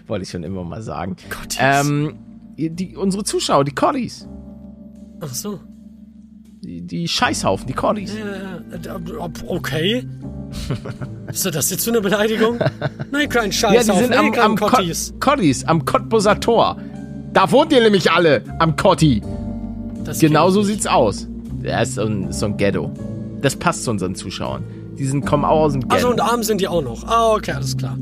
Wollte 0.07 0.24
ich 0.24 0.30
schon 0.30 0.43
immer 0.43 0.65
mal 0.65 0.82
sagen. 0.82 1.15
Kottis. 1.30 1.57
Ähm, 1.61 2.20
die, 2.57 2.97
unsere 2.97 3.24
Zuschauer, 3.24 3.63
die 3.63 3.74
Kottis. 3.74 4.28
Ach 5.22 5.34
so. 5.34 5.61
Die, 6.63 6.81
die 6.81 7.07
Scheißhaufen, 7.07 7.67
die 7.67 7.73
Kottis. 7.73 8.13
Äh, 8.15 8.89
ob- 9.19 9.43
okay. 9.47 10.07
Ist 11.31 11.45
das 11.45 11.69
jetzt 11.69 11.83
so 11.83 11.91
eine 11.91 12.01
Beleidigung? 12.01 12.57
Nein, 13.11 13.29
kein 13.29 13.51
Scheiß. 13.51 13.87
Ja, 13.87 13.93
die 13.93 13.99
sind 13.99 14.15
am, 14.17 14.33
am 14.33 14.55
Kottis. 14.55 15.11
Kot- 15.19 15.37
Kottis, 15.37 15.63
am 15.65 15.85
Cottbuser 15.85 16.39
Tor. 16.39 16.77
Da 17.33 17.51
wohnt 17.51 17.71
ihr 17.71 17.81
nämlich 17.81 18.11
alle, 18.11 18.41
am 18.59 18.75
Kotti. 18.75 19.21
Das 20.03 20.19
Genau 20.19 20.49
so 20.49 20.63
sieht's 20.63 20.87
aus. 20.87 21.27
Der 21.61 21.81
ist 21.83 21.95
so 21.95 22.03
ein, 22.03 22.31
so 22.31 22.45
ein 22.47 22.57
Ghetto. 22.57 22.91
Das 23.41 23.55
passt 23.55 23.83
zu 23.83 23.91
unseren 23.91 24.15
Zuschauern. 24.15 24.63
Die 24.97 25.05
sind, 25.05 25.25
kommen 25.25 25.45
auch 25.45 25.61
aus 25.65 25.73
dem 25.73 25.81
Ghetto. 25.81 25.93
Also 25.95 26.09
und 26.09 26.21
arm 26.21 26.41
sind 26.43 26.59
die 26.61 26.67
auch 26.67 26.81
noch. 26.81 27.03
Ah, 27.05 27.33
okay, 27.33 27.51
alles 27.51 27.77
klar. 27.77 27.97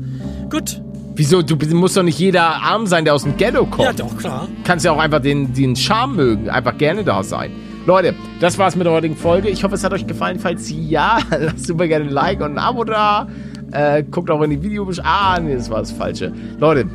Gut. 0.48 0.80
Wieso? 1.14 1.42
Du 1.42 1.56
musst 1.74 1.96
doch 1.96 2.02
nicht 2.02 2.18
jeder 2.18 2.42
arm 2.62 2.86
sein, 2.86 3.04
der 3.04 3.14
aus 3.14 3.24
dem 3.24 3.36
Ghetto 3.36 3.66
kommt. 3.66 3.84
Ja, 3.84 3.92
doch, 3.92 4.16
klar. 4.16 4.48
kannst 4.64 4.84
ja 4.84 4.92
auch 4.92 4.98
einfach 4.98 5.20
den, 5.20 5.52
den 5.52 5.74
Charme 5.76 6.16
mögen, 6.16 6.48
einfach 6.50 6.78
gerne 6.78 7.04
da 7.04 7.22
sein. 7.22 7.50
Leute, 7.86 8.16
das 8.40 8.58
war's 8.58 8.74
mit 8.74 8.84
der 8.84 8.92
heutigen 8.92 9.14
Folge. 9.14 9.48
Ich 9.48 9.62
hoffe, 9.62 9.76
es 9.76 9.84
hat 9.84 9.92
euch 9.92 10.08
gefallen. 10.08 10.40
Falls 10.40 10.68
ja, 10.68 11.20
lasst 11.38 11.66
super 11.66 11.86
gerne 11.86 12.06
ein 12.06 12.10
Like 12.10 12.40
und 12.40 12.54
ein 12.54 12.58
Abo 12.58 12.82
da. 12.82 13.28
Äh, 13.70 14.02
guckt 14.02 14.28
auch 14.28 14.42
in 14.42 14.50
die 14.50 14.60
Videobeschreibung. 14.60 15.12
Ah, 15.12 15.38
nee, 15.38 15.54
das 15.54 15.70
war 15.70 15.78
das 15.78 15.92
Falsche. 15.92 16.32
Leute, 16.58 16.86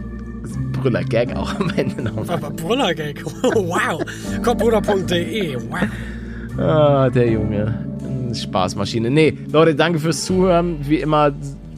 das 0.41 0.51
ist 0.51 0.57
ein 0.57 0.71
Brüller-Gag 0.73 1.33
auch 1.37 1.57
am 1.57 1.71
Ende 1.77 2.01
noch. 2.01 2.27
Aber 2.27 2.49
Brüllergag. 2.49 3.23
wow. 3.41 4.03
Kottbruder.de. 4.43 5.55
Wow. 5.69 6.59
Ah, 6.59 7.09
der 7.09 7.31
Junge. 7.31 7.85
Spaßmaschine. 8.33 9.09
Nee, 9.09 9.37
Leute, 9.49 9.75
danke 9.75 9.97
fürs 9.97 10.25
Zuhören. 10.25 10.77
Wie 10.89 10.97
immer, 10.97 11.31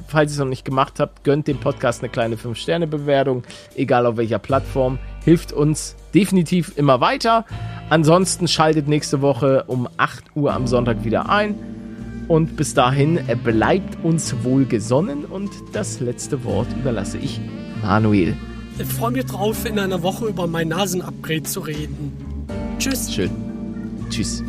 falls 0.08 0.32
ihr 0.32 0.34
es 0.34 0.40
noch 0.40 0.48
nicht 0.48 0.66
gemacht 0.66 1.00
habt, 1.00 1.24
gönnt 1.24 1.48
dem 1.48 1.60
Podcast 1.60 2.02
eine 2.02 2.10
kleine 2.10 2.36
5-Sterne-Bewertung, 2.36 3.44
egal 3.76 4.08
auf 4.08 4.18
welcher 4.18 4.40
Plattform. 4.40 4.98
Hilft 5.24 5.54
uns 5.54 5.96
definitiv 6.16 6.74
immer 6.78 7.00
weiter. 7.00 7.46
Ansonsten 7.90 8.48
schaltet 8.48 8.88
nächste 8.88 9.22
Woche 9.22 9.66
um 9.68 9.88
8 9.98 10.36
Uhr 10.36 10.54
am 10.54 10.68
Sonntag 10.68 11.04
wieder 11.04 11.30
ein. 11.30 11.56
Und 12.28 12.56
bis 12.56 12.74
dahin 12.74 13.18
äh, 13.28 13.36
bleibt 13.36 14.04
uns 14.04 14.44
wohl 14.44 14.66
gesonnen 14.66 15.26
und 15.26 15.52
das 15.74 16.00
letzte 16.00 16.44
Wort 16.46 16.68
überlasse 16.80 17.18
ich 17.18 17.42
Manuel. 17.82 18.36
Ich 18.80 18.88
freue 18.88 19.12
mich 19.12 19.26
drauf, 19.26 19.66
in 19.66 19.78
einer 19.78 20.02
Woche 20.02 20.28
über 20.28 20.48
mein 20.48 20.70
Nasenupgrade 20.70 21.44
zu 21.44 21.60
reden. 21.60 22.48
Tschüss. 22.80 23.14
Schön. 23.14 23.32
Tschüss. 24.10 24.44